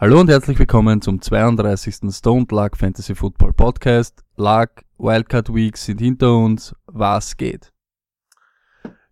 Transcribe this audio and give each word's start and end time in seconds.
Hallo 0.00 0.20
und 0.20 0.30
herzlich 0.30 0.58
willkommen 0.58 1.00
zum 1.02 1.20
32. 1.20 1.96
Stoned 2.10 2.52
Luck 2.52 2.76
Fantasy 2.76 3.14
Football 3.14 3.52
Podcast. 3.52 4.22
Luck, 4.36 4.70
Wildcard 4.98 5.52
Weeks 5.52 5.86
sind 5.86 6.00
hinter 6.00 6.36
uns. 6.36 6.74
Was 6.86 7.36
geht? 7.36 7.72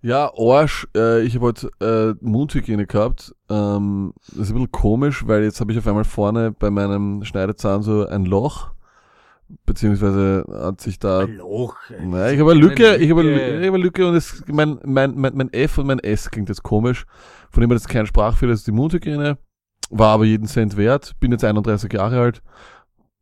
Ja, 0.00 0.30
Arsch, 0.38 0.86
äh, 0.96 1.22
ich 1.22 1.34
habe 1.34 1.46
heute 1.46 1.70
äh, 1.80 2.14
Mundhygiene 2.24 2.86
gehabt. 2.86 3.34
Ähm, 3.50 4.12
das 4.28 4.36
ist 4.38 4.50
ein 4.50 4.54
bisschen 4.54 4.70
komisch, 4.70 5.26
weil 5.26 5.42
jetzt 5.42 5.60
habe 5.60 5.72
ich 5.72 5.78
auf 5.78 5.86
einmal 5.88 6.04
vorne 6.04 6.52
bei 6.52 6.70
meinem 6.70 7.24
Schneidezahn 7.24 7.82
so 7.82 8.06
ein 8.06 8.24
Loch. 8.24 8.70
Beziehungsweise 9.64 10.44
hat 10.48 10.80
sich 10.80 10.98
da. 11.00 11.22
Loch. 11.22 11.76
Nein, 12.00 12.34
ich 12.34 12.40
habe 12.40 12.52
eine 12.52 12.60
Lücke, 12.60 12.96
ich 12.96 13.10
habe 13.10 13.20
eine, 13.22 13.30
Lücke- 13.30 13.60
ich 13.60 13.66
habe 13.66 13.74
eine 13.76 13.84
Lücke 13.84 14.08
und 14.08 14.14
es, 14.14 14.44
mein, 14.46 14.78
mein, 14.84 15.16
mein, 15.16 15.36
mein 15.36 15.52
F 15.52 15.78
und 15.78 15.86
mein 15.88 15.98
S 16.00 16.30
klingt 16.30 16.48
jetzt 16.48 16.62
komisch. 16.62 17.06
Von 17.50 17.60
dem 17.60 17.70
her 17.70 17.76
das 17.76 17.88
kein 17.88 18.06
Sprachfehler, 18.06 18.52
das 18.52 18.60
ist 18.60 18.66
die 18.68 18.72
Mundhygiene. 18.72 19.38
War 19.90 20.14
aber 20.14 20.24
jeden 20.24 20.46
Cent 20.46 20.76
wert. 20.76 21.18
Bin 21.20 21.32
jetzt 21.32 21.44
31 21.44 21.92
Jahre 21.92 22.20
alt. 22.20 22.42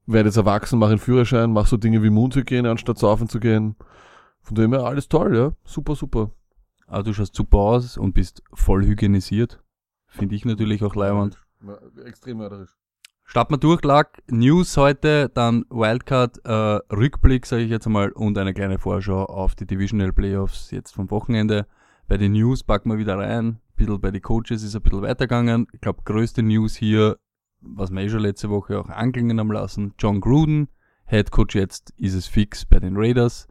Werde 0.07 0.29
jetzt 0.29 0.37
erwachsen, 0.37 0.79
mache 0.79 0.91
einen 0.91 0.99
Führerschein, 0.99 1.53
mache 1.53 1.69
so 1.69 1.77
Dinge 1.77 2.03
wie 2.03 2.11
Mundhygiene, 2.11 2.71
anstatt 2.71 2.99
saufen 2.99 3.29
zu 3.29 3.41
gehen. 3.41 3.77
Von 4.43 4.55
dem 4.57 4.73
her 4.73 4.85
alles 4.85 5.09
toll, 5.09 5.35
ja. 5.37 5.53
Super, 5.65 5.95
super. 5.95 6.31
Aber 6.87 7.03
du 7.03 7.15
schaust 7.15 7.35
super 7.35 7.59
aus 7.59 7.97
und 7.97 8.13
bist 8.13 8.43
voll 8.53 8.85
hygienisiert. 8.85 9.63
Finde 10.07 10.35
ich 10.35 10.45
natürlich 10.45 10.83
auch 10.85 10.95
leibend. 10.95 11.39
Ja, 11.67 11.79
extrem 12.05 12.39
mörderisch. 12.39 12.77
Starten 13.25 13.55
wir 13.55 13.59
durch, 13.59 13.83
Luck. 13.83 14.09
News 14.29 14.77
heute, 14.77 15.31
dann 15.33 15.65
Wildcard, 15.71 16.45
äh, 16.45 16.53
Rückblick, 16.95 17.47
sage 17.47 17.63
ich 17.63 17.71
jetzt 17.71 17.87
einmal, 17.87 18.11
und 18.13 18.37
eine 18.37 18.53
kleine 18.53 18.79
Vorschau 18.79 19.25
auf 19.25 19.55
die 19.55 19.67
Divisional 19.67 20.13
Playoffs 20.13 20.71
jetzt 20.71 20.93
vom 20.93 21.11
Wochenende. 21.11 21.67
Bei 22.07 22.19
den 22.19 22.33
News 22.33 22.63
packen 22.63 22.91
wir 22.91 22.99
wieder 22.99 23.19
rein. 23.19 23.61
Bisschen 23.77 24.01
bei 24.01 24.11
den 24.11 24.23
Coaches 24.23 24.63
ist 24.63 24.77
ein 24.77 24.83
bisschen 24.83 25.03
weitergegangen. 25.03 25.67
Ich 25.73 25.81
glaube, 25.81 26.03
größte 26.05 26.43
News 26.43 26.77
hier, 26.77 27.19
was 27.61 27.91
wir 27.91 28.03
eh 28.03 28.09
schon 28.09 28.21
letzte 28.21 28.51
Woche 28.51 28.79
auch 28.79 28.89
anklingen 28.89 29.39
haben 29.41 29.51
lassen, 29.51 29.95
John 29.99 30.21
Gruden, 30.21 30.69
Head 31.07 31.31
Coach 31.31 31.55
jetzt, 31.55 31.93
ist 31.97 32.15
es 32.15 32.27
fix 32.27 32.65
bei 32.65 32.79
den 32.79 32.97
Raiders. 32.97 33.49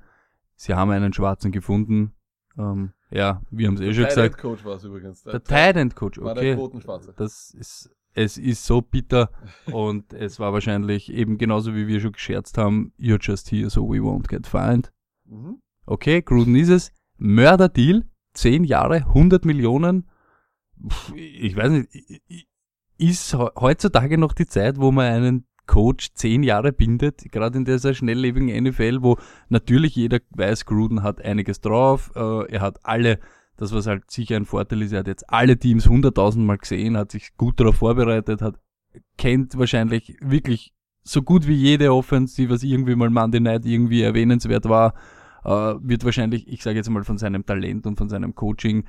Sie 0.56 0.74
haben 0.74 0.92
einen 0.92 1.14
Schwarzen 1.14 1.52
gefunden. 1.52 2.14
Ähm, 2.58 2.94
ja, 3.10 3.42
wir 3.52 3.68
haben 3.68 3.76
es 3.76 3.82
eh 3.82 3.94
schon 3.94 4.06
gesagt. 4.06 4.38
Coach 4.38 4.64
war 4.66 4.76
es 4.76 4.84
übrigens. 4.84 5.24
Der 5.24 5.44
Tight 5.44 5.76
End 5.76 5.96
Coach, 5.96 6.20
war 6.20 6.36
der 6.36 6.44
okay. 6.44 6.56
Quotenschwarze. 6.56 7.14
Das 7.18 7.52
ist, 7.52 7.90
es 8.14 8.38
ist 8.38 8.66
so 8.66 8.82
bitter 8.82 9.30
und 9.72 10.14
es 10.14 10.40
war 10.40 10.54
wahrscheinlich 10.54 11.12
eben 11.12 11.38
genauso 11.38 11.76
wie 11.76 11.88
wir 11.88 12.00
schon 12.00 12.14
gescherzt 12.14 12.58
haben, 12.58 12.94
you're 13.00 13.22
just 13.22 13.52
here 13.52 13.70
so 13.70 13.88
we 13.88 13.98
won't 13.98 14.28
get 14.28 14.48
fined. 14.48 14.92
Mhm. 15.26 15.60
Okay, 15.86 16.22
Gruden 16.22 16.56
ist 16.56 16.70
es. 16.70 16.92
Mörderdeal, 17.18 18.04
10 18.34 18.64
Jahre, 18.64 18.98
100 18.98 19.46
Millionen. 19.46 20.10
Ich 21.16 21.56
weiß 21.56 21.72
nicht, 21.72 21.90
ist 22.98 23.32
he- 23.36 23.50
heutzutage 23.60 24.18
noch 24.18 24.34
die 24.34 24.48
Zeit, 24.48 24.78
wo 24.80 24.92
man 24.92 25.06
einen 25.12 25.46
Coach 25.66 26.14
10 26.14 26.44
Jahre 26.44 26.74
bindet, 26.74 27.32
gerade 27.32 27.58
in 27.58 27.66
dieser 27.66 27.94
schnelllebigen 27.94 28.50
NFL, 28.50 29.02
wo 29.02 29.18
natürlich 29.50 29.96
jeder 29.96 30.20
weiß, 30.32 30.66
Gruden 30.66 31.04
hat 31.04 31.22
einiges 31.22 31.62
drauf, 31.62 32.12
äh, 32.16 32.52
er 32.52 32.62
hat 32.62 32.80
alle, 32.84 33.20
das 33.56 33.74
was 33.74 33.88
halt 33.88 34.12
sicher 34.12 34.36
ein 34.36 34.46
Vorteil 34.46 34.82
ist, 34.82 34.92
er 34.92 35.00
hat 35.00 35.08
jetzt 35.08 35.30
alle 35.30 35.58
Teams 35.58 35.88
100.000 35.88 36.40
Mal 36.40 36.58
gesehen, 36.58 36.98
hat 36.98 37.12
sich 37.12 37.38
gut 37.38 37.60
darauf 37.62 37.78
vorbereitet, 37.78 38.42
hat, 38.42 38.56
kennt 39.18 39.58
wahrscheinlich 39.58 40.18
wirklich 40.20 40.74
so 41.04 41.22
gut 41.22 41.48
wie 41.48 41.56
jede 41.56 41.94
Offense, 41.94 42.36
die 42.36 42.50
was 42.50 42.64
irgendwie 42.64 42.96
mal 42.96 43.10
Monday 43.10 43.40
Night 43.40 43.66
irgendwie 43.66 44.02
erwähnenswert 44.02 44.66
war, 44.66 44.94
äh, 45.46 45.50
wird 45.80 46.04
wahrscheinlich, 46.04 46.48
ich 46.48 46.62
sage 46.62 46.78
jetzt 46.78 46.90
mal 46.90 47.04
von 47.06 47.18
seinem 47.18 47.46
Talent 47.46 47.86
und 47.88 47.98
von 47.98 48.10
seinem 48.10 48.36
Coaching 48.36 48.86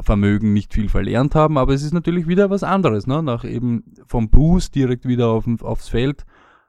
Vermögen 0.00 0.52
nicht 0.52 0.74
viel 0.74 0.88
verlernt 0.88 1.34
haben, 1.34 1.58
aber 1.58 1.74
es 1.74 1.82
ist 1.82 1.94
natürlich 1.94 2.26
wieder 2.26 2.50
was 2.50 2.62
anderes, 2.62 3.06
ne? 3.06 3.22
nach 3.22 3.44
eben 3.44 3.84
vom 4.06 4.30
Boost 4.30 4.74
direkt 4.74 5.06
wieder 5.06 5.28
auf, 5.28 5.46
aufs 5.62 5.88
Feld. 5.88 6.24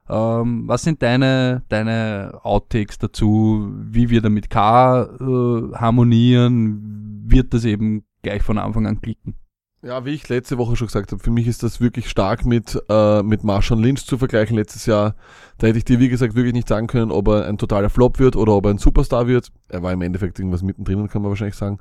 Ähm, 0.09 0.67
was 0.67 0.83
sind 0.83 1.01
deine, 1.01 1.63
deine 1.69 2.39
Outtakes 2.43 2.97
dazu? 2.97 3.71
Wie 3.75 4.09
wir 4.09 4.21
damit 4.21 4.49
K 4.49 5.03
äh, 5.03 5.75
harmonieren? 5.75 7.23
Wird 7.25 7.53
das 7.53 7.65
eben 7.65 8.05
gleich 8.21 8.41
von 8.41 8.57
Anfang 8.57 8.87
an 8.87 9.01
klicken? 9.01 9.35
Ja, 9.83 10.05
wie 10.05 10.11
ich 10.11 10.27
letzte 10.27 10.57
Woche 10.57 10.75
schon 10.75 10.87
gesagt 10.87 11.11
habe, 11.11 11.21
für 11.21 11.29
mich 11.29 11.45
ist 11.45 11.61
das 11.61 11.79
wirklich 11.79 12.09
stark 12.09 12.45
mit, 12.45 12.81
äh, 12.89 13.21
mit 13.21 13.43
Marshawn 13.43 13.79
Lynch 13.79 14.05
zu 14.05 14.17
vergleichen 14.17 14.55
letztes 14.55 14.85
Jahr. 14.85 15.15
Da 15.59 15.67
hätte 15.67 15.77
ich 15.77 15.85
dir, 15.85 15.99
wie 15.99 16.09
gesagt, 16.09 16.35
wirklich 16.35 16.53
nicht 16.53 16.67
sagen 16.67 16.87
können, 16.87 17.11
ob 17.11 17.27
er 17.27 17.45
ein 17.45 17.57
totaler 17.57 17.89
Flop 17.89 18.17
wird 18.17 18.35
oder 18.35 18.53
ob 18.53 18.65
er 18.65 18.71
ein 18.71 18.79
Superstar 18.79 19.27
wird. 19.27 19.51
Er 19.69 19.83
war 19.83 19.93
im 19.93 20.01
Endeffekt 20.01 20.39
irgendwas 20.39 20.63
mittendrin, 20.63 21.07
kann 21.09 21.21
man 21.21 21.29
wahrscheinlich 21.29 21.55
sagen. 21.55 21.77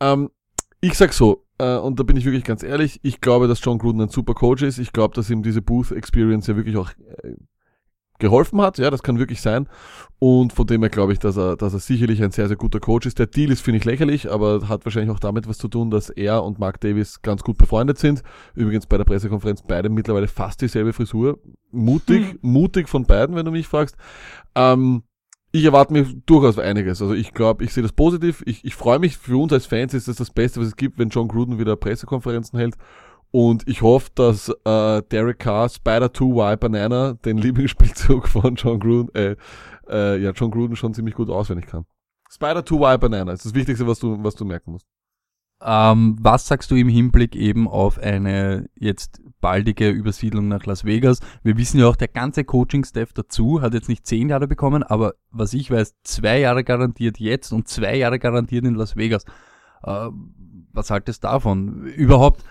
Ähm, 0.00 0.30
ich 0.80 0.94
sag 0.94 1.12
so, 1.12 1.44
äh, 1.58 1.76
und 1.76 1.98
da 1.98 2.04
bin 2.04 2.16
ich 2.16 2.24
wirklich 2.24 2.44
ganz 2.44 2.62
ehrlich, 2.62 3.00
ich 3.02 3.20
glaube, 3.20 3.48
dass 3.48 3.62
John 3.62 3.78
Gruden 3.78 4.00
ein 4.00 4.08
super 4.08 4.34
Coach 4.34 4.62
ist. 4.62 4.78
Ich 4.78 4.92
glaube, 4.92 5.14
dass 5.14 5.30
ihm 5.30 5.42
diese 5.42 5.62
Booth 5.62 5.92
Experience 5.92 6.46
ja 6.46 6.56
wirklich 6.56 6.76
auch 6.76 6.90
äh, 7.22 7.34
geholfen 8.18 8.60
hat. 8.60 8.78
Ja, 8.78 8.90
das 8.90 9.02
kann 9.02 9.18
wirklich 9.18 9.40
sein. 9.40 9.68
Und 10.18 10.52
von 10.52 10.66
dem 10.66 10.82
her 10.82 10.90
glaube 10.90 11.12
ich, 11.12 11.18
dass 11.18 11.36
er, 11.36 11.56
dass 11.56 11.72
er 11.72 11.80
sicherlich 11.80 12.22
ein 12.22 12.30
sehr, 12.30 12.48
sehr 12.48 12.56
guter 12.56 12.78
Coach 12.78 13.06
ist. 13.06 13.18
Der 13.18 13.26
Deal 13.26 13.50
ist, 13.50 13.62
finde 13.62 13.78
ich, 13.78 13.84
lächerlich, 13.84 14.30
aber 14.30 14.68
hat 14.68 14.84
wahrscheinlich 14.84 15.10
auch 15.10 15.18
damit 15.18 15.48
was 15.48 15.58
zu 15.58 15.68
tun, 15.68 15.90
dass 15.90 16.10
er 16.10 16.44
und 16.44 16.58
Mark 16.58 16.80
Davis 16.80 17.22
ganz 17.22 17.42
gut 17.42 17.58
befreundet 17.58 17.98
sind. 17.98 18.22
Übrigens 18.54 18.86
bei 18.86 18.98
der 18.98 19.04
Pressekonferenz 19.04 19.62
beide 19.66 19.88
mittlerweile 19.88 20.28
fast 20.28 20.60
dieselbe 20.60 20.92
Frisur. 20.92 21.40
Mutig, 21.72 22.38
mutig 22.42 22.88
von 22.88 23.04
beiden, 23.04 23.34
wenn 23.34 23.46
du 23.46 23.50
mich 23.50 23.66
fragst. 23.66 23.96
Ähm, 24.54 25.02
ich 25.52 25.64
erwarte 25.64 25.92
mir 25.92 26.04
durchaus 26.26 26.58
einiges. 26.58 27.02
Also 27.02 27.14
ich 27.14 27.34
glaube, 27.34 27.64
ich 27.64 27.72
sehe 27.72 27.82
das 27.82 27.92
positiv. 27.92 28.42
Ich, 28.46 28.64
ich 28.64 28.74
freue 28.74 28.98
mich, 28.98 29.16
für 29.16 29.40
uns 29.40 29.52
als 29.52 29.66
Fans 29.66 29.94
ist 29.94 30.08
das 30.08 30.16
das 30.16 30.30
Beste, 30.30 30.60
was 30.60 30.68
es 30.68 30.76
gibt, 30.76 30.98
wenn 30.98 31.08
John 31.08 31.28
Gruden 31.28 31.58
wieder 31.58 31.76
Pressekonferenzen 31.76 32.58
hält. 32.58 32.76
Und 33.32 33.66
ich 33.68 33.82
hoffe, 33.82 34.10
dass 34.14 34.48
äh, 34.48 35.02
Derek 35.02 35.38
Carr 35.38 35.68
Spider 35.68 36.06
2Y 36.06 36.56
Banana, 36.56 37.14
den 37.24 37.38
Lieblingsspielzug 37.38 38.28
von 38.28 38.54
John 38.56 38.80
Gruden, 38.80 39.14
äh, 39.14 39.36
äh, 39.88 40.20
ja, 40.20 40.30
John 40.30 40.50
Gruden 40.50 40.76
schon 40.76 40.94
ziemlich 40.94 41.14
gut 41.14 41.30
auswendig 41.30 41.66
kann. 41.66 41.84
Spider 42.28 42.60
2Y 42.60 42.98
Banana 42.98 43.32
ist 43.32 43.44
das 43.44 43.54
Wichtigste, 43.54 43.86
was 43.86 43.98
du, 43.98 44.22
was 44.22 44.34
du 44.34 44.44
merken 44.44 44.72
musst. 44.72 44.86
Ähm, 45.62 46.16
was 46.20 46.46
sagst 46.46 46.70
du 46.70 46.74
im 46.74 46.88
Hinblick 46.88 47.36
eben 47.36 47.68
auf 47.68 47.98
eine 47.98 48.70
jetzt 48.76 49.20
baldige 49.40 49.90
Übersiedlung 49.90 50.48
nach 50.48 50.64
Las 50.64 50.84
Vegas? 50.84 51.20
Wir 51.42 51.58
wissen 51.58 51.80
ja 51.80 51.86
auch, 51.86 51.96
der 51.96 52.08
ganze 52.08 52.44
Coaching-Staff 52.44 53.12
dazu 53.12 53.60
hat 53.60 53.74
jetzt 53.74 53.88
nicht 53.88 54.06
zehn 54.06 54.30
Jahre 54.30 54.48
bekommen, 54.48 54.82
aber 54.82 55.14
was 55.30 55.52
ich 55.52 55.70
weiß, 55.70 55.96
zwei 56.02 56.40
Jahre 56.40 56.64
garantiert 56.64 57.18
jetzt 57.18 57.52
und 57.52 57.68
zwei 57.68 57.96
Jahre 57.96 58.18
garantiert 58.18 58.64
in 58.64 58.74
Las 58.74 58.96
Vegas. 58.96 59.24
Äh, 59.82 60.08
was 60.72 60.90
haltest 60.90 61.24
du 61.24 61.28
davon? 61.28 61.84
Überhaupt, 61.84 62.42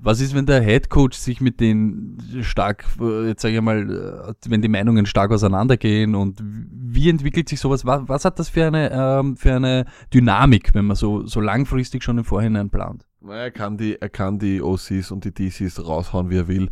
was 0.00 0.20
ist, 0.20 0.34
wenn 0.34 0.46
der 0.46 0.62
Head 0.62 0.90
Coach 0.90 1.16
sich 1.16 1.40
mit 1.40 1.60
den 1.60 2.18
stark, 2.42 2.84
äh, 3.00 3.28
jetzt 3.28 3.42
sage 3.42 3.56
ich 3.56 3.60
mal, 3.60 4.28
äh, 4.28 4.50
wenn 4.50 4.62
die 4.62 4.68
Meinungen 4.68 5.06
stark 5.06 5.30
auseinandergehen 5.30 6.14
und 6.14 6.40
wie 6.42 7.08
entwickelt 7.08 7.48
sich 7.48 7.60
sowas? 7.60 7.84
Was, 7.84 8.02
was 8.06 8.24
hat 8.24 8.38
das 8.38 8.48
für 8.48 8.66
eine, 8.66 8.90
ähm, 8.92 9.36
für 9.36 9.54
eine 9.54 9.86
Dynamik, 10.12 10.74
wenn 10.74 10.86
man 10.86 10.96
so, 10.96 11.26
so 11.26 11.40
langfristig 11.40 12.02
schon 12.02 12.18
im 12.18 12.24
Vorhinein 12.24 12.70
plant? 12.70 13.04
Na, 13.20 13.34
Er 13.36 13.50
kann 13.50 13.76
die, 13.78 14.00
er 14.00 14.10
kann 14.10 14.38
die 14.38 14.62
OCs 14.62 15.10
und 15.10 15.24
die 15.24 15.32
DCs 15.32 15.84
raushauen, 15.86 16.30
wie 16.30 16.38
er 16.38 16.48
will. 16.48 16.70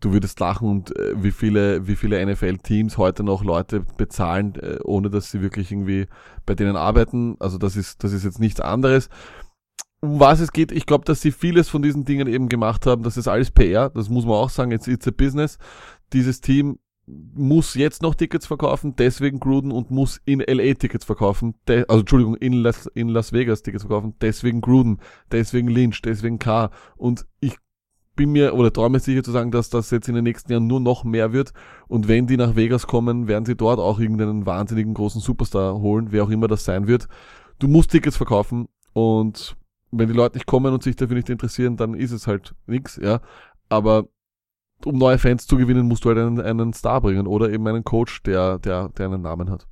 Du 0.00 0.12
würdest 0.12 0.40
lachen 0.40 0.68
und 0.68 0.96
äh, 0.98 1.22
wie 1.22 1.30
viele, 1.30 1.86
wie 1.86 1.94
viele 1.94 2.24
NFL-Teams 2.24 2.98
heute 2.98 3.22
noch 3.22 3.44
Leute 3.44 3.84
bezahlen, 3.96 4.54
äh, 4.56 4.78
ohne 4.82 5.10
dass 5.10 5.30
sie 5.30 5.42
wirklich 5.42 5.70
irgendwie 5.70 6.06
bei 6.44 6.54
denen 6.54 6.76
arbeiten. 6.76 7.36
Also 7.38 7.56
das 7.58 7.76
ist, 7.76 8.02
das 8.02 8.12
ist 8.12 8.24
jetzt 8.24 8.40
nichts 8.40 8.60
anderes. 8.60 9.08
Um 10.06 10.20
was 10.20 10.38
es 10.38 10.52
geht, 10.52 10.70
ich 10.70 10.86
glaube, 10.86 11.04
dass 11.04 11.20
sie 11.20 11.32
vieles 11.32 11.68
von 11.68 11.82
diesen 11.82 12.04
Dingen 12.04 12.28
eben 12.28 12.48
gemacht 12.48 12.86
haben. 12.86 13.02
Das 13.02 13.16
ist 13.16 13.26
alles 13.26 13.50
PR, 13.50 13.90
das 13.90 14.08
muss 14.08 14.24
man 14.24 14.34
auch 14.34 14.50
sagen. 14.50 14.70
Jetzt 14.70 14.86
it's 14.86 15.08
a 15.08 15.10
business. 15.10 15.58
Dieses 16.12 16.40
Team 16.40 16.78
muss 17.06 17.74
jetzt 17.74 18.02
noch 18.02 18.14
Tickets 18.14 18.46
verkaufen, 18.46 18.94
deswegen 18.96 19.40
Gruden 19.40 19.72
und 19.72 19.90
muss 19.90 20.20
in 20.24 20.40
LA 20.40 20.74
Tickets 20.74 21.04
verkaufen, 21.04 21.54
also 21.66 22.00
Entschuldigung, 22.00 22.36
in 22.36 22.52
Las, 22.52 22.86
in 22.94 23.08
Las 23.08 23.32
Vegas 23.32 23.62
Tickets 23.62 23.84
verkaufen, 23.84 24.14
deswegen 24.20 24.60
Gruden, 24.60 24.98
deswegen 25.30 25.68
Lynch, 25.68 26.02
deswegen 26.02 26.38
K. 26.38 26.70
Und 26.96 27.26
ich 27.40 27.56
bin 28.16 28.32
mir 28.32 28.54
oder 28.54 28.72
traue 28.72 28.90
mir 28.90 28.98
sicher 28.98 29.22
zu 29.22 29.30
sagen, 29.30 29.50
dass 29.50 29.70
das 29.70 29.90
jetzt 29.90 30.08
in 30.08 30.14
den 30.14 30.24
nächsten 30.24 30.50
Jahren 30.50 30.66
nur 30.66 30.80
noch 30.80 31.04
mehr 31.04 31.32
wird. 31.32 31.52
Und 31.86 32.08
wenn 32.08 32.26
die 32.26 32.36
nach 32.36 32.56
Vegas 32.56 32.86
kommen, 32.86 33.28
werden 33.28 33.44
sie 33.44 33.56
dort 33.56 33.78
auch 33.78 34.00
irgendeinen 34.00 34.46
wahnsinnigen 34.46 34.94
großen 34.94 35.20
Superstar 35.20 35.80
holen, 35.80 36.08
wer 36.10 36.24
auch 36.24 36.30
immer 36.30 36.48
das 36.48 36.64
sein 36.64 36.86
wird. 36.86 37.08
Du 37.58 37.68
musst 37.68 37.90
Tickets 37.90 38.16
verkaufen 38.16 38.68
und 38.94 39.56
wenn 39.90 40.08
die 40.08 40.14
Leute 40.14 40.36
nicht 40.36 40.46
kommen 40.46 40.72
und 40.72 40.82
sich 40.82 40.96
dafür 40.96 41.16
nicht 41.16 41.30
interessieren, 41.30 41.76
dann 41.76 41.94
ist 41.94 42.12
es 42.12 42.26
halt 42.26 42.54
nix, 42.66 42.96
ja. 42.96 43.20
Aber 43.68 44.08
um 44.84 44.98
neue 44.98 45.18
Fans 45.18 45.46
zu 45.46 45.56
gewinnen, 45.56 45.86
musst 45.86 46.04
du 46.04 46.10
halt 46.10 46.18
einen, 46.18 46.40
einen 46.40 46.72
Star 46.72 47.00
bringen 47.00 47.26
oder 47.26 47.50
eben 47.50 47.66
einen 47.66 47.84
Coach, 47.84 48.22
der, 48.22 48.58
der, 48.58 48.90
der 48.90 49.06
einen 49.06 49.22
Namen 49.22 49.50
hat. 49.50 49.66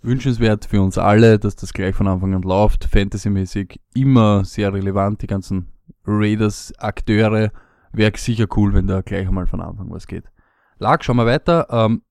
Wünschenswert 0.00 0.64
für 0.64 0.80
uns 0.80 0.96
alle, 0.96 1.38
dass 1.38 1.56
das 1.56 1.72
gleich 1.72 1.94
von 1.94 2.06
Anfang 2.06 2.34
an 2.34 2.42
läuft. 2.42 2.84
Fantasymäßig 2.84 3.80
immer 3.94 4.44
sehr 4.44 4.72
relevant, 4.72 5.22
die 5.22 5.26
ganzen 5.26 5.72
Raiders-Akteure. 6.06 7.50
Wäre 7.92 8.12
sicher 8.16 8.46
cool, 8.56 8.74
wenn 8.74 8.86
da 8.86 9.00
gleich 9.00 9.26
einmal 9.26 9.46
von 9.46 9.60
Anfang 9.60 9.90
was 9.90 10.06
geht. 10.06 10.24
Lag, 10.78 11.02
schauen 11.02 11.16
wir 11.16 11.26
weiter. 11.26 11.66
Ähm, 11.70 12.02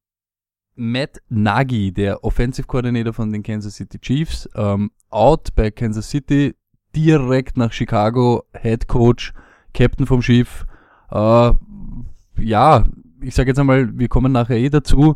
Matt 0.76 1.22
Nagy, 1.30 1.92
der 1.92 2.24
Offensive 2.24 2.68
Coordinator 2.68 3.14
von 3.14 3.32
den 3.32 3.42
Kansas 3.42 3.76
City 3.76 4.00
Chiefs, 4.00 4.50
ähm, 4.56 4.92
out 5.10 5.56
bei 5.56 5.72
Kansas 5.72 6.10
City. 6.10 6.56
Direkt 6.98 7.58
nach 7.58 7.72
Chicago, 7.72 8.44
Head 8.60 8.88
Coach, 8.88 9.32
Captain 9.74 10.08
vom 10.08 10.24
Schiff. 10.24 10.66
Äh, 11.12 11.52
ja, 12.40 12.86
ich 13.22 13.36
sage 13.36 13.52
jetzt 13.52 13.60
einmal, 13.60 13.98
wir 13.98 14.08
kommen 14.08 14.32
nachher 14.32 14.58
eh 14.58 14.70
dazu. 14.70 15.16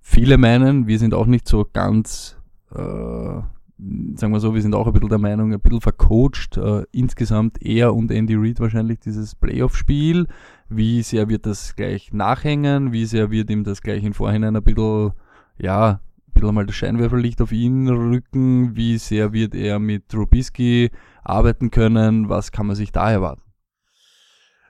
Viele 0.00 0.38
meinen, 0.38 0.86
wir 0.86 0.98
sind 0.98 1.12
auch 1.12 1.26
nicht 1.26 1.46
so 1.46 1.66
ganz, 1.70 2.38
äh, 2.70 2.76
sagen 2.78 4.32
wir 4.32 4.40
so, 4.40 4.54
wir 4.54 4.62
sind 4.62 4.74
auch 4.74 4.86
ein 4.86 4.94
bisschen 4.94 5.10
der 5.10 5.18
Meinung, 5.18 5.52
ein 5.52 5.60
bisschen 5.60 5.82
vercoacht. 5.82 6.56
Äh, 6.56 6.84
insgesamt 6.92 7.60
er 7.60 7.94
und 7.94 8.10
Andy 8.10 8.34
Reid 8.34 8.60
wahrscheinlich 8.60 9.00
dieses 9.00 9.34
Playoff-Spiel. 9.34 10.28
Wie 10.70 11.02
sehr 11.02 11.28
wird 11.28 11.44
das 11.44 11.76
gleich 11.76 12.12
nachhängen? 12.14 12.92
Wie 12.92 13.04
sehr 13.04 13.30
wird 13.30 13.50
ihm 13.50 13.64
das 13.64 13.82
gleich 13.82 14.02
im 14.02 14.14
Vorhinein 14.14 14.56
ein 14.56 14.62
bisschen, 14.62 15.12
ja, 15.58 16.00
bisschen 16.36 16.54
mal 16.54 16.66
das 16.66 16.76
Scheinwerferlicht 16.76 17.42
auf 17.42 17.52
ihn 17.52 17.88
rücken? 17.88 18.76
Wie 18.76 18.98
sehr 18.98 19.32
wird 19.32 19.54
er 19.54 19.78
mit 19.78 20.08
Trubisky 20.08 20.90
arbeiten 21.24 21.70
können? 21.70 22.28
Was 22.28 22.52
kann 22.52 22.66
man 22.66 22.76
sich 22.76 22.92
da 22.92 23.10
erwarten? 23.10 23.42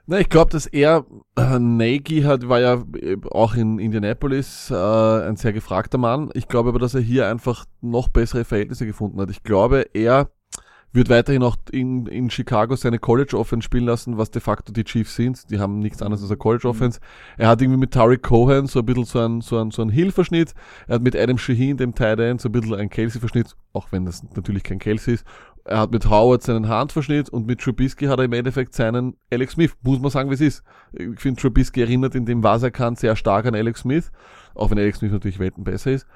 Na, 0.09 0.19
ich 0.19 0.29
glaube, 0.29 0.51
dass 0.51 0.65
er, 0.67 1.05
äh, 1.35 1.59
Nagy 1.59 2.21
hat, 2.21 2.47
war 2.47 2.61
ja 2.61 2.81
äh, 3.01 3.17
auch 3.29 3.55
in 3.55 3.77
Indianapolis 3.77 4.71
äh, 4.71 4.75
ein 4.75 5.35
sehr 5.35 5.51
gefragter 5.51 5.97
Mann. 5.97 6.29
Ich 6.33 6.47
glaube 6.47 6.69
aber, 6.69 6.79
dass 6.79 6.95
er 6.95 7.01
hier 7.01 7.27
einfach 7.27 7.65
noch 7.81 8.07
bessere 8.07 8.45
Verhältnisse 8.45 8.85
gefunden 8.85 9.19
hat. 9.19 9.29
Ich 9.29 9.43
glaube, 9.43 9.87
er 9.93 10.31
wird 10.93 11.09
weiterhin 11.09 11.43
auch 11.43 11.57
in, 11.71 12.07
in 12.07 12.29
Chicago 12.29 12.75
seine 12.75 12.99
College 12.99 13.37
Offense 13.37 13.65
spielen 13.65 13.85
lassen, 13.85 14.17
was 14.17 14.31
de 14.31 14.41
facto 14.41 14.71
die 14.71 14.83
Chiefs 14.83 15.15
sind. 15.15 15.49
Die 15.49 15.59
haben 15.59 15.79
nichts 15.79 16.01
anderes 16.01 16.21
als 16.21 16.31
eine 16.31 16.37
College 16.37 16.67
Offense. 16.67 16.99
Er 17.37 17.49
hat 17.49 17.61
irgendwie 17.61 17.79
mit 17.79 17.91
Tariq 17.91 18.23
Cohen 18.23 18.67
so 18.67 18.79
ein 18.79 18.85
bisschen 18.85 19.05
so 19.05 19.19
ein, 19.19 19.41
so 19.41 19.59
ein, 19.59 19.71
so 19.71 19.81
ein 19.81 19.89
Hill-Verschnitt. 19.89 20.53
Er 20.87 20.95
hat 20.95 21.03
mit 21.03 21.15
Adam 21.15 21.37
Shaheen, 21.37 21.77
dem 21.77 21.93
Tight 21.93 22.19
End, 22.19 22.41
so 22.41 22.49
ein 22.49 22.51
bisschen 22.51 22.75
ein 22.75 22.89
Kelsey-Verschnitt, 22.89 23.55
auch 23.73 23.87
wenn 23.91 24.05
das 24.05 24.23
natürlich 24.35 24.63
kein 24.63 24.79
Kelsey 24.79 25.15
ist. 25.15 25.25
Er 25.65 25.79
hat 25.79 25.91
mit 25.91 26.09
Howard 26.09 26.43
seinen 26.43 26.69
Handverschnitt 26.69 27.29
und 27.29 27.45
mit 27.45 27.59
Trubisky 27.59 28.05
hat 28.05 28.19
er 28.19 28.25
im 28.25 28.31
Endeffekt 28.31 28.73
seinen 28.73 29.17
Alex 29.29 29.53
Smith. 29.53 29.75
Muss 29.83 29.99
man 29.99 30.09
sagen, 30.09 30.29
wie 30.29 30.35
es 30.35 30.41
ist. 30.41 30.63
Ich 30.93 31.19
finde, 31.19 31.41
Trubisky 31.41 31.81
erinnert 31.81 32.15
in 32.15 32.25
dem, 32.25 32.41
was 32.41 32.63
er 32.63 32.71
kann, 32.71 32.95
sehr 32.95 33.17
stark 33.17 33.45
an 33.45 33.53
Alex 33.53 33.81
Smith. 33.81 34.09
Auch 34.55 34.71
wenn 34.71 34.79
Alex 34.79 34.99
Smith 34.99 35.11
natürlich 35.11 35.39
Welten 35.39 35.65
besser 35.65 35.91
ist. 35.91 36.07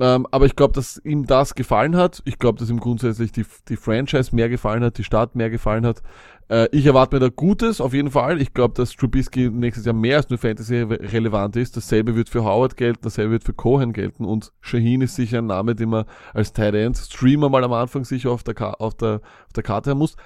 Ähm, 0.00 0.26
aber 0.30 0.46
ich 0.46 0.56
glaube, 0.56 0.72
dass 0.72 1.00
ihm 1.04 1.26
das 1.26 1.54
gefallen 1.54 1.96
hat. 1.96 2.22
Ich 2.24 2.38
glaube, 2.38 2.58
dass 2.58 2.70
ihm 2.70 2.80
grundsätzlich 2.80 3.32
die, 3.32 3.44
die 3.68 3.76
Franchise 3.76 4.34
mehr 4.34 4.48
gefallen 4.48 4.82
hat, 4.82 4.98
die 4.98 5.04
Stadt 5.04 5.34
mehr 5.34 5.50
gefallen 5.50 5.84
hat. 5.86 6.02
Äh, 6.48 6.68
ich 6.72 6.86
erwarte 6.86 7.16
mir 7.16 7.20
da 7.20 7.28
Gutes, 7.28 7.80
auf 7.80 7.92
jeden 7.92 8.10
Fall. 8.10 8.40
Ich 8.40 8.54
glaube, 8.54 8.74
dass 8.74 8.94
Trubisky 8.96 9.50
nächstes 9.50 9.84
Jahr 9.84 9.94
mehr 9.94 10.18
als 10.18 10.30
nur 10.30 10.38
Fantasy 10.38 10.76
relevant 10.76 11.56
ist. 11.56 11.76
Dasselbe 11.76 12.16
wird 12.16 12.28
für 12.28 12.44
Howard 12.44 12.76
gelten, 12.76 13.00
dasselbe 13.02 13.32
wird 13.32 13.44
für 13.44 13.54
Cohen 13.54 13.92
gelten. 13.92 14.24
Und 14.24 14.52
Shaheen 14.60 15.02
ist 15.02 15.16
sicher 15.16 15.38
ein 15.38 15.46
Name, 15.46 15.74
den 15.74 15.90
man 15.90 16.04
als 16.32 16.52
Tight 16.52 16.74
End 16.74 16.96
Streamer 16.96 17.48
mal 17.48 17.64
am 17.64 17.72
Anfang 17.72 18.04
sicher 18.04 18.30
auf 18.30 18.42
der, 18.42 18.80
auf 18.80 18.94
der, 18.94 19.20
auf 19.46 19.52
der 19.54 19.62
Karte 19.62 19.90
haben 19.90 19.98
muss. 19.98 20.16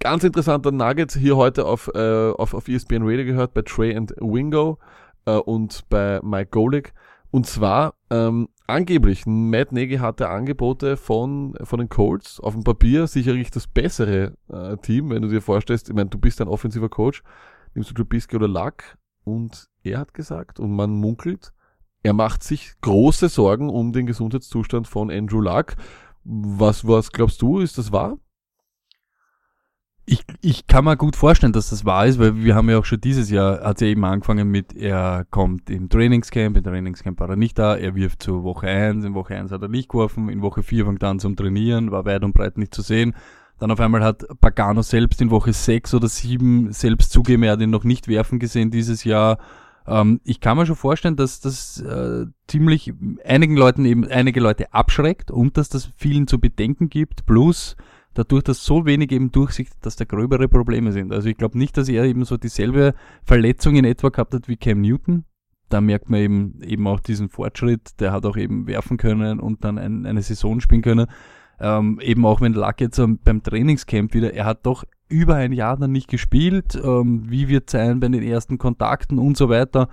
Ganz 0.00 0.24
interessanter 0.24 0.70
Nugget 0.70 1.12
hier 1.12 1.36
heute 1.36 1.64
auf, 1.64 1.90
äh, 1.94 2.30
auf, 2.32 2.52
auf 2.52 2.68
ESPN 2.68 3.02
Radio 3.02 3.24
gehört 3.24 3.54
bei 3.54 3.62
Trey 3.62 3.96
and 3.96 4.14
Wingo 4.20 4.78
äh, 5.24 5.36
und 5.36 5.88
bei 5.88 6.20
Mike 6.22 6.50
Golick. 6.50 6.92
Und 7.30 7.46
zwar, 7.46 7.94
ähm, 8.10 8.48
angeblich, 8.66 9.26
Matt 9.26 9.72
Nagy 9.72 9.96
hatte 9.96 10.28
Angebote 10.28 10.96
von, 10.96 11.54
von 11.62 11.78
den 11.78 11.88
Colts. 11.88 12.40
Auf 12.40 12.54
dem 12.54 12.64
Papier 12.64 13.06
sicherlich 13.06 13.50
das 13.50 13.66
bessere 13.66 14.36
äh, 14.48 14.76
Team, 14.78 15.10
wenn 15.10 15.22
du 15.22 15.28
dir 15.28 15.40
vorstellst, 15.40 15.88
ich 15.88 15.94
meine, 15.94 16.10
du 16.10 16.18
bist 16.18 16.40
ein 16.40 16.48
offensiver 16.48 16.88
Coach, 16.88 17.22
nimmst 17.74 17.90
du 17.90 17.94
Trubisky 17.94 18.36
oder 18.36 18.48
Luck 18.48 18.82
und 19.24 19.68
er 19.82 19.98
hat 19.98 20.14
gesagt, 20.14 20.60
und 20.60 20.74
man 20.74 20.90
munkelt, 20.90 21.52
er 22.02 22.12
macht 22.12 22.42
sich 22.42 22.72
große 22.82 23.28
Sorgen 23.28 23.70
um 23.70 23.92
den 23.92 24.06
Gesundheitszustand 24.06 24.86
von 24.86 25.10
Andrew 25.10 25.40
Luck. 25.40 25.74
Was, 26.24 26.86
was 26.86 27.10
glaubst 27.12 27.40
du, 27.40 27.60
ist 27.60 27.78
das 27.78 27.92
wahr? 27.92 28.18
Ich, 30.06 30.22
ich 30.42 30.66
kann 30.66 30.84
mir 30.84 30.98
gut 30.98 31.16
vorstellen, 31.16 31.54
dass 31.54 31.70
das 31.70 31.86
wahr 31.86 32.06
ist, 32.06 32.18
weil 32.18 32.36
wir 32.36 32.54
haben 32.54 32.68
ja 32.68 32.78
auch 32.78 32.84
schon 32.84 33.00
dieses 33.00 33.30
Jahr, 33.30 33.60
hat 33.62 33.80
ja 33.80 33.86
eben 33.86 34.04
angefangen 34.04 34.50
mit, 34.50 34.76
er 34.76 35.24
kommt 35.30 35.70
im 35.70 35.88
Trainingscamp, 35.88 36.58
im 36.58 36.62
Trainingscamp 36.62 37.20
war 37.20 37.30
er 37.30 37.36
nicht 37.36 37.58
da, 37.58 37.74
er 37.74 37.94
wirft 37.94 38.22
zur 38.22 38.42
Woche 38.42 38.66
1, 38.66 39.04
in 39.04 39.14
Woche 39.14 39.34
1 39.34 39.50
hat 39.50 39.62
er 39.62 39.68
nicht 39.68 39.88
geworfen, 39.88 40.28
in 40.28 40.42
Woche 40.42 40.62
4 40.62 40.84
fängt 40.84 41.02
er 41.02 41.08
an 41.08 41.20
zum 41.20 41.36
Trainieren, 41.36 41.90
war 41.90 42.04
weit 42.04 42.22
und 42.22 42.34
breit 42.34 42.58
nicht 42.58 42.74
zu 42.74 42.82
sehen. 42.82 43.14
Dann 43.58 43.70
auf 43.70 43.80
einmal 43.80 44.04
hat 44.04 44.26
Pagano 44.40 44.82
selbst 44.82 45.22
in 45.22 45.30
Woche 45.30 45.54
6 45.54 45.94
oder 45.94 46.08
7 46.08 46.72
selbst 46.72 47.10
zugeben, 47.10 47.42
er 47.44 47.52
hat 47.52 47.60
ihn 47.60 47.70
noch 47.70 47.84
nicht 47.84 48.06
werfen 48.06 48.38
gesehen 48.38 48.70
dieses 48.70 49.04
Jahr. 49.04 49.38
Ähm, 49.86 50.20
ich 50.22 50.40
kann 50.40 50.58
mir 50.58 50.66
schon 50.66 50.76
vorstellen, 50.76 51.16
dass 51.16 51.40
das 51.40 51.80
äh, 51.80 52.26
ziemlich 52.46 52.92
einigen 53.24 53.56
Leuten 53.56 53.86
eben, 53.86 54.06
einige 54.06 54.40
Leute 54.40 54.74
abschreckt 54.74 55.30
und 55.30 55.56
dass 55.56 55.70
das 55.70 55.88
vielen 55.96 56.26
zu 56.26 56.38
bedenken 56.40 56.90
gibt, 56.90 57.24
plus 57.24 57.76
dadurch, 58.14 58.44
dass 58.44 58.64
so 58.64 58.86
wenig 58.86 59.12
eben 59.12 59.30
Durchsicht, 59.32 59.72
dass 59.82 59.96
da 59.96 60.04
gröbere 60.04 60.48
Probleme 60.48 60.92
sind. 60.92 61.12
Also 61.12 61.28
ich 61.28 61.36
glaube 61.36 61.58
nicht, 61.58 61.76
dass 61.76 61.88
er 61.88 62.04
eben 62.04 62.24
so 62.24 62.36
dieselbe 62.36 62.94
Verletzung 63.24 63.76
in 63.76 63.84
etwa 63.84 64.08
gehabt 64.08 64.34
hat 64.34 64.48
wie 64.48 64.56
Cam 64.56 64.80
Newton. 64.80 65.24
Da 65.68 65.80
merkt 65.80 66.08
man 66.08 66.20
eben, 66.20 66.62
eben 66.62 66.86
auch 66.86 67.00
diesen 67.00 67.28
Fortschritt. 67.28 68.00
Der 68.00 68.12
hat 68.12 68.24
auch 68.24 68.36
eben 68.36 68.66
werfen 68.66 68.96
können 68.96 69.40
und 69.40 69.64
dann 69.64 69.78
ein, 69.78 70.06
eine 70.06 70.22
Saison 70.22 70.60
spielen 70.60 70.82
können. 70.82 71.06
Ähm, 71.60 72.00
eben 72.02 72.24
auch 72.26 72.40
wenn 72.40 72.52
Luck 72.52 72.80
jetzt 72.80 73.00
beim 73.24 73.42
Trainingscamp 73.42 74.14
wieder, 74.14 74.34
er 74.34 74.44
hat 74.44 74.66
doch 74.66 74.84
über 75.08 75.36
ein 75.36 75.52
Jahr 75.52 75.76
dann 75.76 75.92
nicht 75.92 76.08
gespielt. 76.08 76.80
Ähm, 76.82 77.30
wie 77.30 77.48
wird 77.48 77.70
sein 77.70 78.00
bei 78.00 78.08
den 78.08 78.22
ersten 78.22 78.58
Kontakten 78.58 79.18
und 79.18 79.36
so 79.36 79.48
weiter. 79.48 79.88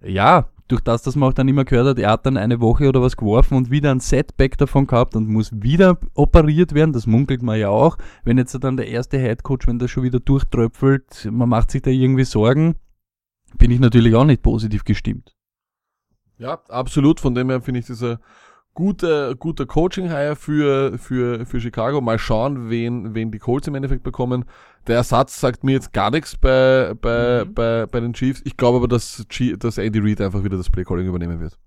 Ja, 0.00 0.48
durch 0.72 0.80
das, 0.80 1.02
dass 1.02 1.16
man 1.16 1.28
auch 1.28 1.34
dann 1.34 1.48
immer 1.48 1.64
gehört 1.64 1.86
hat, 1.86 1.98
er 1.98 2.10
hat 2.10 2.26
dann 2.26 2.36
eine 2.36 2.60
Woche 2.60 2.88
oder 2.88 3.02
was 3.02 3.16
geworfen 3.16 3.56
und 3.56 3.70
wieder 3.70 3.90
ein 3.90 4.00
Setback 4.00 4.56
davon 4.56 4.86
gehabt 4.86 5.14
und 5.14 5.28
muss 5.28 5.50
wieder 5.52 5.98
operiert 6.14 6.74
werden. 6.74 6.92
Das 6.92 7.06
munkelt 7.06 7.42
man 7.42 7.58
ja 7.58 7.68
auch. 7.68 7.98
Wenn 8.24 8.38
jetzt 8.38 8.56
dann 8.64 8.76
der 8.76 8.88
erste 8.88 9.18
Headcoach, 9.18 9.66
wenn 9.66 9.78
der 9.78 9.88
schon 9.88 10.02
wieder 10.02 10.18
durchtröpfelt, 10.18 11.28
man 11.30 11.48
macht 11.48 11.70
sich 11.70 11.82
da 11.82 11.90
irgendwie 11.90 12.24
Sorgen, 12.24 12.76
bin 13.58 13.70
ich 13.70 13.80
natürlich 13.80 14.14
auch 14.14 14.24
nicht 14.24 14.42
positiv 14.42 14.84
gestimmt. 14.84 15.36
Ja, 16.38 16.60
absolut. 16.68 17.20
Von 17.20 17.34
dem 17.34 17.50
her 17.50 17.60
finde 17.60 17.80
ich 17.80 18.02
ein 18.02 18.16
guter, 18.74 19.34
guter 19.34 19.66
Coaching-Hire 19.66 20.36
für, 20.36 20.98
für, 20.98 21.44
für 21.44 21.60
Chicago. 21.60 22.00
Mal 22.00 22.18
schauen, 22.18 22.70
wen, 22.70 23.14
wen 23.14 23.30
die 23.30 23.38
Colts 23.38 23.68
im 23.68 23.74
Endeffekt 23.74 24.02
bekommen. 24.02 24.46
Der 24.86 24.96
Ersatz 24.96 25.40
sagt 25.40 25.62
mir 25.62 25.72
jetzt 25.72 25.92
gar 25.92 26.10
nichts 26.10 26.36
bei, 26.36 26.94
bei, 27.00 27.44
mhm. 27.44 27.54
bei, 27.54 27.86
bei 27.86 28.00
den 28.00 28.12
Chiefs. 28.12 28.42
Ich 28.44 28.56
glaube 28.56 28.78
aber, 28.78 28.88
dass, 28.88 29.24
G 29.28 29.56
dass 29.56 29.78
Andy 29.78 30.00
Reid 30.00 30.20
einfach 30.20 30.42
wieder 30.42 30.56
das 30.56 30.70
Playcalling 30.70 31.06
übernehmen 31.06 31.40
wird. 31.40 31.58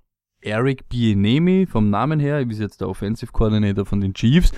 Eric 0.41 0.87
Bienemi 0.89 1.65
vom 1.65 1.89
Namen 1.89 2.19
her, 2.19 2.39
ist 2.39 2.59
jetzt 2.59 2.81
der 2.81 2.89
Offensive 2.89 3.31
Coordinator 3.31 3.85
von 3.85 4.01
den 4.01 4.13
Chiefs. 4.13 4.51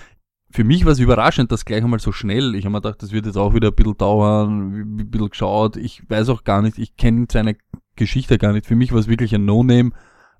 Für 0.49 0.63
mich 0.63 0.85
war 0.85 0.91
es 0.93 0.99
überraschend, 0.99 1.51
dass 1.51 1.65
gleich 1.65 1.83
einmal 1.83 1.99
so 1.99 2.11
schnell. 2.11 2.55
Ich 2.55 2.65
habe 2.65 2.71
mir 2.71 2.81
gedacht, 2.81 3.03
das 3.03 3.11
wird 3.11 3.25
jetzt 3.25 3.37
auch 3.37 3.53
wieder 3.53 3.69
ein 3.69 3.75
bisschen 3.75 3.97
dauern, 3.97 4.73
ein 4.73 5.11
bisschen 5.11 5.29
geschaut. 5.29 5.77
Ich 5.77 6.09
weiß 6.09 6.29
auch 6.29 6.43
gar 6.43 6.61
nicht, 6.61 6.77
ich 6.77 6.95
kenne 6.95 7.27
seine 7.31 7.57
Geschichte 7.95 8.37
gar 8.37 8.53
nicht. 8.53 8.65
Für 8.65 8.75
mich 8.75 8.91
war 8.91 8.99
es 8.99 9.07
wirklich 9.07 9.35
ein 9.35 9.45
No-Name 9.45 9.91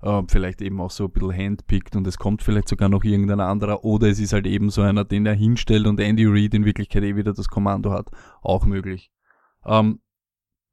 äh, 0.02 0.22
vielleicht 0.28 0.62
eben 0.62 0.80
auch 0.80 0.90
so 0.90 1.04
ein 1.04 1.10
bisschen 1.10 1.32
handpickt 1.32 1.96
und 1.96 2.06
es 2.06 2.18
kommt 2.18 2.42
vielleicht 2.42 2.68
sogar 2.68 2.88
noch 2.88 3.04
irgendein 3.04 3.40
anderer 3.40 3.84
oder 3.84 4.08
es 4.08 4.20
ist 4.20 4.32
halt 4.32 4.46
eben 4.46 4.70
so 4.70 4.82
einer, 4.82 5.04
den 5.04 5.26
er 5.26 5.34
hinstellt 5.34 5.86
und 5.86 6.00
Andy 6.00 6.26
Reid 6.26 6.54
in 6.54 6.64
Wirklichkeit 6.64 7.02
eh 7.02 7.16
wieder 7.16 7.32
das 7.32 7.48
Kommando 7.48 7.92
hat. 7.92 8.08
Auch 8.42 8.64
möglich. 8.66 9.10
Ähm, 9.66 10.00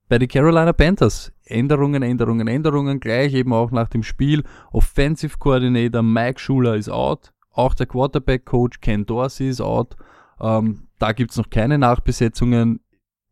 bei 0.07 0.19
den 0.19 0.27
Carolina 0.27 0.71
Panthers 0.71 1.31
Änderungen, 1.45 2.03
Änderungen, 2.03 2.47
Änderungen, 2.47 2.99
gleich 2.99 3.33
eben 3.33 3.53
auch 3.53 3.71
nach 3.71 3.89
dem 3.89 4.03
Spiel. 4.03 4.43
Offensive 4.71 5.37
Coordinator 5.37 6.01
Mike 6.01 6.39
Schuler 6.39 6.75
ist 6.75 6.89
out. 6.89 7.31
Auch 7.51 7.73
der 7.73 7.85
Quarterback 7.85 8.45
Coach 8.45 8.81
Ken 8.81 9.05
Dorsey 9.05 9.49
ist 9.49 9.61
out. 9.61 9.95
Ähm, 10.39 10.87
da 10.99 11.11
gibt's 11.11 11.37
noch 11.37 11.49
keine 11.49 11.77
Nachbesetzungen 11.77 12.81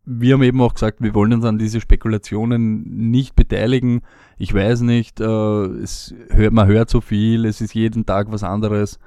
wir 0.05 0.33
haben 0.33 0.43
eben 0.43 0.61
auch 0.61 0.73
gesagt, 0.73 1.01
wir 1.01 1.13
wollen 1.13 1.33
uns 1.33 1.45
an 1.45 1.57
diese 1.57 1.79
Spekulationen 1.79 2.83
nicht 3.09 3.35
beteiligen. 3.35 4.01
Ich 4.37 4.53
weiß 4.53 4.81
nicht, 4.81 5.21
äh, 5.21 5.25
es 5.25 6.13
hört, 6.29 6.53
man 6.53 6.67
hört 6.67 6.89
so 6.89 6.99
viel, 6.99 7.45
es 7.45 7.61
ist 7.61 7.73
jeden 7.73 8.05
Tag 8.05 8.31
was 8.31 8.43
anderes. 8.43 8.99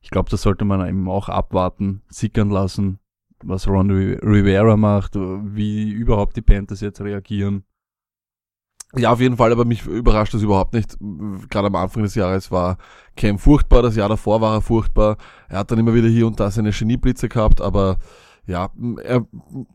Ich 0.00 0.10
glaube, 0.10 0.30
das 0.30 0.42
sollte 0.42 0.64
man 0.64 0.86
eben 0.86 1.08
auch 1.08 1.28
abwarten, 1.28 2.02
sickern 2.08 2.50
lassen, 2.50 3.00
was 3.42 3.66
Ron 3.66 3.90
Rivera 3.90 4.76
macht, 4.76 5.16
wie 5.16 5.90
überhaupt 5.90 6.36
die 6.36 6.42
Panthers 6.42 6.80
jetzt 6.80 7.00
reagieren. 7.00 7.64
Ja, 8.94 9.10
auf 9.12 9.20
jeden 9.20 9.36
Fall, 9.36 9.50
aber 9.50 9.64
mich 9.64 9.84
überrascht 9.84 10.32
das 10.32 10.42
überhaupt 10.42 10.74
nicht. 10.74 10.96
Gerade 11.50 11.66
am 11.66 11.74
Anfang 11.74 12.04
des 12.04 12.14
Jahres 12.14 12.52
war 12.52 12.78
Cam 13.16 13.38
furchtbar, 13.38 13.82
das 13.82 13.96
Jahr 13.96 14.08
davor 14.08 14.40
war 14.40 14.54
er 14.54 14.60
furchtbar. 14.60 15.16
Er 15.48 15.58
hat 15.58 15.72
dann 15.72 15.78
immer 15.78 15.92
wieder 15.92 16.08
hier 16.08 16.26
und 16.26 16.38
da 16.38 16.50
seine 16.52 16.70
Genieblitze 16.70 17.28
gehabt, 17.28 17.60
aber 17.60 17.98
ja, 18.46 18.70
er, 19.02 19.26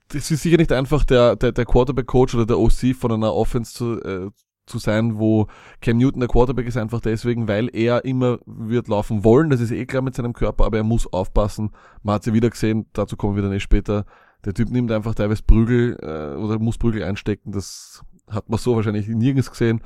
das 0.09 0.31
ist 0.31 0.43
sicher 0.43 0.57
nicht 0.57 0.71
einfach 0.71 1.03
der, 1.03 1.35
der, 1.35 1.51
der 1.51 1.65
Quarterback-Coach 1.65 2.35
oder 2.35 2.45
der 2.45 2.59
OC 2.59 2.95
von 2.97 3.11
einer 3.11 3.33
Offense 3.33 3.73
zu, 3.73 4.01
äh, 4.01 4.31
zu 4.65 4.79
sein, 4.79 5.17
wo 5.17 5.47
Cam 5.81 5.97
Newton 5.97 6.21
der 6.21 6.29
Quarterback 6.29 6.67
ist, 6.67 6.77
einfach 6.77 7.01
deswegen, 7.01 7.47
weil 7.47 7.69
er 7.73 8.05
immer 8.05 8.39
wird 8.45 8.87
laufen 8.87 9.23
wollen. 9.23 9.49
Das 9.49 9.59
ist 9.59 9.71
eh 9.71 9.85
klar 9.85 10.01
mit 10.01 10.15
seinem 10.15 10.33
Körper, 10.33 10.65
aber 10.65 10.77
er 10.77 10.83
muss 10.83 11.11
aufpassen. 11.11 11.71
Man 12.03 12.15
hat 12.15 12.23
sie 12.23 12.33
wieder 12.33 12.49
gesehen, 12.49 12.85
dazu 12.93 13.17
kommen 13.17 13.35
wir 13.35 13.43
dann 13.43 13.53
eh 13.53 13.59
später. 13.59 14.05
Der 14.45 14.53
Typ 14.53 14.69
nimmt 14.69 14.91
einfach 14.91 15.13
teilweise 15.13 15.43
Prügel 15.43 15.97
äh, 16.01 16.35
oder 16.37 16.57
muss 16.57 16.77
Prügel 16.77 17.03
einstecken. 17.03 17.51
Das 17.51 18.03
hat 18.27 18.49
man 18.49 18.57
so 18.57 18.75
wahrscheinlich 18.75 19.07
nirgends 19.07 19.51
gesehen. 19.51 19.81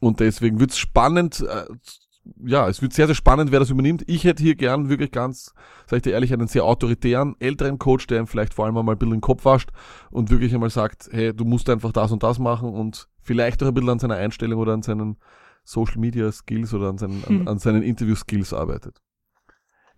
Und 0.00 0.20
deswegen 0.20 0.60
wird's 0.60 0.76
spannend, 0.76 1.40
äh, 1.40 1.64
ja, 2.44 2.68
es 2.68 2.82
wird 2.82 2.92
sehr, 2.92 3.06
sehr 3.06 3.14
spannend, 3.14 3.52
wer 3.52 3.60
das 3.60 3.70
übernimmt. 3.70 4.04
Ich 4.06 4.24
hätte 4.24 4.42
hier 4.42 4.54
gern 4.54 4.88
wirklich 4.88 5.10
ganz, 5.10 5.54
sag 5.86 5.98
ich 5.98 6.02
dir 6.02 6.12
ehrlich, 6.12 6.32
einen 6.32 6.48
sehr 6.48 6.64
autoritären, 6.64 7.36
älteren 7.38 7.78
Coach, 7.78 8.06
der 8.06 8.20
ihm 8.20 8.26
vielleicht 8.26 8.54
vor 8.54 8.66
allem 8.66 8.76
einmal 8.76 8.94
ein 8.94 8.98
bisschen 8.98 9.14
den 9.14 9.20
Kopf 9.20 9.44
wascht 9.44 9.70
und 10.10 10.30
wirklich 10.30 10.54
einmal 10.54 10.70
sagt, 10.70 11.08
hey, 11.12 11.34
du 11.34 11.44
musst 11.44 11.68
einfach 11.70 11.92
das 11.92 12.12
und 12.12 12.22
das 12.22 12.38
machen 12.38 12.70
und 12.70 13.08
vielleicht 13.20 13.62
auch 13.62 13.68
ein 13.68 13.74
bisschen 13.74 13.90
an 13.90 13.98
seiner 13.98 14.16
Einstellung 14.16 14.60
oder 14.60 14.72
an 14.72 14.82
seinen 14.82 15.16
Social 15.64 15.98
Media 15.98 16.30
Skills 16.30 16.72
oder 16.74 16.88
an 16.88 16.98
seinen, 16.98 17.24
an, 17.24 17.48
an 17.48 17.58
seinen 17.58 17.82
Interview 17.82 18.14
Skills 18.14 18.52
arbeitet. 18.52 19.00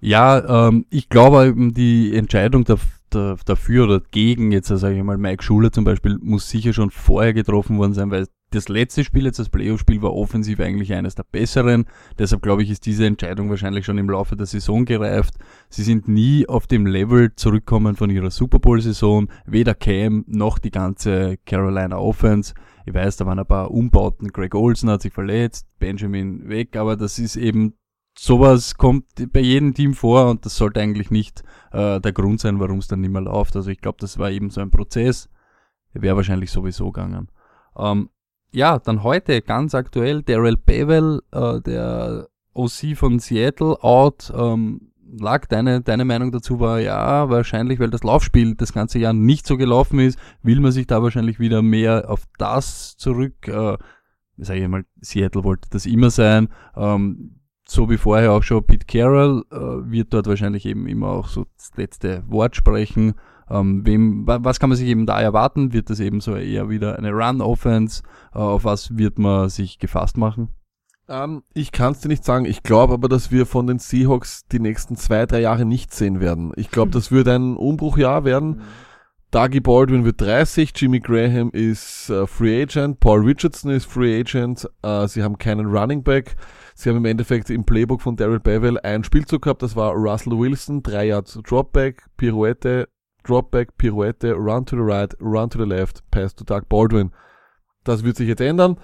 Ja, 0.00 0.68
ähm, 0.68 0.86
ich 0.90 1.08
glaube 1.08 1.46
eben 1.46 1.74
die 1.74 2.14
Entscheidung 2.14 2.64
da, 2.64 2.76
da, 3.10 3.36
dafür 3.44 3.84
oder 3.84 4.00
gegen, 4.00 4.52
jetzt 4.52 4.68
sage 4.68 4.96
ich 4.96 5.02
mal, 5.02 5.18
Mike 5.18 5.42
Schuler 5.42 5.72
zum 5.72 5.84
Beispiel, 5.84 6.18
muss 6.20 6.48
sicher 6.48 6.72
schon 6.72 6.90
vorher 6.90 7.34
getroffen 7.34 7.78
worden 7.78 7.94
sein, 7.94 8.10
weil 8.10 8.26
das 8.50 8.68
letzte 8.68 9.04
Spiel, 9.04 9.24
jetzt 9.26 9.38
das 9.38 9.48
Playoff-Spiel, 9.48 10.00
war 10.02 10.14
offensiv 10.14 10.60
eigentlich 10.60 10.92
eines 10.94 11.14
der 11.14 11.24
besseren. 11.24 11.86
Deshalb 12.18 12.42
glaube 12.42 12.62
ich, 12.62 12.70
ist 12.70 12.86
diese 12.86 13.06
Entscheidung 13.06 13.50
wahrscheinlich 13.50 13.84
schon 13.84 13.98
im 13.98 14.08
Laufe 14.08 14.36
der 14.36 14.46
Saison 14.46 14.84
gereift. 14.84 15.34
Sie 15.68 15.82
sind 15.82 16.08
nie 16.08 16.48
auf 16.48 16.66
dem 16.66 16.86
Level 16.86 17.34
zurückkommen 17.36 17.96
von 17.96 18.10
ihrer 18.10 18.30
Super 18.30 18.58
Bowl-Saison. 18.58 19.28
Weder 19.46 19.74
Cam 19.74 20.24
noch 20.26 20.58
die 20.58 20.70
ganze 20.70 21.36
Carolina 21.44 21.98
Offense. 21.98 22.54
Ich 22.86 22.94
weiß, 22.94 23.18
da 23.18 23.26
waren 23.26 23.38
ein 23.38 23.46
paar 23.46 23.70
Umbauten. 23.70 24.28
Greg 24.28 24.54
Olsen 24.54 24.88
hat 24.88 25.02
sich 25.02 25.12
verletzt, 25.12 25.66
Benjamin 25.78 26.48
weg, 26.48 26.74
aber 26.76 26.96
das 26.96 27.18
ist 27.18 27.36
eben 27.36 27.74
sowas 28.18 28.74
kommt 28.74 29.04
bei 29.32 29.40
jedem 29.40 29.74
Team 29.74 29.94
vor 29.94 30.28
und 30.30 30.44
das 30.44 30.56
sollte 30.56 30.80
eigentlich 30.80 31.10
nicht 31.10 31.44
äh, 31.70 32.00
der 32.00 32.12
Grund 32.12 32.40
sein, 32.40 32.58
warum 32.58 32.78
es 32.78 32.88
dann 32.88 33.00
nicht 33.00 33.12
mehr 33.12 33.22
läuft. 33.22 33.54
Also 33.56 33.70
ich 33.70 33.80
glaube, 33.80 33.98
das 34.00 34.18
war 34.18 34.30
eben 34.30 34.50
so 34.50 34.60
ein 34.60 34.70
Prozess. 34.70 35.28
Wäre 35.92 36.16
wahrscheinlich 36.16 36.50
sowieso 36.50 36.90
gegangen. 36.90 37.28
Ähm, 37.76 38.10
ja, 38.52 38.78
dann 38.78 39.02
heute 39.02 39.42
ganz 39.42 39.74
aktuell 39.74 40.22
Daryl 40.22 40.56
Bevel, 40.56 41.22
äh, 41.32 41.60
der 41.60 42.28
OC 42.54 42.96
von 42.96 43.18
Seattle, 43.18 43.82
out. 43.82 44.32
Ähm, 44.34 44.92
lag 45.18 45.46
deine, 45.46 45.80
deine 45.80 46.04
Meinung 46.04 46.32
dazu 46.32 46.60
war, 46.60 46.80
ja, 46.80 47.28
wahrscheinlich, 47.30 47.80
weil 47.80 47.90
das 47.90 48.02
Laufspiel 48.02 48.54
das 48.54 48.72
ganze 48.72 48.98
Jahr 48.98 49.12
nicht 49.12 49.46
so 49.46 49.56
gelaufen 49.56 49.98
ist, 50.00 50.18
will 50.42 50.60
man 50.60 50.72
sich 50.72 50.86
da 50.86 51.02
wahrscheinlich 51.02 51.40
wieder 51.40 51.62
mehr 51.62 52.10
auf 52.10 52.24
das 52.38 52.96
zurück, 52.96 53.48
äh, 53.48 53.76
sage 54.36 54.60
ich 54.60 54.68
mal, 54.68 54.84
Seattle 55.00 55.44
wollte 55.44 55.68
das 55.70 55.86
immer 55.86 56.10
sein, 56.10 56.48
ähm, 56.76 57.40
so 57.66 57.90
wie 57.90 57.98
vorher 57.98 58.32
auch 58.32 58.42
schon 58.42 58.64
Pete 58.64 58.86
Carroll 58.86 59.44
äh, 59.50 59.90
wird 59.90 60.14
dort 60.14 60.26
wahrscheinlich 60.26 60.64
eben 60.64 60.86
immer 60.86 61.08
auch 61.08 61.28
so 61.28 61.46
das 61.56 61.72
letzte 61.76 62.24
Wort 62.26 62.56
sprechen. 62.56 63.14
Ähm, 63.50 63.86
wem, 63.86 64.26
was 64.26 64.60
kann 64.60 64.70
man 64.70 64.76
sich 64.76 64.88
eben 64.88 65.06
da 65.06 65.20
erwarten? 65.20 65.72
Wird 65.72 65.90
das 65.90 66.00
eben 66.00 66.20
so 66.20 66.34
eher 66.36 66.68
wieder 66.68 66.98
eine 66.98 67.12
Run-Offense? 67.12 68.02
Äh, 68.34 68.38
auf 68.38 68.64
was 68.64 68.96
wird 68.96 69.18
man 69.18 69.48
sich 69.48 69.78
gefasst 69.78 70.16
machen? 70.16 70.50
Ähm, 71.08 71.42
ich 71.54 71.72
kann 71.72 71.92
es 71.92 72.00
dir 72.00 72.08
nicht 72.08 72.24
sagen. 72.24 72.44
Ich 72.44 72.62
glaube 72.62 72.94
aber, 72.94 73.08
dass 73.08 73.30
wir 73.30 73.46
von 73.46 73.66
den 73.66 73.78
Seahawks 73.78 74.46
die 74.52 74.60
nächsten 74.60 74.96
zwei, 74.96 75.26
drei 75.26 75.40
Jahre 75.40 75.64
nicht 75.64 75.94
sehen 75.94 76.20
werden. 76.20 76.52
Ich 76.56 76.70
glaube, 76.70 76.90
das 76.90 77.10
wird 77.10 77.28
ein 77.28 77.56
Umbruchjahr 77.56 78.24
werden. 78.24 78.48
Mhm. 78.48 78.62
Dougie 79.30 79.60
Baldwin 79.60 80.06
wird 80.06 80.22
30, 80.22 80.72
Jimmy 80.74 81.00
Graham 81.00 81.50
ist 81.50 82.08
äh, 82.08 82.26
Free 82.26 82.62
Agent, 82.62 82.98
Paul 82.98 83.20
Richardson 83.20 83.70
ist 83.70 83.84
Free 83.84 84.18
Agent, 84.20 84.66
äh, 84.82 85.06
sie 85.06 85.22
haben 85.22 85.36
keinen 85.36 85.66
Running 85.66 86.02
Back. 86.02 86.34
Sie 86.74 86.88
haben 86.88 86.96
im 86.96 87.04
Endeffekt 87.04 87.50
im 87.50 87.64
Playbook 87.64 88.00
von 88.00 88.16
Daryl 88.16 88.40
Bevel 88.40 88.78
einen 88.80 89.04
Spielzug 89.04 89.42
gehabt, 89.42 89.62
das 89.62 89.76
war 89.76 89.92
Russell 89.92 90.38
Wilson, 90.38 90.82
drei 90.82 91.08
Yards 91.08 91.38
Dropback, 91.46 92.06
Pirouette, 92.16 92.88
Dropback, 93.28 93.76
Pirouette, 93.76 94.34
Run 94.34 94.64
to 94.66 94.76
the 94.76 94.82
right, 94.82 95.14
Run 95.20 95.50
to 95.50 95.58
the 95.58 95.68
left, 95.68 96.02
Pass 96.10 96.34
to 96.34 96.44
Doug 96.44 96.68
Baldwin. 96.68 97.12
Das 97.84 98.04
wird 98.04 98.16
sich 98.16 98.28
jetzt 98.28 98.40
ändern. 98.40 98.78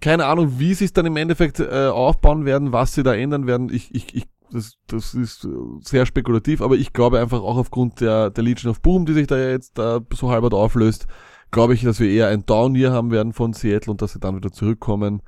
Keine 0.00 0.26
Ahnung, 0.26 0.58
wie 0.58 0.74
sie 0.74 0.84
es 0.84 0.92
dann 0.92 1.06
im 1.06 1.16
Endeffekt 1.16 1.60
äh, 1.60 1.88
aufbauen 1.88 2.44
werden, 2.44 2.72
was 2.72 2.94
sie 2.94 3.02
da 3.02 3.14
ändern 3.14 3.46
werden. 3.46 3.70
Ich, 3.72 3.94
ich, 3.94 4.14
ich, 4.14 4.24
das, 4.50 4.76
das 4.86 5.14
ist 5.14 5.48
sehr 5.80 6.06
spekulativ, 6.06 6.60
aber 6.60 6.76
ich 6.76 6.92
glaube 6.92 7.18
einfach 7.18 7.40
auch 7.40 7.56
aufgrund 7.56 8.00
der, 8.00 8.30
der 8.30 8.44
Legion 8.44 8.70
of 8.70 8.80
Boom, 8.80 9.06
die 9.06 9.14
sich 9.14 9.26
da 9.26 9.38
jetzt 9.38 9.78
äh, 9.78 10.00
so 10.12 10.30
halbert 10.30 10.54
auflöst, 10.54 11.06
glaube 11.50 11.74
ich, 11.74 11.82
dass 11.82 12.00
wir 12.00 12.10
eher 12.10 12.28
ein 12.28 12.44
Down 12.46 12.74
Year 12.74 12.92
haben 12.92 13.10
werden 13.10 13.32
von 13.32 13.52
Seattle 13.52 13.90
und 13.90 14.02
dass 14.02 14.12
sie 14.12 14.20
dann 14.20 14.36
wieder 14.36 14.52
zurückkommen. 14.52 15.22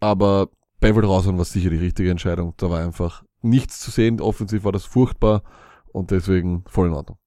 Aber 0.00 0.50
Bevel 0.80 1.04
raushauen 1.04 1.38
war 1.38 1.44
sicher 1.44 1.70
die 1.70 1.76
richtige 1.76 2.10
Entscheidung. 2.10 2.54
Da 2.58 2.70
war 2.70 2.80
einfach 2.80 3.24
nichts 3.42 3.80
zu 3.80 3.90
sehen. 3.90 4.20
Offensiv 4.20 4.64
war 4.64 4.72
das 4.72 4.84
furchtbar 4.84 5.42
und 5.92 6.10
deswegen 6.10 6.64
voll 6.66 6.88
in 6.88 6.94
Ordnung. 6.94 7.18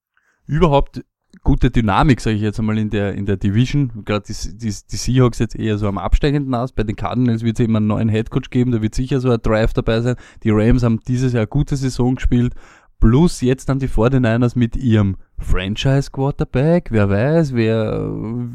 Überhaupt 0.50 1.06
gute 1.44 1.70
Dynamik, 1.70 2.22
sage 2.22 2.36
ich 2.36 2.42
jetzt 2.42 2.60
einmal, 2.60 2.80
in 2.80 2.90
der, 2.90 3.14
in 3.14 3.28
der 3.28 3.38
Division. 3.38 4.04
Gerade 4.04 4.26
die, 4.28 4.58
die, 4.58 4.74
die 4.92 4.96
Seahawks 4.96 5.38
jetzt 5.38 5.56
eher 5.56 5.78
so 5.78 5.88
am 5.88 6.00
absteigenden 6.00 6.56
aus. 6.56 6.72
Bei 6.72 6.82
den 6.82 6.96
Cardinals 6.96 7.44
wird 7.44 7.60
es 7.60 7.64
eben 7.64 7.76
einen 7.76 7.86
neuen 7.86 8.10
Headcoach 8.10 8.50
geben, 8.50 8.72
da 8.72 8.82
wird 8.82 8.96
sicher 8.96 9.20
so 9.20 9.30
ein 9.30 9.40
Drive 9.44 9.74
dabei 9.74 10.02
sein. 10.02 10.16
Die 10.42 10.50
Rams 10.50 10.82
haben 10.82 11.02
dieses 11.08 11.34
Jahr 11.34 11.42
eine 11.42 11.48
gute 11.48 11.76
Saison 11.76 12.16
gespielt. 12.16 12.56
Plus 13.00 13.42
jetzt 13.42 13.70
dann 13.70 13.78
die 13.78 13.88
49ers 13.88 14.58
mit 14.58 14.76
ihrem 14.76 15.18
Franchise 15.38 16.10
Quarterback. 16.12 16.90
Wer 16.92 17.12
weiß, 17.12 17.54
wer, 17.54 18.00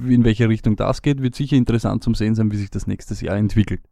in 0.08 0.24
welche 0.24 0.48
Richtung 0.48 0.74
das 0.74 1.00
geht, 1.00 1.22
wird 1.22 1.36
sicher 1.36 1.56
interessant 1.56 2.02
zum 2.02 2.16
Sehen 2.16 2.34
sein, 2.34 2.50
wie 2.50 2.56
sich 2.56 2.70
das 2.70 2.88
nächstes 2.88 3.20
Jahr 3.20 3.36
entwickelt. 3.36 3.82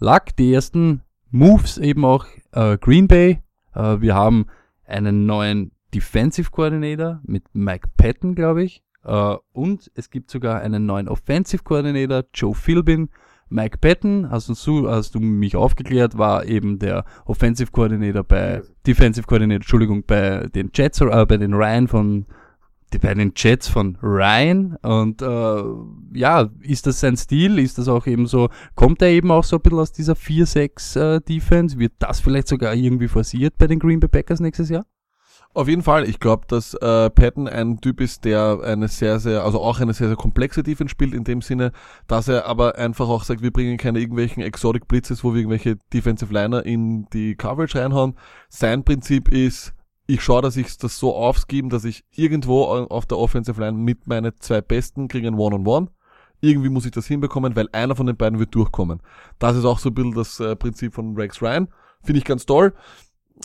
Luck, 0.00 0.34
die 0.36 0.52
ersten 0.52 1.02
Moves 1.30 1.78
eben 1.78 2.04
auch 2.04 2.26
äh, 2.50 2.76
Green 2.78 3.06
Bay. 3.06 3.42
Äh, 3.74 4.00
wir 4.00 4.16
haben 4.16 4.46
einen 4.84 5.24
neuen 5.24 5.70
Defensive 5.94 6.50
Coordinator 6.50 7.20
mit 7.24 7.44
Mike 7.52 7.88
Patton, 7.96 8.34
glaube 8.34 8.62
ich. 8.64 8.82
Uh, 9.04 9.38
und 9.52 9.90
es 9.94 10.10
gibt 10.10 10.30
sogar 10.30 10.60
einen 10.60 10.86
neuen 10.86 11.08
Offensive 11.08 11.64
Coordinator, 11.64 12.24
Joe 12.32 12.54
Philbin. 12.54 13.08
Mike 13.48 13.78
Patton, 13.78 14.30
hast 14.30 14.48
du, 14.48 14.88
hast 14.88 15.14
du 15.14 15.20
mich 15.20 15.56
aufgeklärt, 15.56 16.16
war 16.16 16.46
eben 16.46 16.78
der 16.78 17.04
Offensive 17.26 17.70
Coordinator 17.70 18.22
bei, 18.22 18.62
Defensive 18.86 19.26
Coordinator, 19.26 19.56
Entschuldigung, 19.56 20.04
bei 20.06 20.48
den 20.54 20.70
Jets, 20.72 21.00
äh, 21.02 21.26
bei 21.26 21.36
den 21.36 21.52
Ryan 21.52 21.86
von, 21.86 22.26
bei 23.02 23.12
den 23.12 23.32
Jets 23.36 23.68
von 23.68 23.98
Ryan. 24.02 24.76
Und 24.82 25.20
äh, 25.20 26.18
ja, 26.18 26.48
ist 26.60 26.86
das 26.86 27.00
sein 27.00 27.16
Stil? 27.16 27.58
Ist 27.58 27.76
das 27.76 27.88
auch 27.88 28.06
eben 28.06 28.26
so, 28.26 28.48
kommt 28.74 29.02
er 29.02 29.08
eben 29.08 29.30
auch 29.30 29.44
so 29.44 29.56
ein 29.56 29.62
bisschen 29.62 29.78
aus 29.80 29.92
dieser 29.92 30.14
4-6 30.14 31.16
äh, 31.16 31.20
Defense? 31.20 31.78
Wird 31.78 31.92
das 31.98 32.20
vielleicht 32.20 32.48
sogar 32.48 32.74
irgendwie 32.74 33.08
forciert 33.08 33.58
bei 33.58 33.66
den 33.66 33.78
Green 33.78 34.00
Bay 34.00 34.08
Packers 34.08 34.40
nächstes 34.40 34.70
Jahr? 34.70 34.86
Auf 35.54 35.68
jeden 35.68 35.82
Fall. 35.82 36.08
Ich 36.08 36.18
glaube, 36.18 36.46
dass 36.48 36.72
äh, 36.72 37.10
Patton 37.10 37.46
ein 37.46 37.78
Typ 37.78 38.00
ist, 38.00 38.24
der 38.24 38.60
eine 38.64 38.88
sehr, 38.88 39.20
sehr, 39.20 39.44
also 39.44 39.60
auch 39.60 39.80
eine 39.80 39.92
sehr, 39.92 40.06
sehr 40.06 40.16
komplexe 40.16 40.62
Defense 40.62 40.90
spielt, 40.90 41.12
in 41.12 41.24
dem 41.24 41.42
Sinne, 41.42 41.72
dass 42.06 42.28
er 42.28 42.46
aber 42.46 42.76
einfach 42.76 43.06
auch 43.06 43.22
sagt, 43.24 43.42
wir 43.42 43.50
bringen 43.50 43.76
keine 43.76 44.00
irgendwelchen 44.00 44.42
Exotic 44.42 44.88
Blitzes, 44.88 45.22
wo 45.22 45.34
wir 45.34 45.40
irgendwelche 45.40 45.76
Defensive 45.92 46.32
Liner 46.32 46.64
in 46.64 47.04
die 47.12 47.34
Coverage 47.34 47.78
reinhauen. 47.78 48.14
Sein 48.48 48.82
Prinzip 48.82 49.28
ist, 49.28 49.74
ich 50.06 50.22
schaue, 50.22 50.40
dass 50.40 50.56
ich 50.56 50.78
das 50.78 50.98
so 50.98 51.14
aufschieben, 51.14 51.68
dass 51.68 51.84
ich 51.84 52.02
irgendwo 52.12 52.64
auf 52.64 53.04
der 53.04 53.18
Offensive 53.18 53.60
Line 53.60 53.76
mit 53.76 54.06
meinen 54.06 54.32
zwei 54.40 54.62
Besten 54.62 55.06
kriege 55.06 55.28
ein 55.28 55.34
One-on-One. 55.34 55.86
-on 55.86 55.88
-One. 55.88 55.92
Irgendwie 56.40 56.70
muss 56.70 56.86
ich 56.86 56.92
das 56.92 57.06
hinbekommen, 57.06 57.54
weil 57.56 57.68
einer 57.72 57.94
von 57.94 58.06
den 58.06 58.16
beiden 58.16 58.38
wird 58.38 58.54
durchkommen. 58.54 59.00
Das 59.38 59.54
ist 59.54 59.66
auch 59.66 59.78
so 59.78 59.90
ein 59.90 59.94
bisschen 59.94 60.14
das 60.14 60.40
äh, 60.40 60.56
Prinzip 60.56 60.94
von 60.94 61.14
Rex 61.14 61.42
Ryan. 61.42 61.68
Finde 62.02 62.18
ich 62.18 62.24
ganz 62.24 62.46
toll 62.46 62.72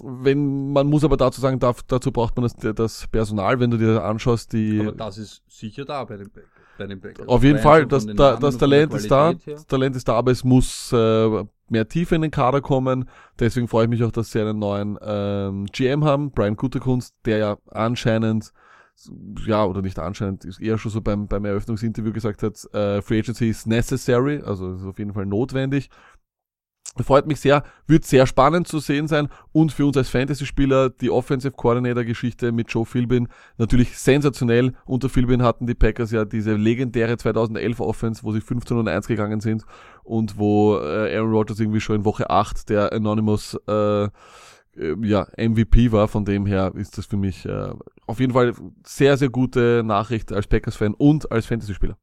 wenn 0.04 0.72
man 0.72 0.88
muss 0.88 1.04
aber 1.04 1.18
dazu 1.18 1.42
sagen, 1.42 1.60
darf, 1.60 1.84
dazu 1.84 2.12
braucht 2.12 2.36
man 2.38 2.44
das, 2.44 2.76
das 2.76 3.08
Personal, 3.08 3.60
wenn 3.60 3.72
du 3.72 3.78
dir 3.78 4.04
anschaust, 4.04 4.54
die. 4.54 4.80
Aber 4.82 4.92
das 4.92 5.18
ist 5.18 5.44
sicher 5.48 5.86
da 5.86 6.04
bei 6.04 6.18
den, 6.18 6.30
bei 6.78 6.88
den 6.88 7.00
Backers. 7.00 7.28
Auf 7.28 7.44
jeden 7.44 7.60
Fall, 7.60 7.86
das, 7.86 8.06
da, 8.06 8.36
das 8.36 8.58
Talent 8.58 8.94
ist 8.94 9.10
da, 9.10 9.30
her. 9.30 9.38
das 9.46 9.66
Talent 9.66 9.96
ist 9.96 10.08
da, 10.08 10.14
aber 10.14 10.32
es 10.32 10.44
muss 10.44 10.92
äh, 10.94 11.44
mehr 11.70 11.88
Tiefe 11.88 12.16
in 12.16 12.22
den 12.22 12.32
Kader 12.32 12.62
kommen. 12.62 13.10
Deswegen 13.40 13.68
freue 13.68 13.86
ich 13.86 13.90
mich 13.90 14.04
auch, 14.04 14.12
dass 14.12 14.32
sie 14.32 14.40
einen 14.40 14.60
neuen 14.60 14.98
ähm, 15.02 15.66
GM 15.72 16.04
haben, 16.06 16.32
Brian 16.32 16.56
Guterkunst, 16.56 17.16
der 17.26 17.38
ja 17.38 17.58
anscheinend 17.72 18.54
ja, 19.46 19.64
oder 19.66 19.82
nicht 19.82 20.00
anscheinend, 20.00 20.44
ist 20.44 20.60
eher 20.60 20.78
schon 20.78 20.92
so 20.92 21.02
beim, 21.02 21.28
beim 21.28 21.46
Eröffnungsinterview 21.46 22.12
gesagt 22.12 22.42
hat, 22.42 22.56
äh, 22.74 23.02
Free 23.02 23.20
Agency 23.20 23.50
is 23.50 23.66
necessary, 23.66 24.42
also 24.44 24.74
ist 24.74 24.86
auf 24.86 24.98
jeden 24.98 25.14
Fall 25.14 25.26
notwendig. 25.26 25.90
Freut 27.04 27.28
mich 27.28 27.40
sehr, 27.40 27.64
wird 27.86 28.06
sehr 28.06 28.26
spannend 28.26 28.68
zu 28.68 28.80
sehen 28.80 29.08
sein 29.08 29.28
und 29.52 29.72
für 29.72 29.86
uns 29.86 29.98
als 29.98 30.10
Fantasy-Spieler 30.10 30.90
die 30.90 31.12
Offensive 31.12 31.54
Coordinator-Geschichte 31.54 32.52
mit 32.52 32.72
Joe 32.72 32.86
Philbin 32.86 33.28
natürlich 33.58 33.98
sensationell. 33.98 34.74
Unter 34.86 35.10
Philbin 35.10 35.44
hatten 35.44 35.68
die 35.68 35.76
Packers 35.76 36.12
ja 36.12 36.26
diese 36.26 36.56
legendäre 36.56 37.18
2011 37.18 37.80
Offense, 37.80 38.24
wo 38.24 38.32
sie 38.32 38.42
15 38.42 38.78
und 38.78 38.88
1 38.88 39.08
gegangen 39.08 39.42
sind 39.42 39.64
und 40.04 40.38
wo 40.38 40.78
äh, 40.78 41.16
Aaron 41.16 41.32
Rodgers 41.32 41.60
irgendwie 41.60 41.82
schon 41.82 41.98
in 41.98 42.06
Woche 42.06 42.30
8 42.30 42.70
der 42.70 42.92
Anonymous 42.92 43.58
äh, 43.68 44.06
äh 44.06 44.10
ja, 45.02 45.28
MVP 45.38 45.92
war. 45.92 46.08
Von 46.08 46.26
dem 46.26 46.46
her 46.46 46.72
ist 46.76 46.98
das 46.98 47.06
für 47.06 47.18
mich 47.18 47.46
äh, 47.46 47.70
auf 48.08 48.20
jeden 48.20 48.34
Fall 48.34 48.54
sehr, 48.86 49.18
sehr 49.18 49.30
gute 49.30 49.84
Nachricht 49.86 50.32
als 50.32 50.48
Packers-Fan 50.48 50.94
und 50.96 51.32
als 51.32 51.46
Fantasy-Spieler. 51.46 51.98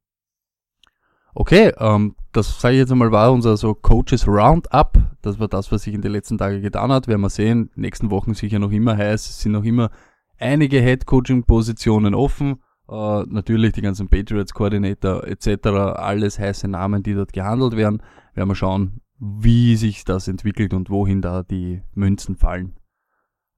Okay, 1.37 1.73
ähm, 1.79 2.15
das 2.31 2.61
sage 2.61 2.75
ich 2.75 2.79
jetzt 2.79 2.93
einmal 2.93 3.11
war 3.11 3.33
unser 3.33 3.57
so 3.57 3.75
Coaches 3.75 4.25
Roundup. 4.25 4.97
Das 5.21 5.37
war 5.37 5.49
das, 5.49 5.69
was 5.69 5.83
sich 5.83 5.93
in 5.93 6.01
den 6.01 6.13
letzten 6.13 6.37
Tagen 6.37 6.61
getan 6.61 6.93
hat. 6.93 7.09
Werden 7.09 7.19
wir 7.21 7.29
sehen. 7.29 7.69
Nächsten 7.75 8.09
Wochen 8.09 8.33
sicher 8.33 8.57
noch 8.57 8.71
immer 8.71 8.95
heiß. 8.95 9.29
Es 9.29 9.41
sind 9.41 9.51
noch 9.51 9.65
immer 9.65 9.91
einige 10.39 10.79
Head 10.79 11.05
Coaching 11.05 11.43
Positionen 11.43 12.15
offen. 12.15 12.61
Äh, 12.89 13.23
natürlich 13.27 13.73
die 13.73 13.81
ganzen 13.81 14.07
Patriots 14.07 14.53
Coordinator 14.53 15.27
etc. 15.27 15.67
Alles 15.97 16.39
heiße 16.39 16.69
Namen, 16.69 17.03
die 17.03 17.13
dort 17.13 17.33
gehandelt 17.33 17.75
werden. 17.75 18.01
Werden 18.33 18.49
wir 18.49 18.55
schauen, 18.55 19.01
wie 19.19 19.75
sich 19.75 20.05
das 20.05 20.29
entwickelt 20.29 20.73
und 20.73 20.89
wohin 20.89 21.21
da 21.21 21.43
die 21.43 21.81
Münzen 21.93 22.37
fallen. 22.37 22.77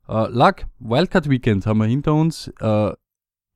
Äh, 0.07 0.27
Luck, 0.31 0.65
Wildcard 0.79 1.29
Weekend 1.29 1.67
haben 1.67 1.77
wir 1.77 1.85
hinter 1.85 2.15
uns. 2.15 2.51
Äh, 2.59 2.93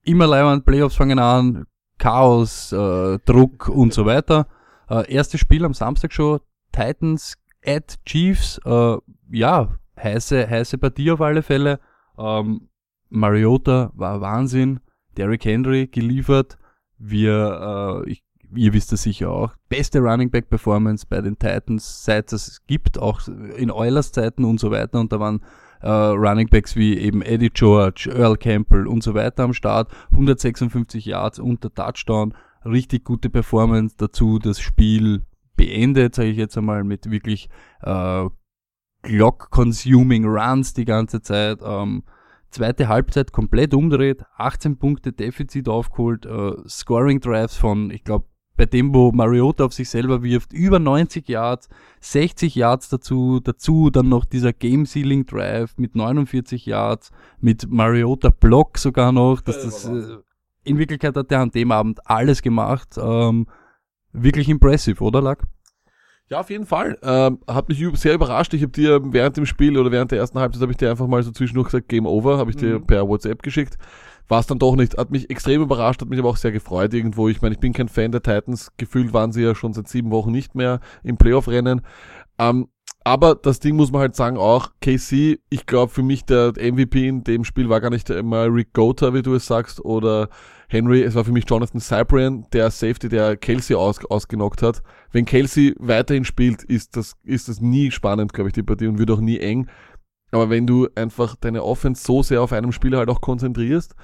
immer 0.04 0.28
Leihwand, 0.28 0.64
Playoffs 0.64 0.96
fangen 0.96 1.18
an, 1.18 1.66
Chaos, 2.02 2.72
äh, 2.72 3.20
Druck 3.26 3.70
und 3.70 3.94
so 3.94 4.08
weiter. 4.08 4.48
Äh, 4.90 5.14
erstes 5.14 5.40
Spiel 5.40 5.64
am 5.64 5.76
Samstag 5.76 6.12
schon, 6.12 6.40
Titans 6.72 7.38
at 7.64 8.00
Chiefs. 8.08 8.60
Äh, 8.66 8.98
ja, 9.30 9.78
heiße, 10.02 10.50
heiße 10.50 10.80
Partie 10.80 11.12
auf 11.12 11.22
alle 11.22 11.44
Fälle. 11.44 11.80
Ähm, 12.18 12.70
Mariota 13.10 13.92
war 13.94 14.20
Wahnsinn. 14.20 14.80
Derrick 15.16 15.46
Henry 15.46 15.86
geliefert. 15.86 16.58
Wir, 16.98 18.02
äh, 18.04 18.10
ich, 18.10 18.24
ihr 18.56 18.74
wisst 18.74 18.92
das 18.92 19.04
sicher 19.04 19.30
auch, 19.30 19.54
beste 19.70 20.00
Running 20.00 20.32
Back 20.32 20.50
Performance 20.50 21.06
bei 21.08 21.22
den 21.22 21.38
Titans, 21.38 22.04
seit 22.04 22.34
es 22.34 22.66
gibt, 22.66 22.98
auch 22.98 23.28
in 23.28 23.70
Oilers 23.70 24.12
Zeiten 24.12 24.44
und 24.46 24.60
so 24.60 24.72
weiter. 24.72 25.00
Und 25.00 25.14
da 25.14 25.20
waren 25.20 25.42
äh, 25.82 25.90
Running 25.90 26.48
Backs 26.50 26.76
wie 26.76 26.98
eben 26.98 27.22
Eddie 27.22 27.50
George, 27.50 28.12
Earl 28.14 28.38
Campbell 28.38 28.88
und 28.88 29.04
so 29.04 29.14
weiter 29.14 29.44
am 29.44 29.54
Start. 29.54 29.92
156 30.12 31.06
Yards 31.06 31.40
unter 31.40 31.74
Touchdown. 31.74 32.34
Richtig 32.66 33.06
gute 33.06 33.30
Performance 33.30 33.96
dazu. 33.98 34.40
Das 34.40 34.60
Spiel 34.60 35.24
beendet, 35.56 36.16
sage 36.16 36.30
ich 36.30 36.38
jetzt 36.38 36.58
einmal, 36.58 36.84
mit 36.84 37.10
wirklich 37.10 37.50
äh, 37.82 38.26
Clock-consuming 39.04 40.26
Runs 40.26 40.74
die 40.74 40.86
ganze 40.86 41.22
Zeit. 41.22 41.60
Ähm, 41.64 42.04
zweite 42.52 42.88
Halbzeit 42.88 43.32
komplett 43.32 43.74
umdreht, 43.74 44.24
18 44.38 44.78
Punkte 44.78 45.14
Defizit 45.14 45.68
aufgeholt, 45.68 46.26
äh, 46.26 46.54
Scoring 46.68 47.20
Drives 47.20 47.56
von, 47.56 47.92
ich 47.92 48.04
glaube, 48.04 48.26
bei 48.62 48.68
dem, 48.68 48.94
wo 48.94 49.12
Mariota 49.12 49.66
auf 49.66 49.74
sich 49.74 49.90
selber 49.90 50.22
wirft, 50.22 50.54
über 50.54 50.78
90 50.78 51.28
Yards, 51.28 51.68
60 52.02 52.54
Yards 52.54 52.90
dazu, 52.90 53.40
dazu 53.40 53.90
dann 53.90 54.08
noch 54.08 54.24
dieser 54.24 54.54
Game 54.54 54.86
Sealing 54.86 55.26
Drive 55.26 55.74
mit 55.78 55.96
49 55.96 56.68
Yards, 56.68 57.10
mit 57.40 57.72
Mariota 57.72 58.30
Block 58.30 58.78
sogar 58.78 59.12
noch. 59.12 59.42
Das, 59.42 59.64
das, 59.64 59.86
äh, 59.86 60.18
in 60.64 60.78
Wirklichkeit 60.78 61.16
hat 61.16 61.32
er 61.32 61.40
an 61.40 61.50
dem 61.50 61.72
Abend 61.72 62.08
alles 62.08 62.44
gemacht. 62.44 63.00
Ähm, 63.02 63.48
wirklich 64.14 64.48
impressive, 64.48 65.04
oder 65.04 65.24
Lack? 65.24 65.44
Ja, 66.30 66.42
auf 66.42 66.52
jeden 66.52 66.68
Fall. 66.68 67.00
Ähm, 67.02 67.40
hat 67.48 67.68
mich 67.68 67.84
sehr 67.96 68.14
überrascht. 68.14 68.54
Ich 68.54 68.62
habe 68.62 68.72
dir 68.72 69.02
während 69.12 69.38
dem 69.38 69.48
Spiel 69.48 69.76
oder 69.76 69.92
während 69.92 70.12
der 70.12 70.20
ersten 70.20 70.38
Halbzeit 70.38 70.62
habe 70.62 70.72
ich 70.72 70.78
dir 70.78 70.92
einfach 70.92 71.08
mal 71.08 71.24
so 71.24 71.32
zwischendurch 71.32 71.70
gesagt, 71.70 71.90
Game 71.90 72.06
Over, 72.06 72.38
habe 72.38 72.52
ich 72.52 72.58
dir 72.58 72.78
Mhm. 72.78 72.86
per 72.86 73.08
WhatsApp 73.08 73.42
geschickt. 73.42 73.80
War 74.28 74.40
es 74.40 74.48
dann 74.48 74.60
doch 74.60 74.76
nicht. 74.76 74.98
Hat 74.98 75.12
mich 75.12 75.30
extrem 75.30 75.62
überrascht, 75.62 76.02
hat 76.02 76.10
mich 76.10 76.20
aber 76.20 76.30
auch 76.30 76.38
sehr 76.38 76.52
gefreut 76.52 76.94
irgendwo. 76.94 77.28
Ich 77.28 77.42
meine, 77.42 77.54
ich 77.54 77.60
bin 77.60 77.74
kein 77.74 77.90
Fan 77.90 78.12
der 78.12 78.24
Titans. 78.24 78.72
Gefühlt 78.78 79.14
waren 79.14 79.32
sie 79.32 79.44
ja 79.44 79.56
schon 79.56 79.74
seit 79.74 79.88
sieben 79.88 80.12
Wochen 80.12 80.32
nicht 80.32 80.56
mehr 80.56 80.80
im 81.04 81.18
Playoff-Rennen. 81.18 81.82
Ähm, 82.40 82.68
aber 83.04 83.36
das 83.36 83.60
Ding 83.60 83.76
muss 83.76 83.92
man 83.92 84.02
halt 84.02 84.16
sagen 84.16 84.38
auch, 84.38 84.72
KC, 84.80 85.40
ich 85.50 85.66
glaube 85.66 85.92
für 85.92 86.04
mich 86.04 86.24
der 86.26 86.54
MVP 86.58 87.08
in 87.08 87.24
dem 87.24 87.44
Spiel 87.44 87.68
war 87.68 87.82
gar 87.82 87.90
nicht 87.90 88.10
mal 88.10 88.48
Rick 88.48 88.74
Gota, 88.74 89.14
wie 89.14 89.24
du 89.24 89.34
es 89.34 89.48
sagst, 89.48 89.84
oder 89.84 90.30
Henry, 90.72 91.02
es 91.02 91.16
war 91.16 91.26
für 91.26 91.32
mich 91.32 91.46
Jonathan 91.50 91.82
Cyprian, 91.82 92.46
der 92.54 92.72
Safety, 92.72 93.10
der 93.10 93.36
Kelsey 93.36 93.76
aus, 93.76 94.06
ausgenockt 94.06 94.62
hat. 94.62 94.84
Wenn 95.12 95.26
Kelsey 95.26 95.76
weiterhin 95.80 96.24
spielt, 96.26 96.64
ist 96.64 96.96
das, 96.96 97.16
ist 97.24 97.50
das 97.50 97.60
nie 97.60 97.92
spannend, 97.92 98.34
glaube 98.34 98.50
ich, 98.50 98.54
die 98.54 98.64
Partie 98.64 98.88
und 98.88 98.98
wird 98.98 99.12
auch 99.12 99.20
nie 99.20 99.40
eng. 99.40 99.68
Aber 100.32 100.50
wenn 100.50 100.66
du 100.66 100.88
einfach 100.96 101.36
deine 101.36 101.64
Offense 101.64 102.04
so 102.04 102.24
sehr 102.24 102.42
auf 102.42 102.54
einem 102.54 102.72
Spieler 102.72 103.00
halt 103.00 103.10
auch 103.10 103.22
konzentrierst, 103.22 103.96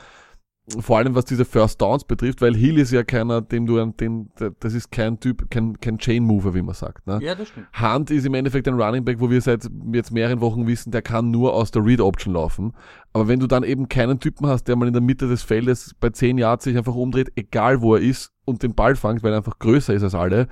vor 0.80 0.98
allem 0.98 1.16
was 1.16 1.24
diese 1.24 1.46
First 1.46 1.82
Downs 1.82 2.04
betrifft, 2.04 2.42
weil 2.42 2.56
Hill 2.56 2.78
ist 2.78 2.92
ja 2.92 3.04
keiner, 3.04 3.42
dem 3.42 3.66
du, 3.66 3.84
den, 3.86 4.30
das 4.60 4.74
ist 4.74 4.92
kein 4.92 5.20
Typ, 5.20 5.50
kein, 5.50 5.80
kein 5.80 5.98
Chain 5.98 6.24
Mover, 6.24 6.54
wie 6.56 6.62
man 6.62 6.76
sagt. 6.76 7.08
Ne? 7.08 7.20
Ja, 7.22 7.36
das 7.36 7.48
stimmt. 7.48 7.68
Hunt 7.80 8.12
ist 8.12 8.26
im 8.26 8.34
Endeffekt 8.34 8.68
ein 8.68 8.80
Running 8.80 9.06
Back, 9.06 9.22
wo 9.22 9.30
wir 9.30 9.40
seit 9.40 9.70
jetzt 9.94 10.12
mehreren 10.12 10.42
Wochen 10.42 10.68
wissen, 10.68 10.92
der 10.92 11.02
kann 11.02 11.32
nur 11.32 11.54
aus 11.54 11.72
der 11.72 11.86
Read 11.86 12.02
Option 12.02 12.34
laufen. 12.34 12.74
Aber 13.14 13.30
wenn 13.30 13.40
du 13.40 13.48
dann 13.48 13.64
eben 13.64 13.88
keinen 13.88 14.20
Typen 14.20 14.48
hast, 14.48 14.66
der 14.66 14.76
mal 14.76 14.88
in 14.88 14.94
der 14.94 15.02
Mitte 15.02 15.30
des 15.30 15.42
Feldes 15.42 15.96
bei 16.02 16.10
10 16.10 16.38
Yards 16.38 16.66
sich 16.66 16.78
einfach 16.78 16.96
umdreht, 16.96 17.32
egal 17.36 17.82
wo 17.82 17.96
er 17.96 18.02
ist, 18.02 18.34
und 18.44 18.64
den 18.64 18.76
Ball 18.76 18.96
fängt, 18.96 19.24
weil 19.24 19.34
er 19.34 19.38
einfach 19.38 19.60
größer 19.60 19.94
ist 19.94 20.04
als 20.04 20.16
alle, 20.16 20.48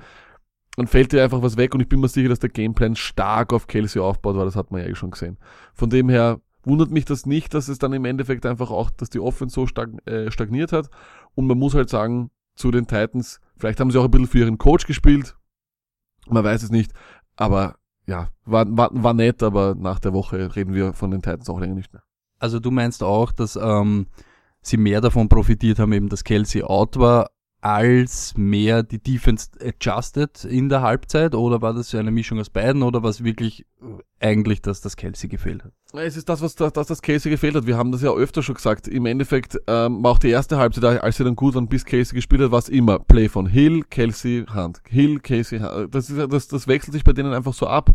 dann 0.76 0.86
fällt 0.86 1.12
dir 1.12 1.22
einfach 1.22 1.42
was 1.42 1.56
weg 1.56 1.74
und 1.74 1.80
ich 1.80 1.88
bin 1.88 2.00
mir 2.00 2.08
sicher, 2.08 2.28
dass 2.28 2.38
der 2.38 2.50
Gameplan 2.50 2.96
stark 2.96 3.52
auf 3.52 3.66
Kelsey 3.66 4.00
aufbaut, 4.00 4.36
weil 4.36 4.44
das 4.44 4.56
hat 4.56 4.70
man 4.70 4.82
ja 4.82 4.88
eh 4.88 4.94
schon 4.94 5.10
gesehen. 5.10 5.38
Von 5.74 5.90
dem 5.90 6.08
her 6.08 6.40
wundert 6.64 6.90
mich 6.90 7.06
das 7.06 7.26
nicht, 7.26 7.54
dass 7.54 7.68
es 7.68 7.78
dann 7.78 7.92
im 7.92 8.04
Endeffekt 8.04 8.44
einfach 8.44 8.70
auch, 8.70 8.90
dass 8.90 9.08
die 9.08 9.20
Offense 9.20 9.54
so 9.54 9.66
äh, 10.04 10.30
stagniert 10.30 10.72
hat. 10.72 10.90
Und 11.34 11.46
man 11.46 11.58
muss 11.58 11.74
halt 11.74 11.88
sagen, 11.88 12.30
zu 12.54 12.70
den 12.70 12.86
Titans, 12.86 13.40
vielleicht 13.56 13.80
haben 13.80 13.90
sie 13.90 13.98
auch 13.98 14.04
ein 14.04 14.10
bisschen 14.10 14.26
für 14.26 14.38
ihren 14.38 14.58
Coach 14.58 14.86
gespielt, 14.86 15.36
man 16.28 16.44
weiß 16.44 16.62
es 16.62 16.70
nicht, 16.70 16.92
aber 17.36 17.76
ja, 18.06 18.28
war, 18.44 18.66
war, 18.76 18.90
war 18.92 19.14
nett, 19.14 19.42
aber 19.42 19.74
nach 19.74 20.00
der 20.00 20.12
Woche 20.12 20.54
reden 20.54 20.74
wir 20.74 20.92
von 20.92 21.10
den 21.10 21.22
Titans 21.22 21.48
auch 21.48 21.60
länger 21.60 21.74
nicht 21.74 21.92
mehr. 21.92 22.02
Also 22.38 22.60
du 22.60 22.70
meinst 22.70 23.02
auch, 23.02 23.32
dass 23.32 23.56
ähm, 23.56 24.06
sie 24.60 24.76
mehr 24.76 25.00
davon 25.00 25.28
profitiert 25.28 25.78
haben, 25.78 25.92
eben 25.92 26.08
dass 26.08 26.24
Kelsey 26.24 26.62
out 26.62 26.98
war, 26.98 27.30
als 27.66 28.32
mehr 28.36 28.84
die 28.84 29.02
Defense 29.02 29.48
adjusted 29.60 30.44
in 30.44 30.68
der 30.68 30.82
Halbzeit? 30.82 31.34
Oder 31.34 31.62
war 31.62 31.74
das 31.74 31.92
eine 31.96 32.12
Mischung 32.12 32.38
aus 32.38 32.48
beiden? 32.48 32.84
Oder 32.84 33.02
war 33.02 33.10
es 33.10 33.24
wirklich 33.24 33.66
äh, 33.82 34.24
eigentlich, 34.24 34.62
dass 34.62 34.82
das 34.82 34.96
Kelsey 34.96 35.28
gefehlt 35.28 35.64
hat? 35.64 35.72
Es 35.92 36.16
ist 36.16 36.28
das, 36.28 36.42
was 36.42 36.54
das, 36.54 36.72
das, 36.72 37.02
Casey 37.02 37.28
gefehlt 37.28 37.56
hat. 37.56 37.66
Wir 37.66 37.76
haben 37.76 37.90
das 37.90 38.02
ja 38.02 38.12
öfter 38.12 38.44
schon 38.44 38.54
gesagt. 38.54 38.86
Im 38.86 39.04
Endeffekt 39.04 39.58
ähm, 39.66 40.04
war 40.04 40.12
auch 40.12 40.18
die 40.20 40.30
erste 40.30 40.58
Halbzeit, 40.58 41.02
als 41.02 41.16
sie 41.16 41.24
dann 41.24 41.34
gut 41.34 41.56
waren, 41.56 41.66
bis 41.66 41.84
Casey 41.84 42.14
gespielt 42.14 42.40
hat, 42.40 42.52
war 42.52 42.60
es 42.60 42.68
immer 42.68 43.00
Play 43.00 43.28
von 43.28 43.46
Hill, 43.46 43.82
Kelsey, 43.90 44.44
Hunt. 44.54 44.80
Hill, 44.88 45.18
Casey, 45.18 45.58
Hunt. 45.58 45.92
Das, 45.92 46.08
ist, 46.08 46.32
das, 46.32 46.46
das 46.46 46.68
wechselt 46.68 46.92
sich 46.92 47.02
bei 47.02 47.14
denen 47.14 47.32
einfach 47.32 47.52
so 47.52 47.66
ab. 47.66 47.90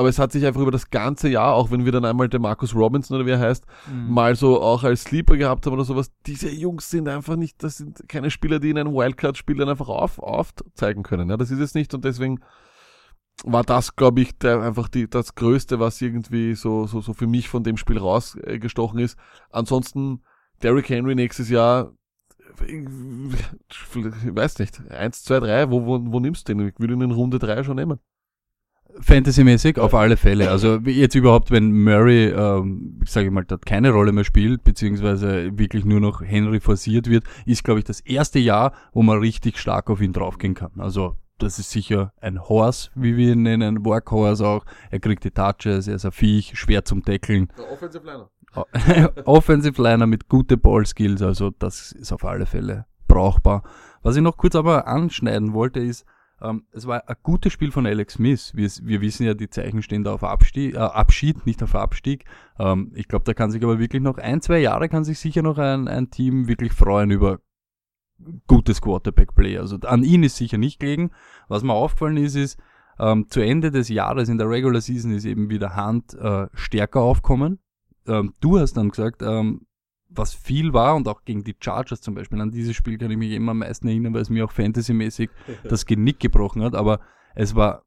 Aber 0.00 0.08
es 0.08 0.18
hat 0.18 0.32
sich 0.32 0.46
einfach 0.46 0.62
über 0.62 0.70
das 0.70 0.88
ganze 0.88 1.28
Jahr, 1.28 1.52
auch 1.52 1.70
wenn 1.70 1.84
wir 1.84 1.92
dann 1.92 2.06
einmal 2.06 2.26
den 2.26 2.40
Marcus 2.40 2.74
Robinson 2.74 3.16
oder 3.18 3.26
wie 3.26 3.32
er 3.32 3.38
heißt, 3.38 3.66
mal 4.08 4.34
so 4.34 4.62
auch 4.62 4.82
als 4.82 5.02
Sleeper 5.02 5.36
gehabt 5.36 5.66
haben 5.66 5.74
oder 5.74 5.84
sowas, 5.84 6.10
diese 6.24 6.48
Jungs 6.48 6.88
sind 6.88 7.06
einfach 7.06 7.36
nicht, 7.36 7.62
das 7.62 7.76
sind 7.76 8.08
keine 8.08 8.30
Spieler, 8.30 8.60
die 8.60 8.70
in 8.70 8.78
einem 8.78 8.94
Wildcard-Spiel 8.94 9.58
dann 9.58 9.68
einfach 9.68 9.90
auf, 9.90 10.18
aufzeigen 10.18 11.02
können. 11.02 11.28
Ja, 11.28 11.36
das 11.36 11.50
ist 11.50 11.58
es 11.58 11.74
nicht 11.74 11.92
und 11.92 12.02
deswegen 12.06 12.40
war 13.44 13.62
das, 13.62 13.94
glaube 13.94 14.22
ich, 14.22 14.38
der, 14.38 14.62
einfach 14.62 14.88
die, 14.88 15.06
das 15.06 15.34
Größte, 15.34 15.80
was 15.80 16.00
irgendwie 16.00 16.54
so, 16.54 16.86
so, 16.86 17.02
so 17.02 17.12
für 17.12 17.26
mich 17.26 17.50
von 17.50 17.62
dem 17.62 17.76
Spiel 17.76 17.98
rausgestochen 17.98 19.00
ist. 19.00 19.18
Ansonsten, 19.50 20.22
Derrick 20.62 20.88
Henry 20.88 21.14
nächstes 21.14 21.50
Jahr, 21.50 21.92
ich 22.66 22.86
weiß 22.86 24.60
nicht, 24.60 24.80
eins, 24.90 25.24
zwei, 25.24 25.40
drei, 25.40 25.70
wo, 25.70 25.84
wo, 25.84 26.00
wo 26.10 26.20
nimmst 26.20 26.48
du 26.48 26.54
den? 26.54 26.68
Ich 26.68 26.78
würde 26.78 26.94
ihn 26.94 27.02
in 27.02 27.10
Runde 27.10 27.38
drei 27.38 27.62
schon 27.64 27.76
nehmen. 27.76 28.00
Fantasy-mäßig 29.00 29.78
auf 29.78 29.94
alle 29.94 30.16
Fälle. 30.16 30.50
Also 30.50 30.84
wie 30.84 30.92
jetzt 30.92 31.14
überhaupt, 31.14 31.50
wenn 31.50 31.72
Murray, 31.72 32.28
ähm, 32.28 33.00
sage 33.06 33.26
ich 33.26 33.32
mal, 33.32 33.44
dort 33.44 33.66
keine 33.66 33.90
Rolle 33.90 34.12
mehr 34.12 34.24
spielt, 34.24 34.64
beziehungsweise 34.64 35.58
wirklich 35.58 35.84
nur 35.84 36.00
noch 36.00 36.22
Henry 36.22 36.60
forciert 36.60 37.08
wird, 37.08 37.24
ist, 37.46 37.64
glaube 37.64 37.80
ich, 37.80 37.84
das 37.84 38.00
erste 38.00 38.38
Jahr, 38.38 38.72
wo 38.92 39.02
man 39.02 39.18
richtig 39.18 39.58
stark 39.58 39.90
auf 39.90 40.00
ihn 40.00 40.12
draufgehen 40.12 40.54
kann. 40.54 40.72
Also 40.78 41.16
das 41.38 41.58
ist 41.58 41.70
sicher 41.70 42.12
ein 42.20 42.40
Horse, 42.48 42.90
wie 42.94 43.16
wir 43.16 43.32
ihn 43.32 43.42
nennen, 43.42 43.84
Workhorse 43.84 44.46
auch. 44.46 44.64
Er 44.90 45.00
kriegt 45.00 45.24
die 45.24 45.30
Touches, 45.30 45.88
er 45.88 45.94
ist 45.94 46.04
ein 46.04 46.12
Viech, 46.12 46.58
schwer 46.58 46.84
zum 46.84 47.02
Deckeln. 47.02 47.48
Offensive 47.72 48.04
Liner. 48.04 48.30
Offensive 49.24 49.80
Liner 49.80 50.06
mit 50.06 50.28
gute 50.28 50.56
Ballskills, 50.56 51.22
also 51.22 51.50
das 51.50 51.92
ist 51.92 52.12
auf 52.12 52.24
alle 52.24 52.46
Fälle 52.46 52.86
brauchbar. 53.10 53.62
Was 54.02 54.16
ich 54.16 54.22
noch 54.22 54.36
kurz 54.36 54.54
aber 54.54 54.86
anschneiden 54.86 55.52
wollte, 55.52 55.80
ist, 55.80 56.06
ähm, 56.42 56.64
es 56.72 56.86
war 56.86 57.08
ein 57.08 57.16
gutes 57.22 57.52
Spiel 57.52 57.70
von 57.72 57.86
Alex 57.86 58.14
Smith. 58.14 58.52
Wir, 58.54 58.68
wir 58.82 59.00
wissen 59.00 59.26
ja, 59.26 59.34
die 59.34 59.50
Zeichen 59.50 59.82
stehen 59.82 60.04
da 60.04 60.12
auf 60.12 60.24
Abstieg, 60.24 60.74
äh, 60.74 60.78
Abschied, 60.78 61.46
nicht 61.46 61.62
auf 61.62 61.74
Abstieg. 61.74 62.24
Ähm, 62.58 62.92
ich 62.94 63.08
glaube, 63.08 63.24
da 63.24 63.34
kann 63.34 63.50
sich 63.50 63.62
aber 63.62 63.78
wirklich 63.78 64.02
noch 64.02 64.18
ein, 64.18 64.40
zwei 64.40 64.58
Jahre 64.58 64.88
kann 64.88 65.04
sich 65.04 65.18
sicher 65.18 65.42
noch 65.42 65.58
ein, 65.58 65.88
ein 65.88 66.10
Team 66.10 66.48
wirklich 66.48 66.72
freuen 66.72 67.10
über 67.10 67.40
gutes 68.46 68.80
Quarterback-Play. 68.80 69.58
Also 69.58 69.76
an 69.80 70.02
ihn 70.02 70.22
ist 70.22 70.36
sicher 70.36 70.58
nicht 70.58 70.80
gelegen. 70.80 71.10
Was 71.48 71.62
mir 71.62 71.72
aufgefallen 71.72 72.16
ist, 72.16 72.34
ist, 72.34 72.58
ähm, 72.98 73.26
zu 73.28 73.40
Ende 73.40 73.70
des 73.70 73.88
Jahres 73.88 74.28
in 74.28 74.38
der 74.38 74.48
Regular 74.48 74.80
Season 74.80 75.12
ist 75.12 75.24
eben 75.24 75.48
wieder 75.48 75.74
Hand 75.74 76.14
äh, 76.14 76.48
stärker 76.52 77.00
aufkommen. 77.00 77.58
Ähm, 78.06 78.34
du 78.40 78.58
hast 78.58 78.74
dann 78.74 78.90
gesagt, 78.90 79.22
ähm, 79.22 79.66
was 80.10 80.34
viel 80.34 80.72
war 80.72 80.96
und 80.96 81.08
auch 81.08 81.24
gegen 81.24 81.44
die 81.44 81.56
Chargers 81.58 82.00
zum 82.00 82.14
Beispiel, 82.14 82.40
an 82.40 82.50
dieses 82.50 82.74
Spiel 82.74 82.98
kann 82.98 83.10
ich 83.10 83.16
mich 83.16 83.32
immer 83.32 83.52
am 83.52 83.58
meisten 83.58 83.88
erinnern, 83.88 84.12
weil 84.12 84.22
es 84.22 84.30
mir 84.30 84.44
auch 84.44 84.52
fantasymäßig 84.52 85.30
das 85.64 85.86
Genick 85.86 86.20
gebrochen 86.20 86.62
hat, 86.62 86.74
aber 86.74 87.00
es 87.34 87.54
war 87.54 87.84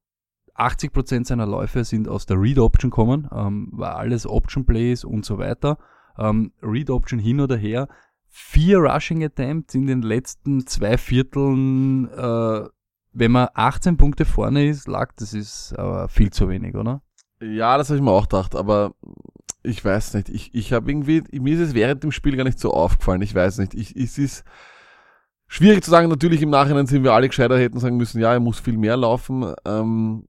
80% 0.55 1.25
seiner 1.25 1.45
Läufe 1.45 1.83
sind 1.83 2.07
aus 2.07 2.25
der 2.25 2.39
Read 2.39 2.59
Option 2.59 2.91
kommen, 2.91 3.27
ähm, 3.31 3.69
war 3.71 3.95
alles 3.95 4.27
Option 4.27 4.65
Plays 4.65 5.03
und 5.03 5.25
so 5.25 5.37
weiter. 5.37 5.77
Ähm, 6.17 6.51
Read 6.61 6.89
Option 6.89 7.19
hin 7.19 7.39
oder 7.39 7.57
her. 7.57 7.87
Vier 8.27 8.79
Rushing 8.79 9.23
Attempts 9.23 9.75
in 9.75 9.87
den 9.87 10.01
letzten 10.01 10.65
zwei 10.65 10.97
Vierteln, 10.97 12.07
äh, 12.09 12.67
wenn 13.13 13.31
man 13.31 13.47
18 13.53 13.97
Punkte 13.97 14.25
vorne 14.25 14.67
ist, 14.67 14.87
lag, 14.87 15.11
das 15.15 15.33
ist 15.33 15.77
aber 15.77 16.07
viel 16.07 16.31
zu 16.31 16.49
wenig, 16.49 16.75
oder? 16.75 17.01
Ja, 17.39 17.77
das 17.77 17.89
habe 17.89 17.97
ich 17.97 18.03
mir 18.03 18.11
auch 18.11 18.27
gedacht, 18.27 18.55
aber 18.55 18.95
ich 19.63 19.83
weiß 19.83 20.13
nicht. 20.15 20.29
Ich, 20.29 20.53
ich 20.53 20.73
habe 20.73 20.91
irgendwie, 20.91 21.23
mir 21.31 21.55
ist 21.55 21.69
es 21.69 21.73
während 21.73 22.03
dem 22.03 22.11
Spiel 22.11 22.35
gar 22.35 22.43
nicht 22.43 22.59
so 22.59 22.71
aufgefallen. 22.73 23.21
Ich 23.21 23.33
weiß 23.33 23.59
nicht. 23.59 23.73
Ich, 23.73 23.95
es 23.95 24.17
ist 24.17 24.43
schwierig 25.47 25.83
zu 25.83 25.89
sagen. 25.91 26.09
Natürlich 26.09 26.41
im 26.41 26.49
Nachhinein 26.49 26.87
sind 26.87 27.03
wir 27.03 27.13
alle 27.13 27.27
gescheiter, 27.27 27.57
hätten 27.57 27.79
sagen 27.79 27.97
müssen, 27.97 28.19
ja, 28.19 28.33
er 28.33 28.39
muss 28.39 28.59
viel 28.59 28.77
mehr 28.77 28.97
laufen. 28.97 29.53
Ähm, 29.65 30.27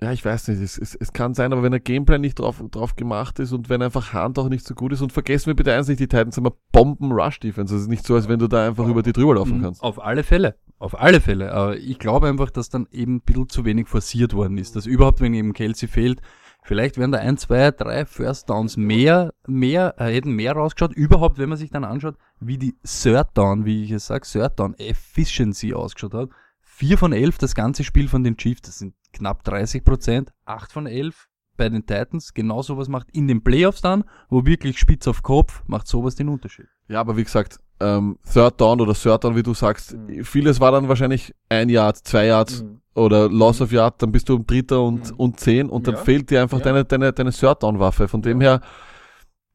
ja, 0.00 0.12
ich 0.12 0.22
weiß 0.24 0.48
nicht, 0.48 0.60
es, 0.60 0.76
es, 0.76 0.94
es 0.94 1.12
kann 1.14 1.32
sein, 1.32 1.54
aber 1.54 1.62
wenn 1.62 1.70
der 1.70 1.80
Gameplay 1.80 2.18
nicht 2.18 2.38
drauf, 2.38 2.62
drauf 2.70 2.96
gemacht 2.96 3.38
ist 3.38 3.52
und 3.52 3.70
wenn 3.70 3.80
einfach 3.80 4.12
Hand 4.12 4.38
auch 4.38 4.50
nicht 4.50 4.66
so 4.66 4.74
gut 4.74 4.92
ist 4.92 5.00
und 5.00 5.10
vergessen 5.10 5.46
wir 5.46 5.54
bitte 5.54 5.72
eins 5.72 5.88
nicht, 5.88 6.00
die 6.00 6.06
Titans 6.06 6.36
haben 6.36 6.46
eine 6.46 6.54
Bomben-Rush-Defense. 6.72 7.74
Es 7.74 7.82
ist 7.82 7.88
nicht 7.88 8.06
so, 8.06 8.14
als 8.14 8.28
wenn 8.28 8.38
du 8.38 8.46
da 8.46 8.66
einfach 8.66 8.86
über 8.86 9.02
die 9.02 9.14
drüber 9.14 9.36
laufen 9.36 9.58
Mhm, 9.58 9.62
kannst. 9.62 9.82
Auf 9.82 10.02
alle 10.02 10.22
Fälle. 10.22 10.56
Auf 10.78 11.00
alle 11.00 11.22
Fälle. 11.22 11.52
Aber 11.52 11.78
ich 11.78 11.98
glaube 11.98 12.28
einfach, 12.28 12.50
dass 12.50 12.68
dann 12.68 12.86
eben 12.92 13.16
ein 13.16 13.20
bisschen 13.22 13.48
zu 13.48 13.64
wenig 13.64 13.88
forciert 13.88 14.34
worden 14.34 14.58
ist. 14.58 14.76
Dass 14.76 14.84
überhaupt, 14.84 15.22
wenn 15.22 15.32
eben 15.32 15.54
Kelsey 15.54 15.88
fehlt, 15.88 16.20
vielleicht 16.66 16.98
wären 16.98 17.12
da 17.12 17.18
ein, 17.18 17.38
zwei, 17.38 17.70
drei 17.70 18.04
First 18.04 18.50
Downs 18.50 18.76
mehr, 18.76 19.32
mehr, 19.46 19.94
äh, 19.98 20.12
hätten 20.12 20.32
mehr 20.32 20.52
rausgeschaut. 20.52 20.94
Überhaupt, 20.94 21.38
wenn 21.38 21.48
man 21.48 21.58
sich 21.58 21.70
dann 21.70 21.84
anschaut, 21.84 22.16
wie 22.40 22.58
die 22.58 22.76
Third 22.84 23.28
Down, 23.34 23.64
wie 23.64 23.84
ich 23.84 23.92
es 23.92 24.06
sage, 24.06 24.26
Third 24.26 24.58
Down 24.58 24.74
Efficiency 24.74 25.72
ausgeschaut 25.74 26.14
hat. 26.14 26.30
Vier 26.60 26.98
von 26.98 27.12
elf 27.12 27.38
das 27.38 27.54
ganze 27.54 27.84
Spiel 27.84 28.08
von 28.08 28.22
den 28.22 28.36
Chiefs, 28.36 28.62
das 28.62 28.78
sind 28.78 28.94
knapp 29.12 29.44
30 29.44 29.84
Prozent. 29.84 30.32
Acht 30.44 30.72
von 30.72 30.86
elf 30.86 31.28
bei 31.56 31.68
den 31.68 31.84
Titans. 31.86 32.34
Genau 32.34 32.62
sowas 32.62 32.88
macht 32.88 33.08
in 33.12 33.28
den 33.28 33.42
Playoffs 33.42 33.80
dann, 33.80 34.04
wo 34.28 34.44
wirklich 34.44 34.78
spitz 34.78 35.06
auf 35.08 35.22
Kopf, 35.22 35.62
macht 35.66 35.86
sowas 35.86 36.14
den 36.14 36.28
Unterschied. 36.28 36.66
Ja, 36.88 37.00
aber 37.00 37.16
wie 37.16 37.24
gesagt, 37.24 37.58
ähm, 37.80 38.18
Third 38.32 38.60
Down 38.60 38.80
oder 38.80 38.94
Third 38.94 39.24
Down, 39.24 39.36
wie 39.36 39.42
du 39.42 39.54
sagst, 39.54 39.96
vieles 40.22 40.60
war 40.60 40.72
dann 40.72 40.88
wahrscheinlich 40.88 41.34
ein 41.48 41.68
Yard, 41.68 41.96
zwei 41.98 42.26
Yards 42.26 42.64
oder 42.94 43.28
Loss 43.28 43.60
of 43.60 43.72
Yard, 43.72 44.00
dann 44.02 44.12
bist 44.12 44.28
du 44.28 44.36
um 44.36 44.46
Dritter 44.46 44.82
und, 44.82 45.10
Mhm. 45.10 45.16
und 45.16 45.40
Zehn 45.40 45.68
und 45.68 45.86
dann 45.86 45.96
Ja. 45.96 46.00
fehlt 46.00 46.30
dir 46.30 46.40
einfach 46.42 46.58
Ja. 46.58 46.64
deine, 46.64 46.84
deine, 46.84 47.12
deine 47.12 47.32
Third 47.32 47.62
Down 47.62 47.78
Waffe. 47.78 48.08
Von 48.08 48.22
dem 48.22 48.40
her, 48.40 48.60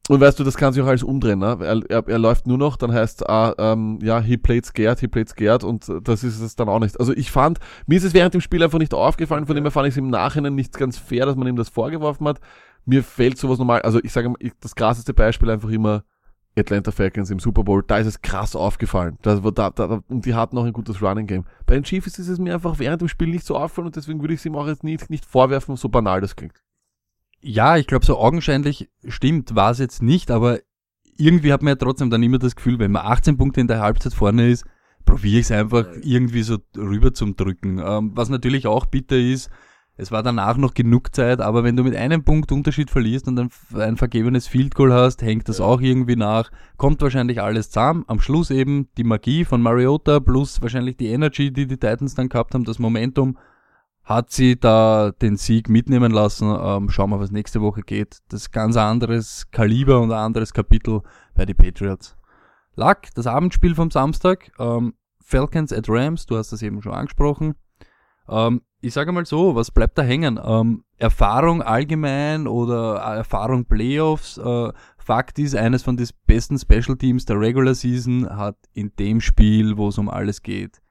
und 0.08 0.20
weißt 0.20 0.38
du, 0.38 0.44
das 0.44 0.56
kann 0.56 0.72
sich 0.72 0.82
auch 0.82 0.88
alles 0.88 1.04
umdrehen, 1.04 1.38
ne? 1.38 1.56
Er, 1.60 1.80
er, 1.88 2.08
er 2.08 2.18
läuft 2.18 2.46
nur 2.46 2.58
noch, 2.58 2.76
dann 2.76 2.92
heißt 2.92 3.28
ah, 3.28 3.54
ähm, 3.56 4.00
ja, 4.02 4.20
he 4.20 4.36
played 4.36 4.66
scared, 4.66 4.98
he 4.98 5.06
played 5.06 5.28
scared 5.28 5.62
und 5.62 5.90
das 6.02 6.24
ist 6.24 6.40
es 6.40 6.56
dann 6.56 6.68
auch 6.68 6.80
nicht. 6.80 6.98
Also 6.98 7.12
ich 7.12 7.30
fand, 7.30 7.60
mir 7.86 7.98
ist 7.98 8.04
es 8.04 8.12
während 8.12 8.34
dem 8.34 8.40
Spiel 8.40 8.62
einfach 8.64 8.80
nicht 8.80 8.94
aufgefallen, 8.94 9.46
von 9.46 9.54
dem 9.54 9.64
her 9.64 9.70
fand 9.70 9.86
ich 9.86 9.94
es 9.94 9.98
im 9.98 10.10
Nachhinein 10.10 10.56
nicht 10.56 10.76
ganz 10.76 10.98
fair, 10.98 11.26
dass 11.26 11.36
man 11.36 11.46
ihm 11.46 11.56
das 11.56 11.68
vorgeworfen 11.68 12.26
hat. 12.26 12.40
Mir 12.84 13.04
fällt 13.04 13.38
sowas 13.38 13.58
normal, 13.58 13.82
also 13.82 14.00
ich 14.02 14.12
sage 14.12 14.32
das 14.60 14.74
krasseste 14.74 15.14
Beispiel 15.14 15.50
einfach 15.50 15.70
immer 15.70 16.02
Atlanta 16.56 16.90
Falcons 16.90 17.30
im 17.30 17.38
Super 17.38 17.62
Bowl, 17.62 17.84
da 17.86 17.98
ist 17.98 18.08
es 18.08 18.20
krass 18.20 18.56
aufgefallen. 18.56 19.18
Da, 19.22 19.36
da, 19.36 19.70
da, 19.70 20.02
und 20.08 20.26
die 20.26 20.34
hatten 20.34 20.58
auch 20.58 20.64
ein 20.64 20.72
gutes 20.72 21.00
Running 21.00 21.28
Game. 21.28 21.44
Bei 21.64 21.74
den 21.74 21.84
Chiefs 21.84 22.18
ist 22.18 22.28
es 22.28 22.40
mir 22.40 22.54
einfach 22.54 22.80
während 22.80 23.00
dem 23.00 23.08
Spiel 23.08 23.28
nicht 23.28 23.46
so 23.46 23.56
aufgefallen 23.56 23.86
und 23.86 23.96
deswegen 23.96 24.20
würde 24.20 24.34
ich 24.34 24.40
es 24.40 24.46
ihm 24.46 24.56
auch 24.56 24.66
jetzt 24.66 24.82
nicht, 24.82 25.08
nicht 25.10 25.24
vorwerfen, 25.24 25.76
so 25.76 25.88
banal 25.88 26.20
das 26.20 26.34
klingt. 26.34 26.60
Ja, 27.42 27.76
ich 27.76 27.86
glaube, 27.86 28.06
so 28.06 28.18
augenscheinlich 28.18 28.88
stimmt, 29.06 29.54
war 29.56 29.72
es 29.72 29.78
jetzt 29.78 30.02
nicht, 30.02 30.30
aber 30.30 30.60
irgendwie 31.16 31.52
hat 31.52 31.62
man 31.62 31.72
ja 31.72 31.76
trotzdem 31.76 32.08
dann 32.08 32.22
immer 32.22 32.38
das 32.38 32.56
Gefühl, 32.56 32.78
wenn 32.78 32.92
man 32.92 33.04
18 33.04 33.36
Punkte 33.36 33.60
in 33.60 33.66
der 33.68 33.80
Halbzeit 33.80 34.14
vorne 34.14 34.48
ist, 34.48 34.64
probiere 35.04 35.40
ich 35.40 35.46
es 35.46 35.50
einfach 35.50 35.86
irgendwie 36.02 36.42
so 36.42 36.58
rüber 36.76 37.12
zum 37.12 37.36
Drücken. 37.36 37.80
Ähm, 37.84 38.12
was 38.14 38.28
natürlich 38.28 38.66
auch 38.68 38.86
bitter 38.86 39.16
ist, 39.18 39.50
es 39.96 40.10
war 40.10 40.22
danach 40.22 40.56
noch 40.56 40.72
genug 40.72 41.14
Zeit, 41.14 41.40
aber 41.40 41.64
wenn 41.64 41.76
du 41.76 41.82
mit 41.82 41.94
einem 41.96 42.24
Punkt 42.24 42.50
Unterschied 42.50 42.90
verlierst 42.90 43.28
und 43.28 43.36
dann 43.36 43.48
f- 43.48 43.74
ein 43.74 43.96
vergebenes 43.96 44.46
Field 44.46 44.74
Goal 44.74 44.92
hast, 44.92 45.20
hängt 45.22 45.48
das 45.48 45.60
auch 45.60 45.80
irgendwie 45.80 46.16
nach. 46.16 46.50
Kommt 46.78 47.02
wahrscheinlich 47.02 47.42
alles 47.42 47.70
zusammen. 47.70 48.04
Am 48.06 48.20
Schluss 48.20 48.50
eben 48.50 48.88
die 48.96 49.04
Magie 49.04 49.44
von 49.44 49.60
Mariota 49.60 50.20
plus 50.20 50.62
wahrscheinlich 50.62 50.96
die 50.96 51.08
Energy, 51.08 51.52
die 51.52 51.66
die 51.66 51.76
Titans 51.76 52.14
dann 52.14 52.28
gehabt 52.30 52.54
haben, 52.54 52.64
das 52.64 52.78
Momentum 52.78 53.36
hat 54.04 54.30
sie 54.30 54.58
da 54.58 55.12
den 55.12 55.36
Sieg 55.36 55.68
mitnehmen 55.68 56.12
lassen. 56.12 56.54
Ähm, 56.60 56.90
schauen 56.90 57.10
wir, 57.10 57.20
was 57.20 57.30
nächste 57.30 57.60
Woche 57.60 57.82
geht. 57.82 58.18
Das 58.28 58.42
ist 58.42 58.50
ganz 58.50 58.76
anderes 58.76 59.50
Kaliber 59.50 60.00
und 60.00 60.12
ein 60.12 60.18
anderes 60.18 60.52
Kapitel 60.52 61.02
bei 61.34 61.44
den 61.46 61.56
Patriots. 61.56 62.16
Luck, 62.74 63.02
das 63.14 63.26
Abendspiel 63.26 63.74
vom 63.74 63.90
Samstag. 63.90 64.50
Ähm, 64.58 64.94
Falcons 65.20 65.72
at 65.72 65.88
Rams, 65.88 66.26
du 66.26 66.36
hast 66.36 66.52
das 66.52 66.62
eben 66.62 66.82
schon 66.82 66.92
angesprochen. 66.92 67.54
Ähm, 68.28 68.62
ich 68.80 68.92
sage 68.92 69.12
mal 69.12 69.24
so, 69.24 69.54
was 69.54 69.70
bleibt 69.70 69.96
da 69.96 70.02
hängen? 70.02 70.40
Ähm, 70.42 70.84
Erfahrung 70.98 71.62
allgemein 71.62 72.48
oder 72.48 72.96
Erfahrung 72.96 73.64
Playoffs? 73.64 74.38
Äh, 74.38 74.72
Fakt 74.98 75.38
ist, 75.38 75.54
eines 75.54 75.82
von 75.82 75.96
den 75.96 76.08
besten 76.26 76.58
Special 76.58 76.96
Teams 76.96 77.24
der 77.24 77.38
Regular 77.38 77.74
Season 77.74 78.28
hat 78.28 78.56
in 78.72 78.92
dem 78.98 79.20
Spiel, 79.20 79.76
wo 79.76 79.88
es 79.88 79.98
um 79.98 80.08
alles 80.08 80.42
geht, 80.42 80.81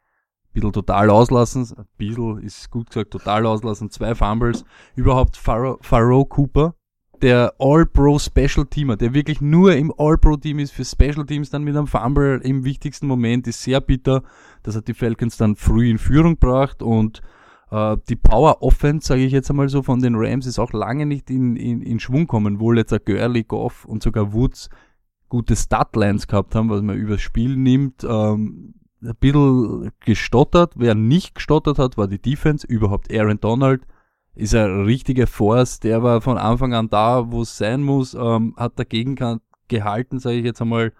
bisschen 0.53 0.73
total 0.73 1.09
auslassen. 1.09 1.67
Ein 1.77 1.85
bisschen 1.97 2.39
ist 2.39 2.69
gut 2.69 2.87
gesagt, 2.87 3.11
total 3.11 3.45
auslassen. 3.45 3.89
Zwei 3.89 4.15
Fumbles. 4.15 4.65
Überhaupt 4.95 5.37
Pharaoh 5.37 6.25
Cooper, 6.25 6.75
der 7.21 7.53
All-Pro 7.59 8.19
Special 8.19 8.65
Teamer, 8.65 8.97
der 8.97 9.13
wirklich 9.13 9.41
nur 9.41 9.75
im 9.75 9.93
All-Pro 9.97 10.37
Team 10.37 10.59
ist 10.59 10.71
für 10.71 10.85
Special 10.85 11.25
Teams, 11.25 11.49
dann 11.49 11.63
mit 11.63 11.75
einem 11.75 11.87
Fumble 11.87 12.41
im 12.43 12.63
wichtigsten 12.63 13.07
Moment, 13.07 13.47
ist 13.47 13.61
sehr 13.61 13.81
bitter. 13.81 14.23
Das 14.63 14.75
hat 14.75 14.87
die 14.87 14.93
Falcons 14.93 15.37
dann 15.37 15.55
früh 15.55 15.89
in 15.89 15.97
Führung 15.97 16.39
gebracht 16.39 16.81
und 16.81 17.21
äh, 17.69 17.97
die 18.09 18.15
Power 18.15 18.61
Offense, 18.61 19.07
sage 19.07 19.23
ich 19.23 19.31
jetzt 19.31 19.49
einmal 19.49 19.69
so, 19.69 19.83
von 19.83 20.01
den 20.01 20.15
Rams 20.15 20.45
ist 20.45 20.59
auch 20.59 20.73
lange 20.73 21.05
nicht 21.05 21.29
in, 21.29 21.55
in, 21.55 21.81
in 21.81 21.99
Schwung 21.99 22.27
kommen, 22.27 22.59
wohl 22.59 22.77
jetzt 22.77 22.93
ein 22.93 22.99
Gurley, 23.05 23.43
Goff 23.43 23.85
und 23.85 24.03
sogar 24.03 24.33
Woods 24.33 24.69
gute 25.29 25.55
Statlines 25.55 26.27
gehabt 26.27 26.55
haben, 26.55 26.69
was 26.69 26.81
man 26.81 26.97
übers 26.97 27.21
Spiel 27.21 27.55
nimmt. 27.55 28.03
Ähm, 28.03 28.73
ein 29.01 29.15
bisschen 29.19 29.91
gestottert. 29.99 30.73
Wer 30.75 30.95
nicht 30.95 31.35
gestottert 31.35 31.79
hat, 31.79 31.97
war 31.97 32.07
die 32.07 32.21
Defense. 32.21 32.65
Überhaupt 32.67 33.13
Aaron 33.13 33.39
Donald 33.39 33.83
ist 34.35 34.55
eine 34.55 34.85
richtige 34.85 35.27
Force. 35.27 35.79
Der 35.79 36.03
war 36.03 36.21
von 36.21 36.37
Anfang 36.37 36.73
an 36.73 36.89
da, 36.89 37.31
wo 37.31 37.41
es 37.41 37.57
sein 37.57 37.83
muss. 37.83 38.13
Ähm, 38.13 38.55
hat 38.57 38.79
dagegen 38.79 39.15
gehalten, 39.67 40.19
sage 40.19 40.37
ich 40.37 40.45
jetzt 40.45 40.61
einmal. 40.61 40.93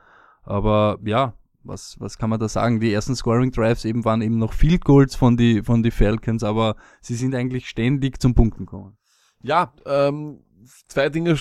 Aber 0.44 1.00
ja, 1.04 1.34
was, 1.64 2.00
was 2.00 2.18
kann 2.18 2.30
man 2.30 2.40
da 2.40 2.48
sagen? 2.48 2.80
Die 2.80 2.92
ersten 2.92 3.16
Scoring 3.16 3.52
Drives 3.52 3.86
eben 3.86 4.04
waren 4.06 4.22
eben 4.22 4.38
noch 4.38 4.54
Field 4.54 4.84
Goals 4.84 5.16
von 5.16 5.38
die, 5.38 5.62
von 5.62 5.84
die 5.84 5.92
Falcons, 5.92 6.44
aber 6.44 6.76
sie 7.02 7.16
sind 7.16 7.36
eigentlich 7.36 7.70
ständig 7.70 8.20
zum 8.20 8.34
Punkten 8.34 8.66
gekommen. 8.66 8.98
Ja, 9.44 9.74
ähm, 9.86 10.40
zwei 10.88 11.10
Dinge 11.10 11.36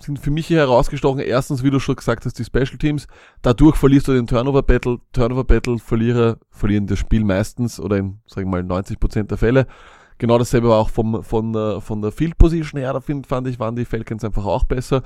sind 0.00 0.18
für 0.18 0.30
mich 0.30 0.46
hier 0.46 0.58
herausgestochen. 0.58 1.20
Erstens, 1.20 1.62
wie 1.62 1.70
du 1.70 1.78
schon 1.78 1.96
gesagt 1.96 2.24
hast, 2.24 2.38
die 2.38 2.44
Special 2.44 2.78
Teams. 2.78 3.06
Dadurch 3.42 3.76
verlierst 3.76 4.08
du 4.08 4.12
den 4.12 4.26
Turnover 4.26 4.62
Battle. 4.62 4.98
Turnover 5.12 5.44
Battle 5.44 5.78
Verlierer 5.78 6.38
verlieren 6.50 6.86
das 6.86 6.98
Spiel 6.98 7.24
meistens 7.24 7.80
oder 7.80 7.96
in, 7.98 8.20
sagen 8.26 8.48
wir 8.48 8.62
mal, 8.62 8.64
90 8.64 9.00
Prozent 9.00 9.30
der 9.30 9.38
Fälle. 9.38 9.66
Genau 10.18 10.38
dasselbe 10.38 10.68
war 10.68 10.78
auch 10.78 10.90
vom, 10.90 11.22
von, 11.24 11.52
der, 11.52 11.80
von 11.80 12.00
der 12.00 12.12
Field 12.12 12.38
Position 12.38 12.80
her, 12.80 12.92
da 12.92 13.00
find, 13.00 13.26
fand 13.26 13.48
ich, 13.48 13.58
waren 13.58 13.74
die 13.74 13.84
Falcons 13.84 14.24
einfach 14.24 14.44
auch 14.44 14.64
besser. 14.64 15.02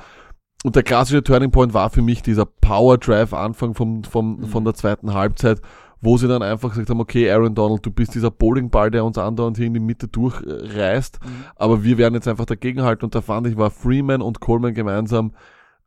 Und 0.64 0.76
der 0.76 0.82
klassische 0.82 1.22
Turning 1.22 1.50
Point 1.50 1.72
war 1.72 1.88
für 1.88 2.02
mich 2.02 2.20
dieser 2.20 2.44
Power 2.44 2.98
Drive 2.98 3.32
Anfang 3.32 3.74
vom, 3.74 4.04
vom, 4.04 4.40
Mhm. 4.40 4.46
von 4.46 4.64
der 4.64 4.74
zweiten 4.74 5.14
Halbzeit, 5.14 5.62
wo 6.00 6.16
sie 6.16 6.28
dann 6.28 6.42
einfach 6.42 6.70
gesagt 6.70 6.90
haben, 6.90 7.00
okay, 7.00 7.30
Aaron 7.30 7.54
Donald, 7.54 7.84
du 7.84 7.90
bist 7.90 8.14
dieser 8.14 8.30
Bowlingball, 8.30 8.90
der 8.90 9.04
uns 9.04 9.18
andauernd 9.18 9.56
hier 9.56 9.66
in 9.66 9.74
die 9.74 9.80
Mitte 9.80 10.06
durchreißt, 10.08 11.18
aber 11.56 11.82
wir 11.82 11.98
werden 11.98 12.14
jetzt 12.14 12.28
einfach 12.28 12.46
dagegenhalten. 12.46 13.04
Und 13.04 13.14
da 13.14 13.20
fand 13.20 13.46
ich, 13.46 13.56
war 13.56 13.70
Freeman 13.70 14.22
und 14.22 14.40
Coleman 14.40 14.74
gemeinsam 14.74 15.32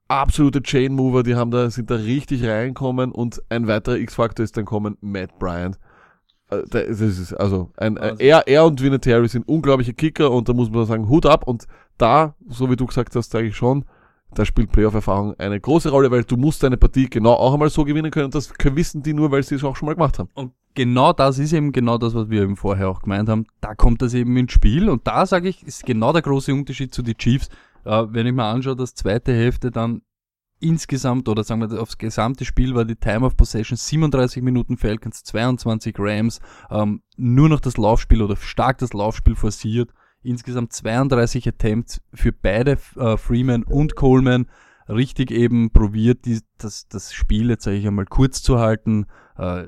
absolute 0.07 0.61
Chain 0.61 0.93
Mover, 0.93 1.23
die 1.23 1.35
haben 1.35 1.51
da, 1.51 1.69
sind 1.69 1.89
da 1.89 1.95
richtig 1.95 2.43
reinkommen 2.45 3.11
und 3.13 3.41
ein 3.49 3.67
weiterer 3.67 3.95
X-Faktor 3.95 4.43
ist 4.43 4.57
dann 4.57 4.65
kommen, 4.65 4.97
Matt 4.99 5.39
Bryant. 5.39 5.79
Äh, 6.49 6.63
Das 6.69 6.99
ist 6.99 7.33
also 7.33 7.71
ein, 7.77 7.97
Also- 7.97 8.17
er, 8.19 8.45
er 8.47 8.65
und 8.65 8.81
Vinatieri 8.83 9.29
sind 9.29 9.47
unglaubliche 9.47 9.93
Kicker 9.93 10.29
und 10.31 10.49
da 10.49 10.53
muss 10.53 10.69
man 10.69 10.85
sagen, 10.85 11.07
Hut 11.07 11.25
ab. 11.25 11.47
Und 11.47 11.65
da, 11.97 12.35
so 12.49 12.69
wie 12.69 12.75
du 12.75 12.85
gesagt 12.85 13.15
hast, 13.15 13.31
sage 13.31 13.47
ich 13.47 13.55
schon, 13.55 13.85
da 14.33 14.45
spielt 14.45 14.71
Playoff-Erfahrung 14.71 15.35
eine 15.39 15.59
große 15.59 15.89
Rolle, 15.89 16.11
weil 16.11 16.23
du 16.23 16.37
musst 16.37 16.63
deine 16.63 16.77
Partie 16.77 17.09
genau 17.09 17.33
auch 17.33 17.53
einmal 17.53 17.69
so 17.69 17.83
gewinnen 17.83 18.11
können 18.11 18.25
und 18.25 18.35
das 18.35 18.51
wissen 18.63 19.03
die 19.03 19.13
nur, 19.13 19.31
weil 19.31 19.43
sie 19.43 19.55
es 19.55 19.63
auch 19.63 19.75
schon 19.75 19.87
mal 19.87 19.95
gemacht 19.95 20.19
haben. 20.19 20.29
Und 20.33 20.53
genau 20.73 21.13
das 21.13 21.39
ist 21.39 21.53
eben 21.53 21.71
genau 21.71 21.97
das, 21.97 22.15
was 22.15 22.29
wir 22.29 22.43
eben 22.43 22.55
vorher 22.55 22.89
auch 22.89 23.01
gemeint 23.01 23.29
haben. 23.29 23.45
Da 23.59 23.75
kommt 23.75 24.01
das 24.01 24.13
eben 24.13 24.35
ins 24.37 24.53
Spiel 24.53 24.89
und 24.89 25.05
da 25.05 25.25
sage 25.25 25.49
ich, 25.49 25.63
ist 25.63 25.85
genau 25.85 26.13
der 26.13 26.21
große 26.21 26.53
Unterschied 26.53 26.93
zu 26.93 27.01
den 27.01 27.17
Chiefs. 27.17 27.49
Äh, 27.83 28.05
wenn 28.09 28.27
ich 28.27 28.33
mir 28.33 28.45
anschaue, 28.45 28.75
das 28.75 28.93
zweite 28.93 29.33
Hälfte 29.33 29.71
dann 29.71 30.01
insgesamt 30.61 31.27
oder 31.27 31.43
sagen 31.43 31.69
wir 31.69 31.81
aufs 31.81 31.97
gesamte 31.97 32.45
Spiel 32.45 32.75
war 32.75 32.85
die 32.85 32.95
Time 32.95 33.25
of 33.25 33.35
Possession 33.35 33.75
37 33.75 34.43
Minuten 34.43 34.77
Falcons, 34.77 35.23
22 35.23 35.95
Rams, 35.97 36.39
ähm, 36.69 37.01
nur 37.17 37.49
noch 37.49 37.59
das 37.59 37.77
Laufspiel 37.77 38.21
oder 38.21 38.35
stark 38.35 38.77
das 38.77 38.93
Laufspiel 38.93 39.35
forciert. 39.35 39.89
Insgesamt 40.23 40.73
32 40.73 41.47
Attempts 41.47 42.01
für 42.13 42.31
beide 42.31 42.77
äh, 42.95 43.17
Freeman 43.17 43.63
und 43.63 43.95
Coleman 43.95 44.47
richtig 44.87 45.31
eben 45.31 45.71
probiert, 45.71 46.25
die, 46.25 46.39
das, 46.57 46.87
das 46.87 47.13
Spiel 47.13 47.49
jetzt 47.49 47.63
sage 47.63 47.77
ich 47.77 47.87
einmal 47.87 48.05
kurz 48.05 48.41
zu 48.41 48.59
halten. 48.59 49.07
Äh, 49.37 49.67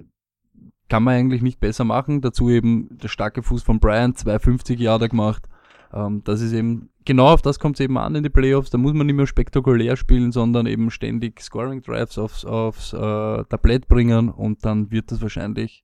kann 0.90 1.04
man 1.04 1.16
eigentlich 1.16 1.42
nicht 1.42 1.60
besser 1.60 1.86
machen. 1.86 2.22
Dazu 2.22 2.50
eben 2.50 2.98
der 3.00 3.08
starke 3.08 3.42
Fuß 3.42 3.64
von 3.64 3.80
Brian, 3.80 4.16
250 4.16 4.80
Jahre 4.80 5.10
gemacht. 5.10 5.48
Ähm, 5.92 6.24
das 6.24 6.42
ist 6.42 6.54
eben, 6.54 6.90
genau 7.06 7.28
auf 7.30 7.42
das 7.42 7.60
kommt 7.60 7.78
es 7.78 7.80
eben 7.80 7.98
an 7.98 8.16
in 8.16 8.24
die 8.24 8.30
Playoffs. 8.30 8.70
Da 8.70 8.78
muss 8.78 8.94
man 8.94 9.08
nicht 9.08 9.16
mehr 9.16 9.28
spektakulär 9.28 9.96
spielen, 9.96 10.32
sondern 10.32 10.66
eben 10.66 10.92
ständig 10.92 11.42
Scoring 11.42 11.82
Drives 11.82 12.18
aufs, 12.18 12.46
aufs 12.46 12.94
äh, 12.94 12.98
Tablett 12.98 13.88
bringen 13.88 14.30
und 14.30 14.66
dann 14.66 14.92
wird 14.92 15.12
das 15.12 15.22
wahrscheinlich 15.22 15.84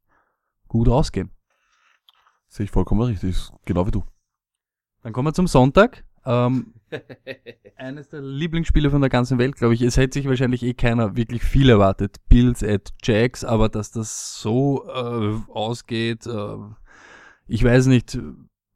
gut 0.68 0.88
ausgehen. 0.88 1.32
Sehe 2.48 2.66
ich 2.66 2.72
vollkommen 2.72 3.02
richtig, 3.02 3.36
genau 3.66 3.88
wie 3.88 3.92
du. 3.92 4.04
Dann 5.04 5.14
kommen 5.14 5.28
wir 5.28 5.34
zum 5.34 5.48
Sonntag. 5.48 6.04
Ähm, 6.26 6.74
eines 7.78 8.10
der 8.10 8.22
Lieblingsspiele 8.22 8.90
von 8.90 9.02
der 9.02 9.10
ganzen 9.10 9.38
Welt, 9.38 9.56
glaube 9.56 9.74
ich. 9.74 9.82
Es 9.82 9.98
hätte 9.98 10.20
sich 10.20 10.28
wahrscheinlich 10.28 10.64
eh 10.64 10.74
keiner 10.74 11.16
wirklich 11.16 11.44
viel 11.44 11.70
erwartet. 11.70 12.18
Bills 12.30 12.64
at 12.64 12.92
Jacks, 13.04 13.44
aber 13.44 13.70
dass 13.70 13.92
das 13.92 14.40
so 14.40 14.86
äh, 14.88 15.52
ausgeht, 15.52 16.28
äh, 16.28 16.56
ich 17.48 17.64
weiß 17.64 17.88
nicht. 17.88 18.20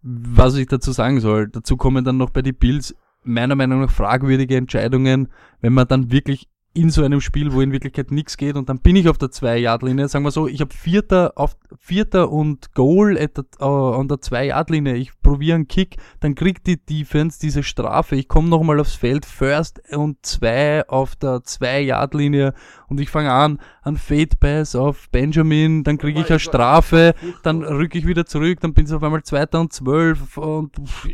was 0.01 0.55
ich 0.55 0.67
dazu 0.67 0.91
sagen 0.91 1.19
soll, 1.19 1.49
dazu 1.49 1.77
kommen 1.77 2.03
dann 2.03 2.17
noch 2.17 2.29
bei 2.29 2.41
die 2.41 2.53
Bills 2.53 2.95
meiner 3.23 3.55
Meinung 3.55 3.81
nach 3.81 3.91
fragwürdige 3.91 4.57
Entscheidungen, 4.57 5.29
wenn 5.61 5.73
man 5.73 5.87
dann 5.87 6.11
wirklich 6.11 6.49
in 6.75 6.89
so 6.89 7.03
einem 7.03 7.21
Spiel, 7.21 7.53
wo 7.53 7.61
in 7.61 7.71
Wirklichkeit 7.71 8.11
nichts 8.11 8.35
geht 8.35 8.55
und 8.55 8.67
dann 8.67 8.79
bin 8.79 8.95
ich 8.95 9.07
auf 9.07 9.19
der 9.19 9.29
2-Yard-Linie, 9.29 10.07
sagen 10.07 10.25
wir 10.25 10.31
so, 10.31 10.47
ich 10.47 10.59
habe 10.59 10.73
Vierter 10.73 11.33
auf 11.35 11.55
Vierter 11.77 12.31
und 12.31 12.73
Goal 12.73 13.17
at 13.17 13.37
uh, 13.61 13.93
an 13.93 14.07
der 14.07 14.17
2-Yard-Linie, 14.17 14.95
ich 14.95 15.11
probiere 15.21 15.55
einen 15.55 15.67
Kick, 15.67 15.97
dann 16.19 16.33
kriegt 16.33 16.65
die 16.65 16.83
Defense 16.83 17.39
diese 17.39 17.61
Strafe, 17.61 18.15
ich 18.15 18.27
komme 18.27 18.49
nochmal 18.49 18.79
aufs 18.79 18.95
Feld, 18.95 19.25
First 19.25 19.81
und 19.91 20.25
2 20.25 20.89
auf 20.89 21.15
der 21.15 21.37
2-Yard-Linie 21.43 22.53
und 22.87 22.99
ich 22.99 23.11
fange 23.11 23.31
an, 23.31 23.59
an 23.83 23.97
Fade 23.97 24.35
Pass 24.39 24.75
auf 24.75 25.09
Benjamin, 25.11 25.83
dann 25.83 25.99
kriege 25.99 26.21
ich 26.21 26.29
eine 26.29 26.39
Strafe, 26.39 27.13
dann 27.43 27.63
rücke 27.63 27.99
ich 27.99 28.07
wieder 28.07 28.25
zurück, 28.25 28.59
dann 28.61 28.73
bin 28.73 28.87
ich 28.87 28.93
auf 28.93 29.03
einmal 29.03 29.23
Zweiter 29.23 29.59
und 29.59 29.71
12 29.71 30.37
und 30.37 30.75
pff, 30.75 31.07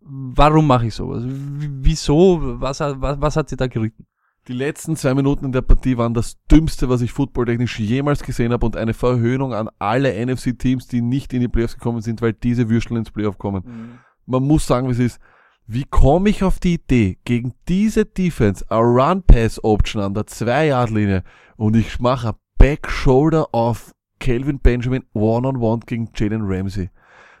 warum 0.00 0.66
mache 0.66 0.86
ich 0.86 0.94
sowas? 0.94 1.22
Wieso? 1.26 2.60
Was, 2.60 2.80
was, 2.80 3.20
was 3.20 3.36
hat 3.36 3.48
sie 3.48 3.56
da 3.56 3.66
geritten? 3.66 4.06
Die 4.46 4.52
letzten 4.52 4.94
zwei 4.96 5.14
Minuten 5.14 5.46
in 5.46 5.52
der 5.52 5.62
Partie 5.62 5.96
waren 5.96 6.12
das 6.12 6.36
dümmste, 6.50 6.90
was 6.90 7.00
ich 7.00 7.12
footballtechnisch 7.12 7.78
jemals 7.78 8.22
gesehen 8.22 8.52
habe 8.52 8.66
und 8.66 8.76
eine 8.76 8.92
Verhöhnung 8.92 9.54
an 9.54 9.70
alle 9.78 10.12
NFC-Teams, 10.14 10.86
die 10.86 11.00
nicht 11.00 11.32
in 11.32 11.40
die 11.40 11.48
Playoffs 11.48 11.74
gekommen 11.74 12.02
sind, 12.02 12.20
weil 12.20 12.34
diese 12.34 12.68
Würstel 12.68 12.98
ins 12.98 13.10
Playoff 13.10 13.38
kommen. 13.38 13.62
Mhm. 13.64 13.98
Man 14.26 14.42
muss 14.42 14.66
sagen, 14.66 14.88
wie 14.88 14.92
es 14.92 14.98
ist. 14.98 15.20
Wie 15.66 15.84
komme 15.84 16.28
ich 16.28 16.42
auf 16.42 16.58
die 16.58 16.74
Idee, 16.74 17.16
gegen 17.24 17.54
diese 17.68 18.04
Defense 18.04 18.62
a 18.68 18.76
Run-Pass-Option 18.76 20.02
an 20.02 20.12
der 20.12 20.24
2-Yard-Linie 20.24 21.24
und 21.56 21.74
ich 21.74 21.98
mache 22.00 22.30
ein 22.30 22.34
Back-Shoulder 22.58 23.48
auf 23.52 23.92
Calvin 24.20 24.58
Benjamin 24.58 25.04
One-on-One 25.14 25.58
-on 25.58 25.80
-one 25.80 25.86
gegen 25.86 26.10
Jalen 26.14 26.42
Ramsey. 26.44 26.90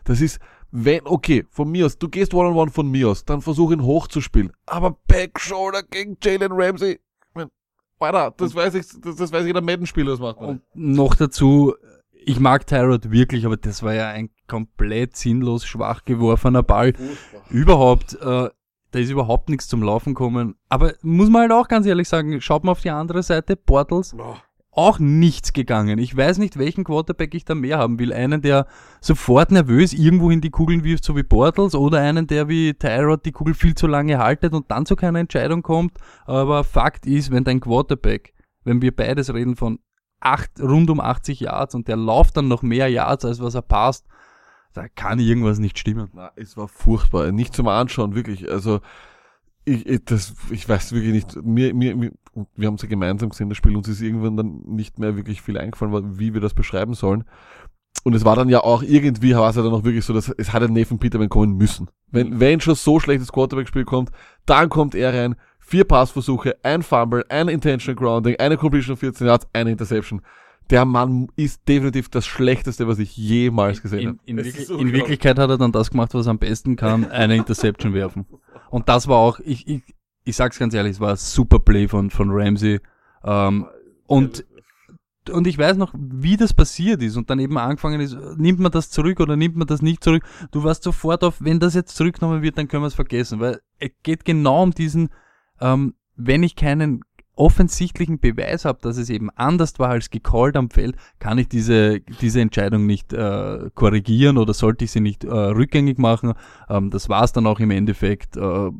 Das 0.04 0.22
ist, 0.22 0.40
wenn, 0.76 1.02
okay, 1.04 1.46
von 1.50 1.70
mir 1.70 1.86
aus, 1.86 1.98
du 1.98 2.08
gehst 2.08 2.34
One-on-One 2.34 2.62
-on 2.62 2.70
-one 2.70 2.74
von 2.74 2.90
mir 2.90 3.08
aus, 3.08 3.24
dann 3.24 3.40
versuch 3.40 3.70
ihn 3.70 3.84
hochzuspielen. 3.84 4.52
Aber 4.66 4.96
Backshoulder 5.06 5.84
gegen 5.84 6.16
Jalen 6.20 6.50
Ramsey, 6.50 6.98
Alter, 8.00 8.34
das 8.36 8.56
weiß 8.56 8.74
ich, 8.74 8.86
das, 9.00 9.14
das 9.14 9.32
weiß 9.32 9.46
jeder 9.46 9.60
Madden-Spieler, 9.60 10.10
das 10.10 10.20
macht 10.20 10.40
man. 10.40 10.50
Und 10.50 10.62
noch 10.74 11.14
dazu, 11.14 11.74
ich 12.12 12.40
mag 12.40 12.66
Tyrod 12.66 13.12
wirklich, 13.12 13.46
aber 13.46 13.56
das 13.56 13.84
war 13.84 13.94
ja 13.94 14.08
ein 14.08 14.30
komplett 14.48 15.16
sinnlos 15.16 15.64
schwach 15.64 16.04
geworfener 16.04 16.64
Ball. 16.64 16.92
Überhaupt, 17.50 18.14
äh, 18.14 18.50
da 18.90 18.98
ist 18.98 19.10
überhaupt 19.10 19.50
nichts 19.50 19.68
zum 19.68 19.80
Laufen 19.80 20.14
kommen. 20.14 20.56
Aber 20.68 20.94
muss 21.02 21.30
man 21.30 21.42
halt 21.42 21.52
auch 21.52 21.68
ganz 21.68 21.86
ehrlich 21.86 22.08
sagen, 22.08 22.40
schaut 22.40 22.64
mal 22.64 22.72
auf 22.72 22.80
die 22.80 22.90
andere 22.90 23.22
Seite, 23.22 23.54
Portals. 23.54 24.12
Oh 24.18 24.34
auch 24.76 24.98
nichts 24.98 25.52
gegangen. 25.52 25.98
Ich 25.98 26.16
weiß 26.16 26.38
nicht, 26.38 26.58
welchen 26.58 26.84
Quarterback 26.84 27.34
ich 27.34 27.44
da 27.44 27.54
mehr 27.54 27.78
haben 27.78 27.98
will. 27.98 28.12
Einen, 28.12 28.42
der 28.42 28.66
sofort 29.00 29.50
nervös 29.50 29.92
irgendwo 29.92 30.30
in 30.30 30.40
die 30.40 30.50
Kugeln 30.50 30.84
wirft, 30.84 31.04
so 31.04 31.16
wie 31.16 31.22
Bortles, 31.22 31.74
oder 31.74 32.00
einen, 32.00 32.26
der 32.26 32.48
wie 32.48 32.74
Tyrod 32.74 33.24
die 33.24 33.32
Kugel 33.32 33.54
viel 33.54 33.74
zu 33.74 33.86
lange 33.86 34.18
haltet 34.18 34.52
und 34.52 34.70
dann 34.70 34.86
zu 34.86 34.96
keiner 34.96 35.20
Entscheidung 35.20 35.62
kommt. 35.62 35.98
Aber 36.26 36.64
Fakt 36.64 37.06
ist, 37.06 37.30
wenn 37.30 37.44
dein 37.44 37.60
Quarterback, 37.60 38.34
wenn 38.64 38.82
wir 38.82 38.94
beides 38.94 39.32
reden 39.32 39.56
von 39.56 39.78
acht, 40.20 40.50
rund 40.60 40.90
um 40.90 41.00
80 41.00 41.40
Yards 41.40 41.74
und 41.74 41.86
der 41.88 41.96
läuft 41.96 42.36
dann 42.36 42.48
noch 42.48 42.62
mehr 42.62 42.88
Yards, 42.88 43.24
als 43.24 43.40
was 43.40 43.54
er 43.54 43.62
passt, 43.62 44.06
da 44.72 44.88
kann 44.88 45.20
irgendwas 45.20 45.58
nicht 45.58 45.78
stimmen. 45.78 46.08
Na, 46.14 46.32
es 46.34 46.56
war 46.56 46.66
furchtbar. 46.66 47.30
Nicht 47.30 47.54
zum 47.54 47.68
Anschauen, 47.68 48.14
wirklich. 48.16 48.50
Also, 48.50 48.80
ich, 49.64 49.86
ich, 49.86 50.04
das, 50.04 50.34
ich 50.50 50.68
weiß 50.68 50.92
wirklich 50.92 51.12
nicht. 51.12 51.44
Mir, 51.44 51.74
mir, 51.74 51.96
mir, 51.96 52.12
wir 52.54 52.66
haben 52.66 52.74
es 52.74 52.82
ja 52.82 52.88
gemeinsam 52.88 53.30
gesehen, 53.30 53.48
das 53.48 53.58
Spiel. 53.58 53.76
Uns 53.76 53.88
ist 53.88 54.00
irgendwann 54.00 54.36
dann 54.36 54.62
nicht 54.66 54.98
mehr 54.98 55.16
wirklich 55.16 55.42
viel 55.42 55.58
eingefallen, 55.58 56.18
wie 56.18 56.34
wir 56.34 56.40
das 56.40 56.54
beschreiben 56.54 56.94
sollen. 56.94 57.24
Und 58.02 58.14
es 58.14 58.24
war 58.24 58.36
dann 58.36 58.48
ja 58.48 58.60
auch 58.60 58.82
irgendwie, 58.82 59.34
war 59.34 59.48
es 59.48 59.56
ja 59.56 59.62
dann 59.62 59.72
auch 59.72 59.84
wirklich 59.84 60.04
so, 60.04 60.12
dass 60.12 60.28
es 60.28 60.52
hat 60.52 60.62
ein 60.62 60.72
Nathan 60.72 60.98
Peterman 60.98 61.28
kommen 61.28 61.56
müssen. 61.56 61.88
Wenn, 62.10 62.40
wenn 62.40 62.60
schon 62.60 62.74
so 62.74 63.00
schlechtes 63.00 63.32
Quarterback-Spiel 63.32 63.84
kommt, 63.84 64.10
dann 64.46 64.68
kommt 64.68 64.94
er 64.94 65.14
rein, 65.14 65.36
vier 65.58 65.84
Passversuche, 65.84 66.56
ein 66.62 66.82
Fumble, 66.82 67.24
ein 67.28 67.48
Intentional 67.48 67.96
Grounding, 67.96 68.36
eine 68.36 68.56
Completion 68.56 68.94
of 68.94 69.00
14 69.00 69.26
Yards, 69.26 69.46
eine 69.52 69.70
Interception. 69.70 70.20
Der 70.70 70.84
Mann 70.84 71.28
ist 71.36 71.68
definitiv 71.68 72.08
das 72.08 72.26
Schlechteste, 72.26 72.88
was 72.88 72.98
ich 72.98 73.16
jemals 73.16 73.82
gesehen 73.82 74.08
habe. 74.08 74.18
In, 74.24 74.38
in, 74.38 74.44
in, 74.44 74.78
in 74.78 74.92
Wirklichkeit 74.92 75.38
hat 75.38 75.50
er 75.50 75.58
dann 75.58 75.72
das 75.72 75.90
gemacht, 75.90 76.14
was 76.14 76.26
er 76.26 76.30
am 76.30 76.38
besten 76.38 76.76
kann, 76.76 77.04
eine 77.10 77.36
Interception 77.36 77.92
werfen. 77.92 78.26
Und 78.70 78.88
das 78.88 79.06
war 79.06 79.18
auch, 79.18 79.40
ich, 79.40 79.68
ich, 79.68 79.82
ich 80.24 80.36
sag's 80.36 80.58
ganz 80.58 80.72
ehrlich, 80.74 80.92
es 80.92 81.00
war 81.00 81.10
ein 81.10 81.16
super 81.16 81.58
Play 81.58 81.86
von, 81.86 82.10
von 82.10 82.30
Ramsey. 82.30 82.80
Ähm, 83.22 83.66
und, 84.06 84.44
und 85.30 85.46
ich 85.46 85.58
weiß 85.58 85.76
noch, 85.76 85.92
wie 85.94 86.36
das 86.36 86.54
passiert 86.54 87.02
ist 87.02 87.16
und 87.16 87.30
dann 87.30 87.38
eben 87.38 87.56
angefangen 87.58 88.00
ist, 88.00 88.16
nimmt 88.36 88.58
man 88.58 88.72
das 88.72 88.90
zurück 88.90 89.20
oder 89.20 89.36
nimmt 89.36 89.56
man 89.56 89.66
das 89.66 89.82
nicht 89.82 90.02
zurück? 90.02 90.24
Du 90.50 90.64
warst 90.64 90.82
sofort 90.82 91.24
auf, 91.24 91.36
wenn 91.40 91.60
das 91.60 91.74
jetzt 91.74 91.96
zurückgenommen 91.96 92.42
wird, 92.42 92.58
dann 92.58 92.68
können 92.68 92.82
wir 92.82 92.88
es 92.88 92.94
vergessen, 92.94 93.40
weil 93.40 93.60
es 93.78 93.90
geht 94.02 94.24
genau 94.24 94.62
um 94.62 94.72
diesen, 94.72 95.10
ähm, 95.60 95.94
wenn 96.16 96.42
ich 96.42 96.56
keinen 96.56 97.02
offensichtlichen 97.36 98.18
Beweis 98.20 98.64
habe, 98.64 98.78
dass 98.82 98.96
es 98.96 99.10
eben 99.10 99.30
anders 99.30 99.78
war 99.78 99.90
als 99.90 100.10
gecallt 100.10 100.56
am 100.56 100.70
Feld, 100.70 100.96
kann 101.18 101.38
ich 101.38 101.48
diese, 101.48 102.00
diese 102.00 102.40
Entscheidung 102.40 102.86
nicht 102.86 103.12
äh, 103.12 103.70
korrigieren 103.74 104.38
oder 104.38 104.54
sollte 104.54 104.84
ich 104.84 104.92
sie 104.92 105.00
nicht 105.00 105.24
äh, 105.24 105.30
rückgängig 105.30 105.98
machen. 105.98 106.34
Ähm, 106.68 106.90
das 106.90 107.08
war 107.08 107.24
es 107.24 107.32
dann 107.32 107.46
auch 107.46 107.60
im 107.60 107.70
Endeffekt 107.70 108.36
äh, 108.36 108.70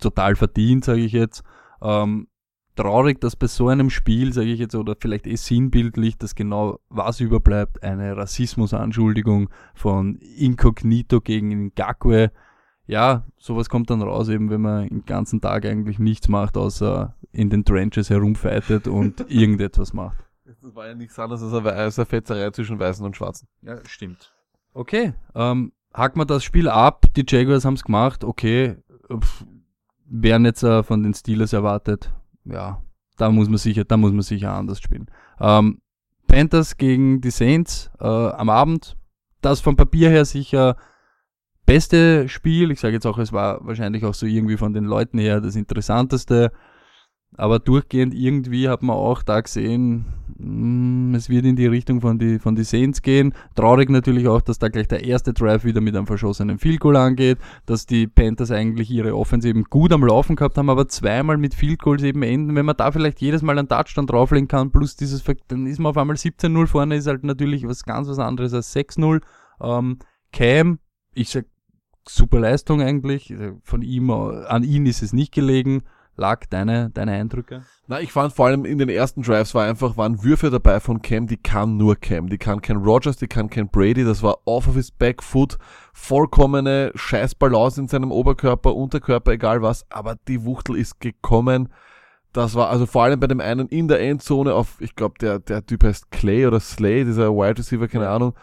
total 0.00 0.36
verdient, 0.36 0.84
sage 0.84 1.00
ich 1.00 1.12
jetzt. 1.12 1.42
Ähm, 1.80 2.28
traurig, 2.76 3.20
dass 3.20 3.36
bei 3.36 3.46
so 3.46 3.68
einem 3.68 3.90
Spiel, 3.90 4.32
sage 4.32 4.48
ich 4.48 4.60
jetzt, 4.60 4.74
oder 4.74 4.96
vielleicht 4.98 5.26
eh 5.26 5.36
sinnbildlich, 5.36 6.16
dass 6.18 6.34
genau 6.34 6.78
was 6.88 7.20
überbleibt, 7.20 7.82
eine 7.82 8.16
Rassismusanschuldigung 8.16 9.50
von 9.74 10.16
Incognito 10.16 11.20
gegen 11.20 11.72
Ngakwe 11.74 12.30
ja, 12.86 13.24
sowas 13.38 13.68
kommt 13.68 13.90
dann 13.90 14.02
raus, 14.02 14.28
eben 14.28 14.50
wenn 14.50 14.60
man 14.60 14.88
den 14.88 15.04
ganzen 15.04 15.40
Tag 15.40 15.64
eigentlich 15.64 15.98
nichts 15.98 16.28
macht, 16.28 16.56
außer 16.56 17.14
in 17.30 17.50
den 17.50 17.64
Trenches 17.64 18.10
herumfightet 18.10 18.88
und 18.88 19.24
irgendetwas 19.30 19.92
macht. 19.92 20.18
Das 20.44 20.74
war 20.74 20.86
ja 20.86 20.94
nichts 20.94 21.18
anderes 21.18 21.42
als 21.42 21.52
eine, 21.54 21.72
als 21.72 21.98
eine 21.98 22.06
Fetzerei 22.06 22.50
zwischen 22.50 22.78
Weißen 22.78 23.04
und 23.04 23.16
Schwarzen. 23.16 23.48
Ja, 23.62 23.78
stimmt. 23.84 24.32
Okay, 24.74 25.14
ähm, 25.34 25.72
hacken 25.92 26.20
wir 26.20 26.26
das 26.26 26.44
Spiel 26.44 26.68
ab, 26.68 27.06
die 27.16 27.24
Jaguars 27.26 27.64
haben 27.64 27.74
es 27.74 27.84
gemacht, 27.84 28.24
okay, 28.24 28.76
pff, 29.12 29.44
werden 30.06 30.44
jetzt 30.44 30.62
äh, 30.62 30.82
von 30.82 31.02
den 31.02 31.14
Steelers 31.14 31.52
erwartet, 31.52 32.12
ja, 32.44 32.82
da 33.16 33.30
muss 33.30 33.48
man 33.48 33.58
sicher, 33.58 33.84
da 33.84 33.96
muss 33.96 34.12
man 34.12 34.22
sicher 34.22 34.54
anders 34.54 34.80
spielen. 34.80 35.06
Ähm, 35.40 35.80
Panthers 36.26 36.76
gegen 36.76 37.20
die 37.20 37.30
Saints 37.30 37.90
äh, 38.00 38.06
am 38.06 38.48
Abend, 38.48 38.96
das 39.42 39.60
vom 39.60 39.76
Papier 39.76 40.08
her 40.08 40.24
sicher 40.24 40.76
beste 41.66 42.28
Spiel. 42.28 42.70
Ich 42.70 42.80
sage 42.80 42.94
jetzt 42.94 43.06
auch, 43.06 43.18
es 43.18 43.32
war 43.32 43.64
wahrscheinlich 43.66 44.04
auch 44.04 44.14
so 44.14 44.26
irgendwie 44.26 44.56
von 44.56 44.72
den 44.72 44.84
Leuten 44.84 45.18
her 45.18 45.40
das 45.40 45.56
interessanteste. 45.56 46.52
Aber 47.36 47.58
durchgehend 47.58 48.12
irgendwie 48.12 48.68
hat 48.68 48.82
man 48.82 48.94
auch 48.94 49.22
da 49.22 49.40
gesehen, 49.40 50.04
mm, 50.36 51.14
es 51.14 51.30
wird 51.30 51.46
in 51.46 51.56
die 51.56 51.66
Richtung 51.66 52.02
von 52.02 52.18
die, 52.18 52.38
von 52.38 52.54
die 52.54 52.64
Saints 52.64 53.00
gehen. 53.00 53.32
Traurig 53.54 53.88
natürlich 53.88 54.28
auch, 54.28 54.42
dass 54.42 54.58
da 54.58 54.68
gleich 54.68 54.86
der 54.86 55.04
erste 55.04 55.32
Drive 55.32 55.64
wieder 55.64 55.80
mit 55.80 55.96
einem 55.96 56.06
verschossenen 56.06 56.58
Field 56.58 56.80
Goal 56.80 56.96
angeht, 56.96 57.38
dass 57.64 57.86
die 57.86 58.06
Panthers 58.06 58.50
eigentlich 58.50 58.90
ihre 58.90 59.16
Offense 59.16 59.48
eben 59.48 59.64
gut 59.64 59.92
am 59.92 60.04
Laufen 60.04 60.36
gehabt 60.36 60.58
haben, 60.58 60.68
aber 60.68 60.88
zweimal 60.88 61.38
mit 61.38 61.54
Field 61.54 61.80
Goals 61.80 62.02
eben 62.02 62.22
enden. 62.22 62.54
Wenn 62.54 62.66
man 62.66 62.76
da 62.76 62.92
vielleicht 62.92 63.22
jedes 63.22 63.40
Mal 63.40 63.58
einen 63.58 63.68
Touchdown 63.68 64.06
drauflegen 64.06 64.48
kann, 64.48 64.70
plus 64.70 64.96
dieses, 64.96 65.24
dann 65.48 65.66
ist 65.66 65.78
man 65.78 65.90
auf 65.90 65.96
einmal 65.96 66.16
17-0 66.16 66.66
vorne, 66.66 66.96
ist 66.96 67.06
halt 67.06 67.24
natürlich 67.24 67.66
was 67.66 67.84
ganz 67.84 68.08
was 68.08 68.18
anderes 68.18 68.52
als 68.52 68.76
6-0. 68.76 69.22
Ähm, 69.62 69.98
Cam, 70.34 70.78
ich 71.14 71.30
sag 71.30 71.46
super 72.08 72.40
Leistung 72.40 72.82
eigentlich. 72.82 73.34
Von 73.62 73.82
ihm, 73.82 74.10
an 74.10 74.64
ihn 74.64 74.86
ist 74.86 75.02
es 75.02 75.12
nicht 75.12 75.32
gelegen. 75.32 75.82
Lag 76.14 76.44
deine, 76.46 76.90
deine 76.90 77.12
Eindrücke? 77.12 77.64
Na, 77.86 78.00
ich 78.00 78.12
fand 78.12 78.34
vor 78.34 78.46
allem 78.46 78.66
in 78.66 78.76
den 78.76 78.90
ersten 78.90 79.22
Drives 79.22 79.54
war 79.54 79.64
einfach, 79.64 79.96
waren 79.96 80.22
Würfe 80.22 80.50
dabei 80.50 80.78
von 80.78 81.00
Cam, 81.00 81.26
die 81.26 81.38
kann 81.38 81.78
nur 81.78 81.96
Cam. 81.96 82.28
Die 82.28 82.36
kann 82.36 82.60
kein 82.60 82.76
Rogers, 82.76 83.16
die 83.16 83.28
kann 83.28 83.48
kein 83.48 83.68
Brady. 83.68 84.04
Das 84.04 84.22
war 84.22 84.40
off 84.44 84.68
of 84.68 84.74
his 84.74 84.90
back 84.90 85.22
foot. 85.22 85.56
Vollkommene 85.94 86.92
Scheißbalance 86.94 87.80
in 87.80 87.88
seinem 87.88 88.12
Oberkörper, 88.12 88.74
Unterkörper, 88.74 89.32
egal 89.32 89.62
was. 89.62 89.90
Aber 89.90 90.16
die 90.28 90.44
Wuchtel 90.44 90.76
ist 90.76 91.00
gekommen. 91.00 91.70
Das 92.34 92.54
war 92.54 92.68
also 92.68 92.84
vor 92.84 93.04
allem 93.04 93.18
bei 93.18 93.26
dem 93.26 93.40
einen 93.40 93.68
in 93.68 93.88
der 93.88 94.00
Endzone 94.00 94.54
auf, 94.54 94.80
ich 94.80 94.94
glaube, 94.94 95.14
der, 95.18 95.38
der 95.38 95.64
Typ 95.64 95.84
heißt 95.84 96.10
Clay 96.10 96.46
oder 96.46 96.60
Slay, 96.60 97.04
dieser 97.04 97.30
Wide 97.30 97.58
Receiver, 97.58 97.88
keine 97.88 98.08
Ahnung 98.08 98.34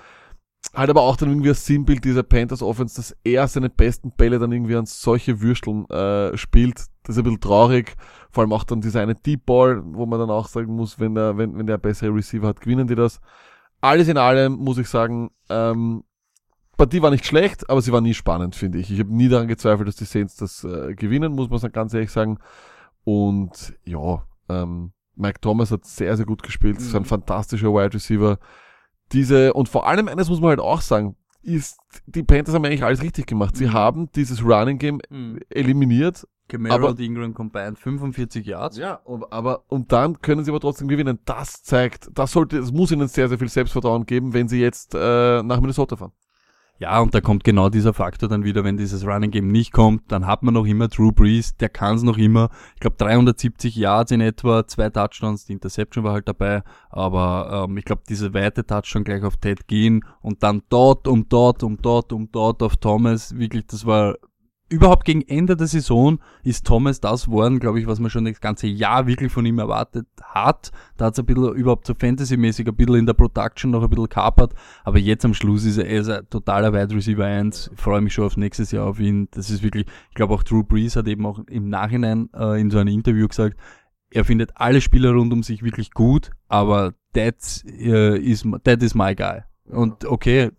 halt 0.74 0.90
aber 0.90 1.02
auch 1.02 1.16
dann 1.16 1.30
irgendwie 1.30 1.50
ein 1.50 1.56
Sinnbild 1.56 2.04
dieser 2.04 2.24
Panthers 2.24 2.62
Offense, 2.62 2.96
dass 2.96 3.16
er 3.24 3.48
seine 3.48 3.70
besten 3.70 4.12
Bälle 4.12 4.40
dann 4.40 4.52
irgendwie 4.52 4.76
an 4.76 4.86
solche 4.86 5.42
Würsteln 5.42 5.90
äh, 5.90 6.36
spielt. 6.38 6.78
Das 7.04 7.16
ist 7.16 7.18
ein 7.18 7.24
bisschen 7.24 7.40
traurig. 7.40 7.96
Vor 8.32 8.44
allem 8.44 8.54
auch 8.54 8.64
dann 8.64 8.82
dieser 8.82 9.02
eine 9.02 9.16
Deep 9.16 9.46
Ball, 9.46 9.82
wo 9.84 10.06
man 10.06 10.20
dann 10.20 10.30
auch 10.30 10.48
sagen 10.48 10.76
muss, 10.76 11.00
wenn 11.00 11.16
der, 11.16 11.38
wenn, 11.38 11.58
wenn 11.58 11.66
der 11.66 11.78
bessere 11.78 12.14
Receiver 12.14 12.48
hat, 12.48 12.62
gewinnen 12.62 12.88
die 12.88 12.96
das. 12.96 13.20
Alles 13.82 14.08
in 14.08 14.18
allem 14.18 14.54
muss 14.54 14.78
ich 14.78 14.88
sagen, 14.88 15.32
ähm, 15.50 16.04
Partie 16.78 17.02
war 17.02 17.12
nicht 17.12 17.26
schlecht, 17.26 17.70
aber 17.70 17.82
sie 17.82 17.92
war 17.92 18.02
nie 18.02 18.14
spannend, 18.14 18.56
finde 18.56 18.78
ich. 18.78 18.92
Ich 18.92 19.00
habe 19.00 19.14
nie 19.14 19.28
daran 19.28 19.48
gezweifelt, 19.48 19.88
dass 19.88 19.96
die 19.96 20.06
Saints 20.06 20.36
das 20.36 20.64
äh, 20.64 20.94
gewinnen, 20.94 21.34
muss 21.34 21.50
man 21.50 21.72
ganz 21.72 21.94
ehrlich 21.94 22.12
sagen. 22.12 22.38
Und 23.04 23.76
ja, 23.84 24.24
ähm, 24.48 24.92
Mike 25.16 25.42
Thomas 25.42 25.72
hat 25.72 25.86
sehr, 25.86 26.16
sehr 26.16 26.26
gut 26.26 26.44
gespielt. 26.44 26.80
Mhm. 26.80 26.86
ist 26.86 26.96
ein 26.96 27.06
fantastischer 27.06 27.74
Wide 27.74 27.94
Receiver 27.94 28.38
diese, 29.12 29.54
und 29.54 29.70
vor 29.70 29.88
allem 29.88 30.08
eines 30.08 30.30
muss 30.30 30.40
man 30.42 30.50
halt 30.50 30.60
auch 30.60 30.82
sagen, 30.82 31.16
ist, 31.42 31.80
die 32.06 32.24
Panthers 32.24 32.54
haben 32.54 32.66
eigentlich 32.66 32.84
alles 32.84 33.02
richtig 33.02 33.26
gemacht. 33.28 33.56
Sie 33.56 33.68
Mhm. 33.68 33.74
haben 33.74 34.12
dieses 34.14 34.44
Running 34.44 34.78
Game 34.78 35.00
eliminiert. 35.50 36.28
Camaro 36.50 36.88
und 36.90 37.00
Ingram 37.00 37.34
combined 37.34 37.78
45 37.78 38.46
Yards. 38.46 38.78
Ja, 38.78 38.96
und, 39.04 39.32
aber, 39.32 39.64
und 39.68 39.92
dann 39.92 40.20
können 40.20 40.44
sie 40.44 40.50
aber 40.52 40.60
trotzdem 40.60 40.88
gewinnen. 40.88 41.20
Das 41.26 41.62
zeigt, 41.62 42.10
das 42.14 42.32
sollte, 42.32 42.58
es 42.58 42.72
muss 42.72 42.92
ihnen 42.92 43.08
sehr, 43.08 43.30
sehr 43.30 43.38
viel 43.38 43.50
Selbstvertrauen 43.50 44.06
geben, 44.08 44.34
wenn 44.34 44.48
sie 44.48 44.60
jetzt 44.60 44.96
äh, 44.96 45.44
nach 45.44 45.62
Minnesota 45.62 45.96
fahren. 45.96 46.12
Ja, 46.80 47.02
und 47.02 47.14
da 47.14 47.20
kommt 47.20 47.44
genau 47.44 47.68
dieser 47.68 47.94
Faktor 47.94 48.30
dann 48.30 48.46
wieder, 48.46 48.64
wenn 48.64 48.78
dieses 48.78 49.06
Running 49.06 49.32
Game 49.32 49.50
nicht 49.50 49.74
kommt, 49.74 50.10
dann 50.14 50.26
hat 50.26 50.44
man 50.44 50.54
noch 50.54 50.66
immer 50.66 50.88
Drew 50.88 51.12
Brees, 51.12 51.58
der 51.58 51.68
kann 51.68 51.98
es 51.98 52.04
noch 52.04 52.18
immer. 52.18 52.50
Ich 52.76 52.80
glaube 52.80 52.96
370 52.98 53.76
Yards 53.76 54.12
in 54.12 54.22
etwa, 54.22 54.66
zwei 54.66 54.90
Touchdowns, 54.90 55.44
die 55.44 55.52
Interception 55.52 56.06
war 56.06 56.14
halt 56.14 56.30
dabei, 56.30 56.64
aber 56.90 57.66
ähm, 57.68 57.78
ich 57.78 57.84
glaube 57.84 58.04
diese 58.08 58.34
weite 58.34 58.66
Touchdown 58.66 59.04
gleich 59.04 59.24
auf 59.24 59.36
Ted 59.36 59.68
gehen 59.68 60.06
und 60.22 60.42
dann 60.42 60.62
dort 60.70 61.10
und 61.10 61.34
dort 61.34 61.64
und 61.64 61.86
dort 61.86 62.14
und 62.14 62.34
dort 62.34 62.64
auf 62.64 62.78
Thomas, 62.78 63.38
wirklich, 63.38 63.68
das 63.68 63.86
war 63.86 64.16
überhaupt 64.70 65.06
gegen 65.06 65.22
Ende 65.24 65.58
der 65.58 65.68
Saison 65.68 66.20
ist 66.44 66.66
Thomas 66.66 67.00
das 67.00 67.28
worden, 67.28 67.60
glaube 67.60 67.80
ich, 67.80 67.88
was 67.88 68.00
man 68.00 68.10
schon 68.10 68.26
das 68.26 68.40
ganze 68.40 68.68
Jahr 68.68 69.08
wirklich 69.08 69.32
von 69.32 69.46
ihm 69.46 69.60
erwartet 69.60 70.08
hat. 70.24 70.72
Da 70.98 71.06
hat 71.06 71.14
es 71.14 71.20
ein 71.20 71.26
bisschen 71.26 71.54
überhaupt 71.56 71.88
so 71.88 71.94
Fantasy-mäßig 71.96 72.68
ein 72.68 72.76
bisschen 72.76 72.96
in 72.96 73.06
der 73.06 73.14
Production 73.14 73.72
noch 73.72 73.84
ein 73.84 73.90
bisschen 73.90 74.10
kapert, 74.10 74.54
aber 74.84 75.00
jetzt 75.00 75.26
am 75.26 75.34
Schluss 75.34 75.66
ist 75.66 75.78
er, 75.78 75.88
er 75.88 76.02
ist 76.02 76.10
ein 76.10 76.30
totaler 76.30 76.72
Wide 76.72 76.96
Receiver 76.96 77.26
1. 77.26 77.72
Ich 77.74 77.80
freue 77.80 78.02
mich 78.02 78.14
schon 78.14 78.26
auf 78.26 78.38
nächstes 78.38 78.72
Jahr 78.72 78.86
auf 78.86 79.00
ihn. 79.00 79.28
Das 79.32 79.50
ist 79.50 79.64
wirklich, 79.64 79.86
ich 80.10 80.16
glaube 80.16 80.34
auch 80.34 80.44
Drew 80.44 80.64
Brees 80.64 80.96
hat 80.96 81.08
eben 81.08 81.26
auch 81.26 81.40
im 81.50 81.70
Nachhinein 81.70 82.30
äh, 82.34 82.62
in 82.62 82.70
so 82.70 82.78
einem 82.78 82.94
Interview 82.94 83.28
gesagt, 83.28 83.58
er 84.12 84.26
findet 84.26 84.52
alle 84.56 84.82
Spieler 84.82 85.12
rund 85.12 85.34
um 85.34 85.44
sich 85.44 85.64
wirklich 85.64 85.92
gut, 85.92 86.32
aber 86.48 86.94
that's, 87.14 87.64
äh, 87.66 88.18
is, 88.18 88.44
that 88.64 88.82
is 88.82 88.96
my 88.96 89.16
guy. 89.16 89.42
Und 89.66 90.06
okay, 90.06 90.52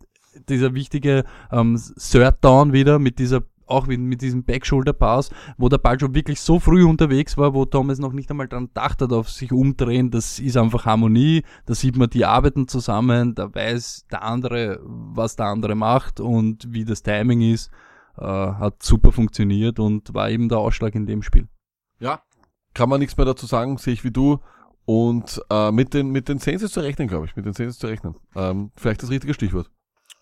dieser 0.49 0.75
wichtige 0.75 1.25
ähm, 1.51 1.81
Third 1.99 2.45
Down 2.45 2.73
wieder 2.73 2.99
mit 2.99 3.19
dieser 3.19 3.43
auch 3.71 3.87
mit, 3.87 4.21
diesem 4.21 4.45
Back-Shoulder-Pass, 4.45 5.31
wo 5.57 5.69
der 5.69 5.79
Ball 5.79 5.99
schon 5.99 6.15
wirklich 6.15 6.41
so 6.41 6.59
früh 6.59 6.85
unterwegs 6.85 7.37
war, 7.37 7.55
wo 7.55 7.65
Thomas 7.65 7.99
noch 7.99 8.13
nicht 8.13 8.31
einmal 8.31 8.49
dran 8.49 8.67
gedacht 8.67 9.01
hat, 9.03 9.13
auf 9.13 9.31
sich 9.31 9.53
umdrehen, 9.53 10.11
das 10.11 10.39
ist 10.39 10.57
einfach 10.57 10.87
Harmonie, 10.87 11.43
da 11.67 11.75
sieht 11.75 11.97
man, 11.97 12.11
die 12.11 12.25
arbeiten 12.25 12.69
zusammen, 12.69 13.35
da 13.35 13.55
weiß 13.55 14.07
der 14.11 14.23
andere, 14.23 14.81
was 14.85 15.37
der 15.37 15.47
andere 15.47 15.75
macht 15.75 16.21
und 16.21 16.67
wie 16.73 16.85
das 16.85 17.03
Timing 17.03 17.41
ist, 17.41 17.71
äh, 18.19 18.25
hat 18.25 18.83
super 18.83 19.13
funktioniert 19.13 19.79
und 19.79 20.13
war 20.15 20.31
eben 20.31 20.49
der 20.49 20.59
Ausschlag 20.59 20.95
in 20.95 21.07
dem 21.07 21.23
Spiel. 21.23 21.49
Ja. 21.99 22.23
Kann 22.75 22.89
man 22.89 23.01
nichts 23.01 23.17
mehr 23.17 23.27
dazu 23.27 23.47
sagen, 23.47 23.79
sehe 23.79 23.95
ich 23.95 24.05
wie 24.05 24.11
du. 24.11 24.39
Und 24.85 25.41
äh, 25.51 25.71
mit 25.71 25.95
den 25.95 26.11
mit 26.11 26.29
den 26.29 26.39
ist 26.39 26.73
zu 26.73 26.81
rechnen, 26.81 27.07
glaube 27.07 27.27
ich. 27.27 27.37
Mit 27.37 27.45
den 27.45 27.69
ist 27.69 27.81
zu 27.81 27.87
rechnen. 27.87 28.17
Ähm, 28.35 28.73
vielleicht 28.77 29.03
das 29.03 29.11
richtige 29.11 29.35
Stichwort. 29.35 29.71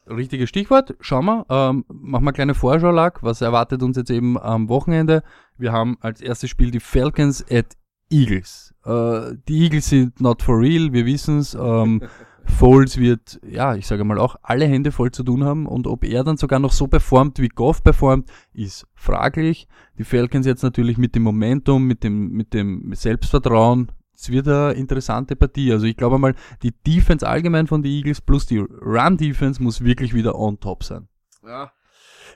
Richtiges 0.09 0.49
Stichwort. 0.49 0.97
Schauen 1.01 1.27
wir, 1.27 1.47
ähm, 1.49 1.85
machen 1.89 2.25
wir 2.25 2.29
eine 2.29 2.33
kleine 2.33 2.55
Vorschau, 2.55 2.91
Lack. 2.91 3.23
Was 3.23 3.41
erwartet 3.41 3.83
uns 3.83 3.97
jetzt 3.97 4.11
eben 4.11 4.39
am 4.39 4.69
Wochenende? 4.69 5.23
Wir 5.57 5.73
haben 5.73 5.97
als 6.01 6.21
erstes 6.21 6.51
Spiel 6.51 6.71
die 6.71 6.81
Falcons 6.81 7.45
at 7.51 7.77
Eagles. 8.11 8.75
Äh, 8.85 9.37
die 9.49 9.65
Eagles 9.65 9.89
sind 9.89 10.21
not 10.21 10.43
for 10.43 10.59
real, 10.59 10.93
wir 10.93 11.05
wissen's. 11.07 11.55
Ähm, 11.55 12.03
Foles 12.49 12.97
wird, 12.97 13.39
ja, 13.47 13.75
ich 13.75 13.87
sage 13.87 14.05
mal 14.05 14.19
auch, 14.19 14.37
alle 14.43 14.65
Hände 14.65 14.91
voll 14.91 15.11
zu 15.11 15.23
tun 15.23 15.45
haben 15.45 15.67
und 15.67 15.87
ob 15.87 16.03
er 16.03 16.25
dann 16.25 16.39
sogar 16.39 16.59
noch 16.59 16.73
so 16.73 16.87
performt, 16.87 17.39
wie 17.41 17.49
Goff 17.49 17.85
performt, 17.85 18.31
ist 18.53 18.87
fraglich. 18.95 19.69
Die 19.99 20.05
Falcons 20.05 20.47
jetzt 20.47 20.63
natürlich 20.63 20.99
mit 20.99 21.15
dem 21.15 21.23
Momentum, 21.23 21.87
mit 21.87 22.03
dem, 22.03 22.31
mit 22.31 22.55
dem 22.55 22.93
Selbstvertrauen, 22.95 23.93
es 24.19 24.31
wird 24.31 24.49
eine 24.49 24.73
interessante 24.73 25.37
Partie. 25.37 25.73
Also 25.73 25.87
ich 25.87 25.97
glaube 25.97 26.19
mal, 26.19 26.35
die 26.63 26.73
Defense 26.73 27.27
allgemein 27.27 27.69
von 27.69 27.83
den 27.83 27.93
Eagles 27.93 28.21
plus 28.21 28.47
die 28.47 28.59
Run-Defense 28.59 29.63
muss 29.63 29.85
wirklich 29.85 30.13
wieder 30.13 30.37
on 30.37 30.59
top 30.59 30.83
sein. 30.83 31.09
Ja. 31.47 31.71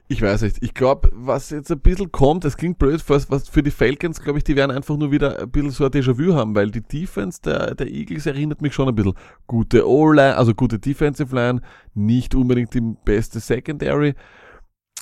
Ich 0.08 0.20
weiß 0.20 0.42
nicht. 0.42 0.62
Ich 0.62 0.74
glaube, 0.74 1.10
was 1.12 1.50
jetzt 1.50 1.70
ein 1.70 1.80
bisschen 1.80 2.12
kommt, 2.12 2.44
es 2.44 2.56
klingt 2.56 2.78
blöd, 2.78 3.02
was, 3.08 3.30
was 3.30 3.48
für 3.48 3.62
die 3.62 3.70
Falcons, 3.70 4.20
glaube 4.20 4.38
ich, 4.38 4.44
die 4.44 4.56
werden 4.56 4.70
einfach 4.70 4.96
nur 4.96 5.10
wieder 5.10 5.40
ein 5.40 5.50
bisschen 5.50 5.70
so 5.70 5.84
ein 5.84 5.90
Déjà-vu 5.90 6.34
haben, 6.34 6.54
weil 6.54 6.70
die 6.70 6.82
Defense 6.82 7.40
der, 7.42 7.74
der 7.74 7.88
Eagles 7.88 8.26
erinnert 8.26 8.62
mich 8.62 8.74
schon 8.74 8.88
ein 8.88 8.94
bisschen. 8.94 9.14
Gute 9.46 9.88
O-Line, 9.88 10.36
also 10.36 10.54
gute 10.54 10.78
Defensive 10.78 11.34
Line, 11.34 11.62
nicht 11.94 12.34
unbedingt 12.34 12.74
die 12.74 12.80
beste 13.04 13.40
Secondary. 13.40 14.14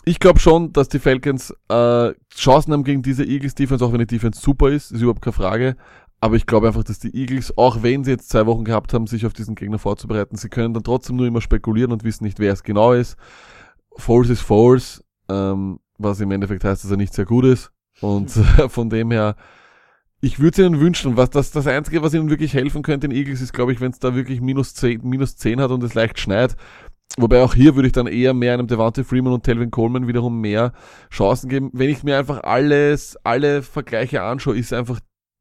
Ich 0.04 0.18
glaube 0.18 0.38
schon, 0.38 0.72
dass 0.72 0.88
die 0.88 0.98
Falcons 0.98 1.52
äh, 1.68 2.12
Chancen 2.34 2.72
haben 2.72 2.84
gegen 2.84 3.02
diese 3.02 3.24
Eagles 3.24 3.54
Defense, 3.54 3.84
auch 3.84 3.92
wenn 3.92 3.98
die 3.98 4.06
Defense 4.06 4.40
super 4.40 4.70
ist, 4.70 4.92
ist 4.92 5.02
überhaupt 5.02 5.22
keine 5.22 5.34
Frage. 5.34 5.76
Aber 6.20 6.36
ich 6.36 6.46
glaube 6.46 6.66
einfach, 6.66 6.84
dass 6.84 6.98
die 6.98 7.14
Eagles, 7.16 7.56
auch 7.56 7.82
wenn 7.82 8.04
sie 8.04 8.10
jetzt 8.10 8.28
zwei 8.28 8.44
Wochen 8.46 8.64
gehabt 8.64 8.92
haben, 8.92 9.06
sich 9.06 9.24
auf 9.24 9.32
diesen 9.32 9.54
Gegner 9.54 9.78
vorzubereiten, 9.78 10.36
sie 10.36 10.50
können 10.50 10.74
dann 10.74 10.84
trotzdem 10.84 11.16
nur 11.16 11.26
immer 11.26 11.40
spekulieren 11.40 11.92
und 11.92 12.04
wissen 12.04 12.24
nicht, 12.24 12.38
wer 12.38 12.52
es 12.52 12.62
genau 12.62 12.92
ist. 12.92 13.16
False 13.96 14.34
ist 14.34 14.42
false, 14.42 15.02
ähm, 15.30 15.80
was 15.98 16.20
im 16.20 16.30
Endeffekt 16.30 16.64
heißt, 16.64 16.84
dass 16.84 16.90
er 16.90 16.98
nicht 16.98 17.14
sehr 17.14 17.24
gut 17.24 17.46
ist. 17.46 17.72
Und 18.00 18.30
von 18.68 18.90
dem 18.90 19.10
her, 19.10 19.36
ich 20.20 20.38
würde 20.38 20.62
es 20.62 20.68
ihnen 20.68 20.80
wünschen, 20.80 21.16
was 21.16 21.30
das, 21.30 21.52
das 21.52 21.66
Einzige, 21.66 22.02
was 22.02 22.12
ihnen 22.12 22.28
wirklich 22.28 22.52
helfen 22.52 22.82
könnte 22.82 23.06
in 23.06 23.12
Eagles, 23.12 23.40
ist, 23.40 23.54
glaube 23.54 23.72
ich, 23.72 23.80
wenn 23.80 23.90
es 23.90 23.98
da 23.98 24.14
wirklich 24.14 24.42
minus 24.42 24.74
10, 24.74 25.00
minus 25.02 25.36
10 25.36 25.60
hat 25.60 25.70
und 25.70 25.82
es 25.82 25.94
leicht 25.94 26.18
schneit. 26.18 26.54
Wobei 27.16 27.42
auch 27.42 27.54
hier 27.54 27.74
würde 27.74 27.88
ich 27.88 27.92
dann 27.92 28.06
eher 28.06 28.34
mehr 28.34 28.54
einem 28.54 28.66
Devante 28.66 29.04
Freeman 29.04 29.32
und 29.32 29.42
Telvin 29.42 29.70
Coleman 29.70 30.06
wiederum 30.06 30.40
mehr 30.40 30.72
Chancen 31.10 31.48
geben. 31.48 31.70
Wenn 31.72 31.88
ich 31.88 32.04
mir 32.04 32.18
einfach 32.18 32.42
alles, 32.44 33.16
alle 33.24 33.62
Vergleiche 33.62 34.22
anschaue, 34.22 34.56
ist 34.56 34.72
einfach 34.72 35.00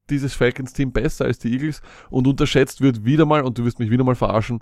dieses 0.10 0.34
Falcons-Team 0.34 0.91
besser 0.91 1.26
als 1.26 1.39
die 1.39 1.52
Eagles 1.52 1.82
und 2.10 2.28
unterschätzt 2.28 2.82
wird 2.82 3.06
wieder 3.06 3.26
mal, 3.26 3.43
und 3.43 3.58
du 3.58 3.65
wirst 3.65 3.80
mich 3.80 3.89
wieder 3.89 4.04
mal 4.04 4.15
verarschen, 4.15 4.60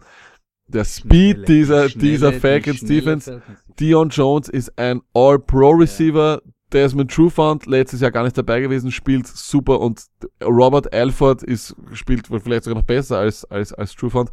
der 0.68 0.84
Speed 0.84 1.48
dieser, 1.48 1.88
dieser 1.88 2.34
Falcons 2.34 2.82
Defense. 2.82 3.42
Dion 3.80 4.10
Jones 4.10 4.50
ist 4.50 4.78
ein 4.78 5.02
All-Pro-Receiver. 5.14 6.42
Desmond 6.74 7.10
Trufant, 7.10 7.66
letztes 7.66 8.02
Jahr 8.02 8.12
gar 8.12 8.24
nicht 8.24 8.38
dabei 8.38 8.60
gewesen, 8.60 8.92
spielt 8.92 9.26
super 9.26 9.80
und 9.80 10.04
Robert 10.44 10.94
Alford 10.94 11.42
ist, 11.42 11.74
spielt 11.94 12.28
vielleicht 12.28 12.66
sogar 12.66 12.82
noch 12.82 12.86
besser 12.86 13.20
als, 13.20 13.46
als, 13.46 13.72
als 13.72 13.96
Trufant. 13.96 14.32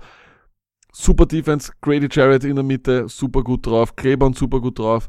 Super 0.93 1.27
Defense, 1.27 1.73
Grady 1.81 2.09
Jarrett 2.11 2.43
in 2.43 2.57
der 2.57 2.65
Mitte, 2.65 3.09
super 3.09 3.45
gut 3.45 3.65
drauf, 3.65 3.95
Kleber 3.95 4.33
super 4.35 4.61
gut 4.61 4.81
drauf. 4.81 5.09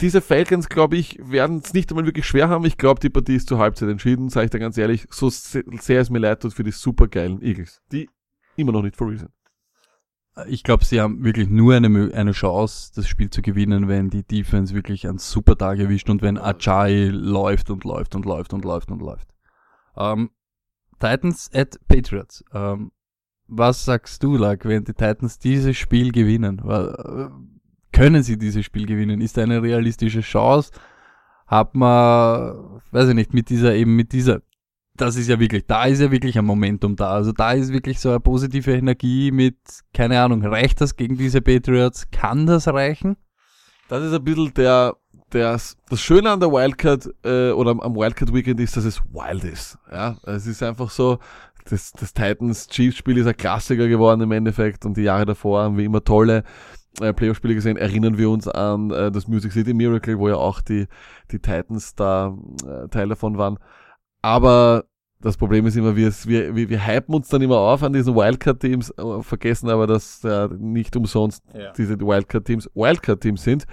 Diese 0.00 0.20
Falcons, 0.20 0.68
glaube 0.68 0.96
ich, 0.96 1.18
werden 1.20 1.60
es 1.64 1.74
nicht 1.74 1.90
einmal 1.90 2.06
wirklich 2.06 2.26
schwer 2.26 2.48
haben. 2.48 2.64
Ich 2.64 2.76
glaube, 2.78 3.00
die 3.00 3.10
Partie 3.10 3.34
ist 3.34 3.48
zur 3.48 3.58
Halbzeit 3.58 3.88
entschieden, 3.88 4.28
sage 4.28 4.44
ich 4.44 4.50
dir 4.50 4.60
ganz 4.60 4.78
ehrlich, 4.78 5.06
so 5.10 5.30
se- 5.30 5.64
sehr 5.80 6.00
es 6.00 6.10
mir 6.10 6.20
leid 6.20 6.42
tut 6.42 6.54
für 6.54 6.62
die 6.62 6.70
supergeilen 6.70 7.42
Eagles, 7.42 7.82
die 7.90 8.08
immer 8.56 8.72
noch 8.72 8.82
nicht 8.82 8.96
for 8.96 9.08
real 9.08 9.18
sind. 9.18 9.32
Ich 10.46 10.62
glaube, 10.62 10.84
sie 10.84 11.00
haben 11.00 11.24
wirklich 11.24 11.48
nur 11.48 11.74
eine, 11.74 12.14
eine 12.14 12.30
Chance, 12.30 12.92
das 12.94 13.08
Spiel 13.08 13.28
zu 13.30 13.42
gewinnen, 13.42 13.88
wenn 13.88 14.08
die 14.10 14.22
Defense 14.22 14.72
wirklich 14.72 15.08
einen 15.08 15.18
super 15.18 15.58
Tag 15.58 15.80
erwischt 15.80 16.08
und 16.08 16.22
wenn 16.22 16.38
Ajay 16.38 17.08
läuft 17.08 17.70
und 17.70 17.82
läuft 17.82 18.14
und 18.14 18.24
läuft 18.24 18.52
und 18.52 18.64
läuft 18.64 18.92
und 18.92 19.02
läuft. 19.02 19.26
Ähm, 19.96 20.30
Titans 21.00 21.50
at 21.52 21.80
Patriots. 21.88 22.44
Ähm, 22.54 22.92
was 23.48 23.84
sagst 23.84 24.22
du, 24.22 24.36
Lack, 24.36 24.64
wenn 24.64 24.84
die 24.84 24.92
Titans 24.92 25.40
dieses 25.40 25.76
Spiel 25.76 26.12
gewinnen? 26.12 26.60
Können 27.98 28.22
sie 28.22 28.38
dieses 28.38 28.64
Spiel 28.64 28.86
gewinnen? 28.86 29.20
Ist 29.20 29.36
da 29.36 29.42
eine 29.42 29.60
realistische 29.62 30.20
Chance? 30.20 30.70
Hat 31.46 31.74
man, 31.74 32.80
weiß 32.92 33.08
ich 33.08 33.14
nicht, 33.14 33.34
mit 33.34 33.48
dieser 33.50 33.74
eben 33.74 33.96
mit 33.96 34.12
dieser 34.12 34.40
das 34.94 35.16
ist 35.16 35.28
ja 35.28 35.38
wirklich, 35.38 35.64
da 35.66 35.84
ist 35.84 36.00
ja 36.00 36.10
wirklich 36.10 36.36
ein 36.38 36.44
Momentum 36.44 36.96
da. 36.96 37.10
Also 37.10 37.32
da 37.32 37.52
ist 37.52 37.72
wirklich 37.72 38.00
so 38.00 38.10
eine 38.10 38.20
positive 38.20 38.72
Energie 38.72 39.30
mit, 39.30 39.56
keine 39.94 40.20
Ahnung, 40.20 40.44
reicht 40.44 40.80
das 40.80 40.96
gegen 40.96 41.16
diese 41.16 41.40
Patriots? 41.40 42.10
Kann 42.10 42.46
das 42.46 42.66
reichen? 42.66 43.16
Das 43.88 44.02
ist 44.02 44.12
ein 44.12 44.24
bisschen 44.24 44.52
der, 44.54 44.96
der, 45.32 45.52
das 45.52 46.00
Schöne 46.00 46.30
an 46.30 46.40
der 46.40 46.50
Wildcard 46.50 47.08
äh, 47.24 47.50
oder 47.52 47.70
am- 47.70 47.80
am 47.80 47.94
Wildcard 47.94 48.34
Weekend 48.34 48.58
ist, 48.60 48.76
dass 48.76 48.84
es 48.84 49.00
wild 49.12 49.44
ist. 49.44 49.78
Ja, 49.90 50.16
es 50.24 50.46
ist 50.48 50.62
einfach 50.64 50.90
so, 50.90 51.20
das, 51.70 51.92
das 51.92 52.12
Titans 52.12 52.66
Chiefs 52.66 52.98
Spiel 52.98 53.18
ist 53.18 53.26
ein 53.26 53.36
Klassiker 53.36 53.86
geworden 53.86 54.22
im 54.22 54.32
Endeffekt 54.32 54.84
und 54.84 54.96
die 54.96 55.02
Jahre 55.02 55.26
davor 55.26 55.62
haben 55.62 55.76
wir 55.76 55.84
immer 55.84 56.02
tolle 56.02 56.42
äh, 57.00 57.12
Playoff-Spiele 57.12 57.54
gesehen. 57.54 57.76
Erinnern 57.76 58.18
wir 58.18 58.30
uns 58.30 58.48
an 58.48 58.90
äh, 58.90 59.10
das 59.10 59.28
Music 59.28 59.52
City 59.52 59.74
Miracle, 59.74 60.18
wo 60.18 60.28
ja 60.28 60.36
auch 60.36 60.60
die, 60.60 60.86
die 61.30 61.38
Titans 61.38 61.94
da 61.94 62.36
äh, 62.66 62.88
Teil 62.88 63.08
davon 63.08 63.38
waren. 63.38 63.58
Aber 64.22 64.84
das 65.20 65.36
Problem 65.36 65.66
ist 65.66 65.76
immer, 65.76 65.96
wir, 65.96 66.12
wir, 66.26 66.54
wir, 66.54 66.86
hypen 66.86 67.14
uns 67.14 67.28
dann 67.28 67.42
immer 67.42 67.56
auf 67.58 67.82
an 67.82 67.92
diesen 67.92 68.14
Wildcard-Teams, 68.14 68.90
äh, 68.96 69.22
vergessen 69.22 69.68
aber, 69.68 69.86
dass 69.86 70.22
äh, 70.24 70.48
nicht 70.58 70.94
umsonst 70.96 71.42
Ja. 71.54 71.72
diese 71.72 71.98
Wildcard-Teams 71.98 72.70
Wildcard-Teams 72.74 73.42
sind. 73.42 73.64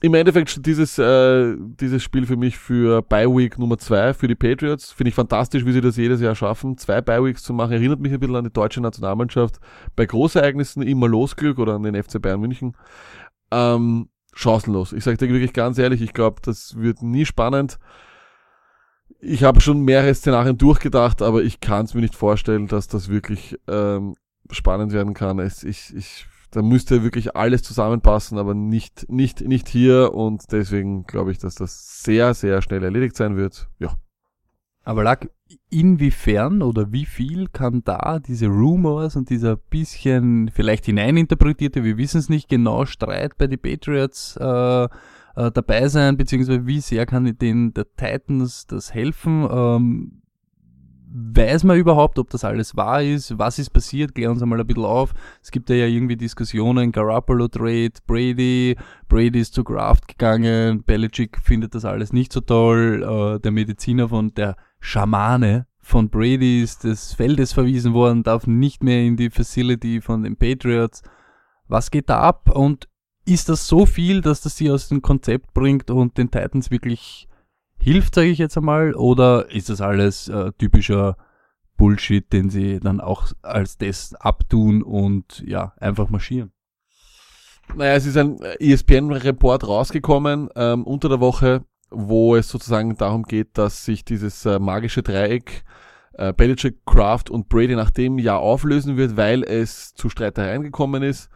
Im 0.00 0.14
Endeffekt 0.14 0.66
dieses, 0.66 0.98
äh, 0.98 1.54
dieses 1.58 2.02
Spiel 2.02 2.26
für 2.26 2.36
mich 2.36 2.58
für 2.58 3.02
Bye 3.02 3.28
Week 3.28 3.56
Nummer 3.58 3.78
zwei 3.78 4.14
für 4.14 4.26
die 4.26 4.34
Patriots. 4.34 4.90
Finde 4.90 5.10
ich 5.10 5.14
fantastisch, 5.14 5.64
wie 5.64 5.72
sie 5.72 5.80
das 5.80 5.96
jedes 5.96 6.20
Jahr 6.20 6.34
schaffen. 6.34 6.76
Zwei 6.76 7.00
Bye 7.00 7.22
Weeks 7.24 7.42
zu 7.42 7.52
machen, 7.52 7.72
erinnert 7.72 8.00
mich 8.00 8.12
ein 8.12 8.18
bisschen 8.18 8.34
an 8.34 8.44
die 8.44 8.52
deutsche 8.52 8.80
Nationalmannschaft. 8.80 9.60
Bei 9.94 10.06
Großereignissen 10.06 10.82
immer 10.82 11.06
Losglück 11.06 11.58
oder 11.58 11.74
an 11.74 11.84
den 11.84 12.02
FC 12.02 12.20
Bayern 12.20 12.40
München. 12.40 12.76
Ähm, 13.52 14.08
chancenlos. 14.34 14.92
Ich 14.92 15.04
sage 15.04 15.18
dir 15.18 15.28
wirklich 15.28 15.52
ganz 15.52 15.78
ehrlich, 15.78 16.00
ich 16.02 16.12
glaube, 16.12 16.40
das 16.42 16.76
wird 16.76 17.02
nie 17.02 17.26
spannend. 17.26 17.78
Ich 19.20 19.44
habe 19.44 19.60
schon 19.60 19.82
mehrere 19.82 20.14
Szenarien 20.14 20.58
durchgedacht, 20.58 21.22
aber 21.22 21.44
ich 21.44 21.60
kann 21.60 21.84
es 21.84 21.94
mir 21.94 22.00
nicht 22.00 22.16
vorstellen, 22.16 22.66
dass 22.66 22.88
das 22.88 23.08
wirklich 23.08 23.56
ähm, 23.68 24.16
spannend 24.50 24.92
werden 24.92 25.14
kann. 25.14 25.38
Es, 25.38 25.62
ich, 25.62 25.94
ich, 25.94 26.26
da 26.52 26.60
müsste 26.62 27.02
wirklich 27.02 27.34
alles 27.34 27.62
zusammenpassen, 27.62 28.38
aber 28.38 28.54
nicht, 28.54 29.06
nicht, 29.08 29.40
nicht 29.40 29.68
hier 29.68 30.12
und 30.12 30.52
deswegen 30.52 31.04
glaube 31.04 31.32
ich, 31.32 31.38
dass 31.38 31.54
das 31.54 32.02
sehr, 32.02 32.34
sehr 32.34 32.60
schnell 32.60 32.84
erledigt 32.84 33.16
sein 33.16 33.36
wird. 33.36 33.68
Ja. 33.78 33.96
Aber 34.84 35.02
lag, 35.02 35.26
inwiefern 35.70 36.60
oder 36.60 36.92
wie 36.92 37.06
viel 37.06 37.48
kann 37.48 37.82
da 37.84 38.18
diese 38.18 38.48
Rumors 38.48 39.16
und 39.16 39.30
dieser 39.30 39.56
bisschen 39.56 40.50
vielleicht 40.52 40.84
hineininterpretierte, 40.86 41.84
wir 41.84 41.96
wissen 41.96 42.18
es 42.18 42.28
nicht 42.28 42.48
genau, 42.48 42.84
Streit 42.84 43.38
bei 43.38 43.46
den 43.46 43.60
Patriots 43.60 44.36
äh, 44.36 44.84
äh, 44.84 44.88
dabei 45.52 45.88
sein, 45.88 46.18
beziehungsweise 46.18 46.66
wie 46.66 46.80
sehr 46.80 47.06
kann 47.06 47.36
den 47.38 47.72
der 47.72 47.86
Titans 47.96 48.66
das 48.66 48.92
helfen? 48.92 49.48
Ähm, 49.50 50.21
weiß 51.14 51.64
man 51.64 51.78
überhaupt, 51.78 52.18
ob 52.18 52.30
das 52.30 52.44
alles 52.44 52.74
wahr 52.76 53.02
ist? 53.02 53.38
Was 53.38 53.58
ist 53.58 53.70
passiert? 53.70 54.14
Klär 54.14 54.30
uns 54.30 54.42
einmal 54.42 54.60
ein 54.60 54.66
bisschen 54.66 54.84
auf. 54.84 55.12
Es 55.42 55.50
gibt 55.50 55.68
ja 55.68 55.76
irgendwie 55.86 56.16
Diskussionen, 56.16 56.90
Garoppolo 56.90 57.48
Trade, 57.48 57.92
Brady, 58.06 58.76
Brady 59.08 59.40
ist 59.40 59.54
zu 59.54 59.62
Graft 59.62 60.08
gegangen, 60.08 60.82
Belichick 60.84 61.38
findet 61.38 61.74
das 61.74 61.84
alles 61.84 62.12
nicht 62.12 62.32
so 62.32 62.40
toll, 62.40 63.02
äh, 63.02 63.40
der 63.40 63.52
Mediziner 63.52 64.08
von 64.08 64.32
der 64.34 64.56
Schamane 64.80 65.66
von 65.80 66.08
Brady 66.08 66.62
ist 66.62 66.84
des 66.84 67.12
Feldes 67.12 67.52
verwiesen 67.52 67.92
worden, 67.92 68.22
darf 68.22 68.46
nicht 68.46 68.82
mehr 68.82 69.02
in 69.02 69.16
die 69.16 69.30
Facility 69.30 70.00
von 70.00 70.22
den 70.22 70.36
Patriots. 70.36 71.02
Was 71.68 71.90
geht 71.90 72.08
da 72.08 72.20
ab? 72.20 72.50
Und 72.54 72.88
ist 73.26 73.48
das 73.48 73.66
so 73.66 73.84
viel, 73.84 74.20
dass 74.20 74.40
das 74.40 74.56
sie 74.56 74.70
aus 74.70 74.88
dem 74.88 75.02
Konzept 75.02 75.52
bringt 75.52 75.90
und 75.90 76.16
den 76.16 76.30
Titans 76.30 76.70
wirklich 76.70 77.28
hilft, 77.82 78.14
sage 78.14 78.28
ich 78.28 78.38
jetzt 78.38 78.56
einmal, 78.56 78.94
oder 78.94 79.50
ist 79.50 79.68
das 79.68 79.80
alles 79.80 80.28
äh, 80.28 80.52
typischer 80.58 81.16
Bullshit, 81.76 82.32
den 82.32 82.50
sie 82.50 82.80
dann 82.80 83.00
auch 83.00 83.32
als 83.42 83.76
das 83.78 84.14
abtun 84.14 84.82
und 84.82 85.42
ja, 85.46 85.74
einfach 85.78 86.08
marschieren? 86.08 86.52
Naja, 87.74 87.94
es 87.94 88.06
ist 88.06 88.16
ein 88.16 88.38
ESPN-Report 88.40 89.66
rausgekommen 89.66 90.48
ähm, 90.56 90.84
unter 90.84 91.08
der 91.08 91.20
Woche, 91.20 91.64
wo 91.90 92.36
es 92.36 92.48
sozusagen 92.48 92.96
darum 92.96 93.24
geht, 93.24 93.58
dass 93.58 93.84
sich 93.84 94.04
dieses 94.04 94.44
äh, 94.46 94.58
magische 94.58 95.02
Dreieck 95.02 95.64
äh, 96.14 96.32
Belichick, 96.32 96.84
Kraft 96.84 97.30
und 97.30 97.48
Brady 97.48 97.74
nach 97.74 97.90
dem 97.90 98.18
Jahr 98.18 98.40
auflösen 98.40 98.96
wird, 98.96 99.16
weil 99.16 99.42
es 99.42 99.94
zu 99.94 100.08
Streitereien 100.08 100.62
gekommen 100.62 101.02
ist. 101.02 101.30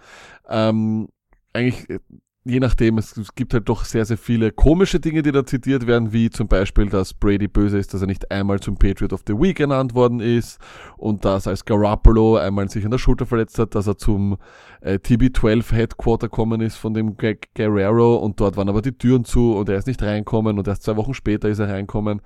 Ähm, 0.49 1.09
eigentlich 1.53 1.89
äh, 1.91 2.01
je 2.47 2.61
nachdem, 2.61 2.99
es, 2.99 3.15
gibt 3.35 3.55
halt 3.55 3.69
doch 3.69 3.85
sehr, 3.85 4.05
sehr 4.05 4.17
viele 4.17 4.53
komische 4.53 5.01
Dinge, 5.01 5.23
die 5.23 5.33
da 5.33 5.45
zitiert 5.45 5.87
werden, 5.87 6.13
wie 6.13 6.31
zum 6.31 6.47
Beispiel, 6.47 6.87
dass 6.89 7.13
Brady 7.13 7.49
böse 7.49 7.77
ist, 7.77 7.93
dass 7.93 8.03
er 8.03 8.07
nicht 8.07 8.31
einmal 8.31 8.61
zum 8.61 8.77
Patriot 8.77 9.13
of 9.13 9.23
the 9.27 9.35
Week 9.35 9.59
ernannt 9.59 9.95
worden 9.95 10.21
ist 10.21 10.61
und 10.97 11.25
dass 11.25 11.49
als 11.49 11.65
Garoppolo 11.65 12.37
einmal 12.37 12.69
sich 12.69 12.85
an 12.85 12.93
der 12.93 12.99
Schulter 12.99 13.27
verletzt 13.27 13.59
hat, 13.59 13.75
dass 13.75 13.89
er 13.89 13.99
zum 13.99 14.37
äh, 14.81 14.95
TB12 14.95 15.73
Headquarter 15.73 16.29
kommen 16.29 16.61
ist 16.61 16.77
von 16.77 16.95
dem 16.95 17.17
Greg 17.17 17.53
Guerrero 17.55 18.17
und 18.17 18.39
dort 18.41 18.57
waren 18.57 18.69
aber 18.69 18.81
die 18.81 18.97
Türen 18.97 19.25
zu 19.25 19.57
und 19.57 19.69
er 19.69 19.79
ist 19.79 19.89
nicht 19.89 20.03
reinkommen 20.03 20.57
und 20.57 20.69
erst 20.69 20.85
zwei 20.85 20.97
Wochen 20.97 21.15
später 21.15 21.49
ist 21.49 21.59
er 21.59 21.69
reinkommen. 21.69 22.23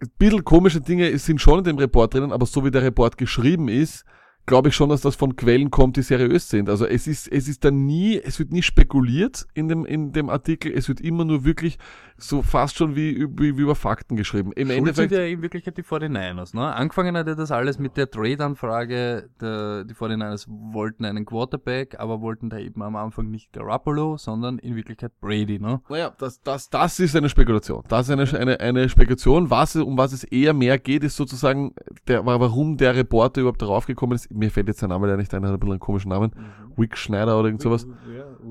Ein 0.00 0.10
bisschen 0.16 0.44
komische 0.44 0.80
Dinge 0.80 1.18
sind 1.18 1.40
schon 1.40 1.58
in 1.58 1.64
dem 1.64 1.78
Report 1.78 2.14
drinnen, 2.14 2.30
aber 2.30 2.46
so 2.46 2.64
wie 2.64 2.70
der 2.70 2.82
Report 2.82 3.18
geschrieben 3.18 3.66
ist, 3.68 4.04
glaube 4.48 4.70
ich 4.70 4.74
schon, 4.74 4.88
dass 4.88 5.02
das 5.02 5.14
von 5.14 5.36
Quellen 5.36 5.70
kommt, 5.70 5.96
die 5.96 6.02
seriös 6.02 6.48
sind. 6.48 6.68
Also 6.68 6.86
es 6.86 7.06
ist, 7.06 7.30
es 7.30 7.46
ist 7.46 7.64
dann 7.64 7.86
nie, 7.86 8.18
es 8.18 8.38
wird 8.38 8.50
nie 8.50 8.62
spekuliert 8.62 9.46
in 9.54 9.68
dem, 9.68 9.84
in 9.84 10.12
dem 10.12 10.28
Artikel, 10.28 10.72
es 10.72 10.88
wird 10.88 11.00
immer 11.00 11.24
nur 11.24 11.44
wirklich 11.44 11.78
so 12.16 12.42
fast 12.42 12.76
schon 12.76 12.96
wie, 12.96 13.26
wie, 13.38 13.56
wie 13.56 13.62
über 13.62 13.76
Fakten 13.76 14.16
geschrieben. 14.16 14.50
Im 14.56 14.68
Schuld 14.68 14.78
Endeffekt. 14.78 15.10
sind 15.10 15.18
ja 15.18 15.24
in 15.24 15.40
Wirklichkeit 15.40 15.76
die 15.76 15.84
49ers, 15.84 16.56
ne? 16.56 16.74
Angefangen 16.74 17.16
hat 17.16 17.28
er 17.28 17.36
das 17.36 17.52
alles 17.52 17.78
mit 17.78 17.96
der 17.96 18.10
Trade-Anfrage, 18.10 19.30
die 19.40 19.94
49ers 19.94 20.46
wollten 20.48 21.04
einen 21.04 21.24
Quarterback, 21.24 22.00
aber 22.00 22.20
wollten 22.20 22.50
da 22.50 22.58
eben 22.58 22.82
am 22.82 22.96
Anfang 22.96 23.30
nicht 23.30 23.52
Garoppolo, 23.52 24.16
sondern 24.16 24.58
in 24.58 24.74
Wirklichkeit 24.74 25.12
Brady, 25.20 25.60
ne? 25.60 25.80
Naja, 25.88 26.12
das, 26.18 26.42
das, 26.42 26.70
das 26.70 26.98
ist 26.98 27.14
eine 27.14 27.28
Spekulation. 27.28 27.84
Das 27.88 28.08
ist 28.08 28.12
eine, 28.12 28.40
eine, 28.40 28.58
eine 28.58 28.88
Spekulation. 28.88 29.50
Was, 29.50 29.76
um 29.76 29.96
was 29.96 30.12
es 30.12 30.24
eher 30.24 30.54
mehr 30.54 30.78
geht, 30.78 31.04
ist 31.04 31.16
sozusagen, 31.16 31.74
der, 32.08 32.26
warum 32.26 32.76
der 32.78 32.96
Reporter 32.96 33.42
überhaupt 33.42 33.62
darauf 33.62 33.86
gekommen 33.86 34.14
ist. 34.14 34.28
Mir 34.38 34.50
fällt 34.50 34.68
jetzt 34.68 34.80
sein 34.80 34.90
Name 34.90 35.06
leider 35.06 35.18
nicht 35.18 35.32
ein, 35.34 35.44
hat 35.44 35.52
ein 35.52 35.58
bisschen 35.58 35.72
einen 35.72 35.80
komischen 35.80 36.10
Namen. 36.10 36.32
Mhm. 36.34 36.78
Wick 36.80 36.96
Schneider 36.96 37.38
oder 37.38 37.48
irgend 37.48 37.62
sowas. 37.62 37.86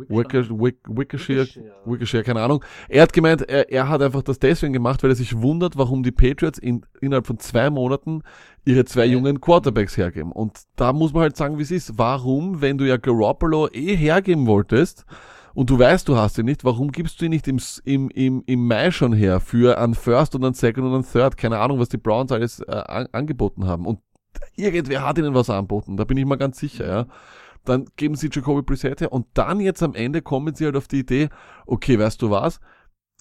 Wickershare, 0.09 1.47
Wickershare, 1.85 2.23
keine 2.23 2.41
Ahnung. 2.41 2.63
Er 2.89 3.03
hat 3.03 3.13
gemeint, 3.13 3.41
er, 3.49 3.71
er 3.71 3.89
hat 3.89 4.01
einfach 4.01 4.21
das 4.21 4.39
deswegen 4.39 4.73
gemacht, 4.73 5.01
weil 5.03 5.11
er 5.11 5.15
sich 5.15 5.41
wundert, 5.41 5.77
warum 5.77 6.03
die 6.03 6.11
Patriots 6.11 6.59
in, 6.59 6.85
innerhalb 7.01 7.25
von 7.25 7.39
zwei 7.39 7.69
Monaten 7.69 8.21
ihre 8.65 8.85
zwei 8.85 9.05
jungen 9.05 9.39
Quarterbacks 9.39 9.97
hergeben. 9.97 10.31
Und 10.31 10.59
da 10.75 10.91
muss 10.93 11.13
man 11.13 11.23
halt 11.23 11.37
sagen, 11.37 11.57
wie 11.57 11.63
es 11.63 11.71
ist. 11.71 11.97
Warum, 11.97 12.61
wenn 12.61 12.77
du 12.77 12.85
ja 12.85 12.97
Garoppolo 12.97 13.69
eh 13.71 13.95
hergeben 13.95 14.45
wolltest, 14.45 15.05
und 15.57 15.71
du 15.71 15.79
weißt, 15.79 16.07
du 16.07 16.15
hast 16.15 16.37
ihn 16.37 16.45
nicht, 16.45 16.63
warum 16.65 16.91
gibst 16.91 17.19
du 17.19 17.25
ihn 17.25 17.31
nicht 17.31 17.47
im, 17.47 17.59
im, 17.83 18.11
im, 18.11 18.43
im 18.45 18.67
Mai 18.67 18.91
schon 18.91 19.11
her 19.11 19.39
für 19.39 19.79
einen 19.79 19.95
First 19.95 20.35
und 20.35 20.45
einen 20.45 20.53
Second 20.53 20.85
und 20.85 20.93
einen 20.93 21.03
Third? 21.03 21.35
Keine 21.35 21.57
Ahnung, 21.57 21.79
was 21.79 21.89
die 21.89 21.97
Browns 21.97 22.31
alles 22.31 22.59
äh, 22.59 22.71
an, 22.71 23.07
angeboten 23.11 23.65
haben. 23.65 23.87
Und 23.87 23.97
irgendwer 24.55 25.05
hat 25.05 25.17
ihnen 25.17 25.33
was 25.33 25.49
angeboten, 25.49 25.97
da 25.97 26.03
bin 26.03 26.17
ich 26.17 26.25
mal 26.25 26.37
ganz 26.37 26.59
sicher, 26.59 26.87
ja 26.87 27.07
dann 27.67 27.85
geben 27.95 28.15
sie 28.15 28.29
Jacoby 28.31 28.61
Brissett 28.61 29.01
her 29.01 29.11
und 29.11 29.27
dann 29.33 29.59
jetzt 29.59 29.83
am 29.83 29.93
Ende 29.93 30.21
kommen 30.21 30.55
sie 30.55 30.65
halt 30.65 30.75
auf 30.75 30.87
die 30.87 30.99
Idee, 30.99 31.29
okay, 31.65 31.99
weißt 31.99 32.21
du 32.21 32.29
was, 32.29 32.59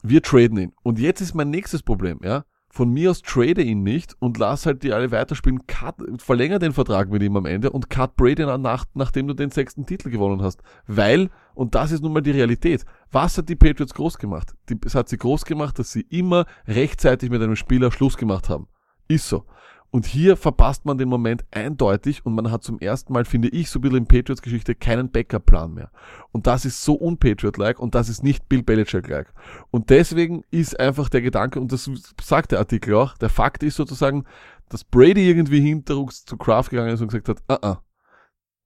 wir 0.02 0.22
traden 0.22 0.58
ihn. 0.58 0.72
Und 0.82 0.98
jetzt 0.98 1.20
ist 1.20 1.34
mein 1.34 1.50
nächstes 1.50 1.82
Problem, 1.82 2.20
ja. 2.22 2.44
Von 2.68 2.92
mir 2.92 3.10
aus 3.10 3.22
trade 3.22 3.62
ihn 3.62 3.82
nicht 3.82 4.14
und 4.20 4.36
lass 4.36 4.66
halt 4.66 4.82
die 4.82 4.92
alle 4.92 5.10
weiterspielen, 5.10 5.66
cut, 5.66 5.96
verlänger 6.18 6.58
den 6.58 6.74
Vertrag 6.74 7.08
mit 7.08 7.22
ihm 7.22 7.36
am 7.36 7.46
Ende 7.46 7.70
und 7.70 7.88
cut 7.88 8.16
Brady 8.16 8.44
nach, 8.44 8.84
nachdem 8.92 9.28
du 9.28 9.34
den 9.34 9.50
sechsten 9.50 9.86
Titel 9.86 10.10
gewonnen 10.10 10.42
hast. 10.42 10.62
Weil, 10.86 11.30
und 11.54 11.74
das 11.74 11.90
ist 11.90 12.02
nun 12.02 12.12
mal 12.12 12.20
die 12.20 12.32
Realität, 12.32 12.84
was 13.10 13.38
hat 13.38 13.48
die 13.48 13.56
Patriots 13.56 13.94
groß 13.94 14.18
gemacht? 14.18 14.54
Die, 14.68 14.78
es 14.84 14.94
hat 14.94 15.08
sie 15.08 15.16
groß 15.16 15.46
gemacht, 15.46 15.78
dass 15.78 15.90
sie 15.90 16.02
immer 16.02 16.44
rechtzeitig 16.66 17.30
mit 17.30 17.40
einem 17.40 17.56
Spieler 17.56 17.90
Schluss 17.90 18.18
gemacht 18.18 18.50
haben. 18.50 18.68
Ist 19.08 19.28
so. 19.28 19.46
Und 19.90 20.06
hier 20.06 20.36
verpasst 20.36 20.84
man 20.84 20.98
den 20.98 21.08
Moment 21.08 21.44
eindeutig 21.50 22.26
und 22.26 22.34
man 22.34 22.50
hat 22.50 22.62
zum 22.62 22.78
ersten 22.78 23.12
Mal, 23.12 23.24
finde 23.24 23.48
ich, 23.48 23.70
so 23.70 23.78
ein 23.78 23.82
bisschen 23.82 23.98
in 23.98 24.06
Patriots-Geschichte 24.06 24.74
keinen 24.74 25.10
Backup-Plan 25.10 25.72
mehr. 25.72 25.90
Und 26.32 26.46
das 26.46 26.64
ist 26.64 26.82
so 26.82 26.94
unpatriot-like 26.94 27.78
und 27.78 27.94
das 27.94 28.08
ist 28.08 28.22
nicht 28.22 28.48
Bill 28.48 28.62
Belichick-like. 28.62 29.32
Und 29.70 29.90
deswegen 29.90 30.42
ist 30.50 30.78
einfach 30.78 31.08
der 31.08 31.22
Gedanke, 31.22 31.60
und 31.60 31.72
das 31.72 31.90
sagt 32.20 32.52
der 32.52 32.58
Artikel 32.58 32.94
auch, 32.94 33.16
der 33.16 33.28
Fakt 33.28 33.62
ist 33.62 33.76
sozusagen, 33.76 34.24
dass 34.68 34.84
Brady 34.84 35.28
irgendwie 35.28 35.60
hinterrucks 35.60 36.24
zu 36.24 36.36
Kraft 36.36 36.70
gegangen 36.70 36.92
ist 36.92 37.00
und 37.00 37.08
gesagt 37.08 37.28
hat, 37.28 37.42
ah, 37.48 37.58
ah, 37.66 37.82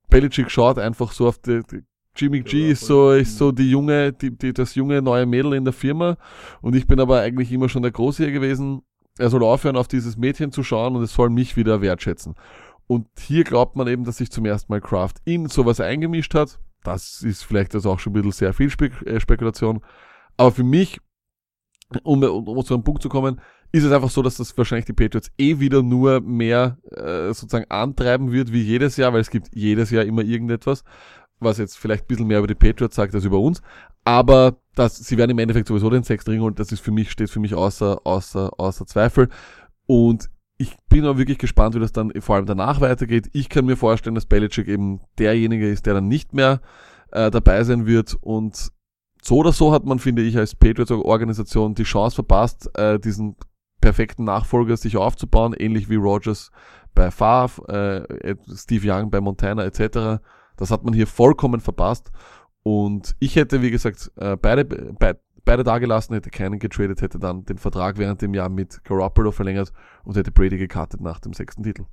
Belichick 0.08 0.50
schaut 0.50 0.78
einfach 0.78 1.12
so 1.12 1.28
auf 1.28 1.38
die, 1.38 1.62
die 1.70 1.84
Jimmy 2.16 2.40
G 2.40 2.70
ist 2.70 2.86
so, 2.86 3.12
ist 3.12 3.38
so 3.38 3.52
die 3.52 3.70
junge, 3.70 4.12
die, 4.12 4.36
die, 4.36 4.52
das 4.52 4.74
junge 4.74 5.00
neue 5.00 5.26
Mädel 5.26 5.54
in 5.54 5.64
der 5.64 5.72
Firma 5.72 6.16
und 6.60 6.74
ich 6.74 6.86
bin 6.86 6.98
aber 6.98 7.20
eigentlich 7.20 7.52
immer 7.52 7.68
schon 7.68 7.82
der 7.82 7.92
Große 7.92 8.24
hier 8.24 8.32
gewesen 8.32 8.82
er 9.20 9.30
soll 9.30 9.44
aufhören, 9.44 9.76
auf 9.76 9.88
dieses 9.88 10.16
Mädchen 10.16 10.50
zu 10.50 10.62
schauen 10.62 10.96
und 10.96 11.02
es 11.02 11.12
soll 11.12 11.30
mich 11.30 11.56
wieder 11.56 11.80
wertschätzen. 11.80 12.34
Und 12.86 13.06
hier 13.18 13.44
glaubt 13.44 13.76
man 13.76 13.86
eben, 13.86 14.04
dass 14.04 14.16
sich 14.16 14.30
zum 14.30 14.46
ersten 14.46 14.72
Mal 14.72 14.80
Kraft 14.80 15.18
in 15.24 15.46
sowas 15.46 15.78
eingemischt 15.78 16.34
hat. 16.34 16.58
Das 16.82 17.22
ist 17.22 17.44
vielleicht 17.44 17.74
also 17.74 17.92
auch 17.92 18.00
schon 18.00 18.12
ein 18.12 18.14
bisschen 18.14 18.32
sehr 18.32 18.52
viel 18.54 18.70
äh, 19.04 19.20
Spekulation. 19.20 19.80
Aber 20.36 20.50
für 20.50 20.64
mich, 20.64 21.00
um, 22.02 22.22
um 22.22 22.64
zu 22.64 22.74
einem 22.74 22.82
Punkt 22.82 23.02
zu 23.02 23.08
kommen, 23.08 23.40
ist 23.72 23.84
es 23.84 23.92
einfach 23.92 24.10
so, 24.10 24.22
dass 24.22 24.38
das 24.38 24.56
wahrscheinlich 24.58 24.86
die 24.86 24.92
Patriots 24.92 25.30
eh 25.38 25.60
wieder 25.60 25.82
nur 25.82 26.20
mehr 26.20 26.78
äh, 26.90 27.32
sozusagen 27.32 27.70
antreiben 27.70 28.32
wird 28.32 28.52
wie 28.52 28.62
jedes 28.62 28.96
Jahr, 28.96 29.12
weil 29.12 29.20
es 29.20 29.30
gibt 29.30 29.54
jedes 29.54 29.90
Jahr 29.90 30.04
immer 30.04 30.22
irgendetwas, 30.22 30.82
was 31.40 31.58
jetzt 31.58 31.78
vielleicht 31.78 32.04
ein 32.04 32.06
bisschen 32.06 32.26
mehr 32.26 32.38
über 32.38 32.46
die 32.46 32.54
Patriots 32.54 32.96
sagt 32.96 33.14
als 33.14 33.24
über 33.24 33.38
uns. 33.38 33.62
Aber 34.04 34.56
das, 34.74 34.96
sie 34.96 35.18
werden 35.18 35.30
im 35.30 35.38
Endeffekt 35.38 35.68
sowieso 35.68 35.90
den 35.90 36.02
Sechstring 36.02 36.40
und 36.40 36.58
das 36.58 36.72
ist 36.72 36.80
für 36.80 36.90
mich, 36.90 37.10
steht 37.10 37.30
für 37.30 37.40
mich 37.40 37.54
außer, 37.54 38.00
außer, 38.04 38.50
außer 38.58 38.86
Zweifel. 38.86 39.28
Und 39.86 40.30
ich 40.56 40.76
bin 40.88 41.06
auch 41.06 41.16
wirklich 41.16 41.38
gespannt, 41.38 41.74
wie 41.74 41.80
das 41.80 41.92
dann 41.92 42.12
vor 42.20 42.36
allem 42.36 42.46
danach 42.46 42.80
weitergeht. 42.80 43.28
Ich 43.32 43.48
kann 43.48 43.64
mir 43.64 43.76
vorstellen, 43.76 44.14
dass 44.14 44.26
Belichick 44.26 44.68
eben 44.68 45.00
derjenige 45.18 45.68
ist, 45.68 45.86
der 45.86 45.94
dann 45.94 46.08
nicht 46.08 46.34
mehr 46.34 46.60
äh, 47.12 47.30
dabei 47.30 47.64
sein 47.64 47.86
wird. 47.86 48.16
Und 48.20 48.70
so 49.22 49.36
oder 49.36 49.52
so 49.52 49.72
hat 49.72 49.84
man, 49.84 49.98
finde 49.98 50.22
ich, 50.22 50.36
als 50.36 50.54
Patriots-Organisation 50.54 51.74
die 51.74 51.84
Chance 51.84 52.16
verpasst, 52.16 52.70
äh, 52.78 52.98
diesen 52.98 53.36
perfekten 53.80 54.24
Nachfolger 54.24 54.76
sich 54.76 54.96
aufzubauen, 54.96 55.54
ähnlich 55.54 55.88
wie 55.88 55.96
Rogers 55.96 56.50
bei 56.94 57.10
Favre, 57.10 58.06
äh, 58.22 58.36
Steve 58.54 58.92
Young 58.92 59.10
bei 59.10 59.20
Montana 59.20 59.64
etc. 59.64 60.22
Das 60.60 60.70
hat 60.70 60.84
man 60.84 60.94
hier 60.94 61.06
vollkommen 61.06 61.60
verpasst. 61.60 62.12
Und 62.62 63.16
ich 63.18 63.36
hätte, 63.36 63.62
wie 63.62 63.70
gesagt, 63.70 64.12
äh, 64.16 64.36
beide, 64.36 64.66
be, 64.66 65.18
beide 65.44 65.64
dagelassen, 65.64 66.14
hätte 66.14 66.30
keinen 66.30 66.58
getradet, 66.58 67.00
hätte 67.00 67.18
dann 67.18 67.44
den 67.46 67.56
Vertrag 67.56 67.96
während 67.96 68.20
dem 68.20 68.34
Jahr 68.34 68.50
mit 68.50 68.84
Garoppolo 68.84 69.32
verlängert 69.32 69.72
und 70.04 70.16
hätte 70.16 70.30
Brady 70.30 70.58
gekartet 70.58 71.00
nach 71.00 71.18
dem 71.18 71.32
sechsten 71.32 71.62
Titel. 71.62 71.86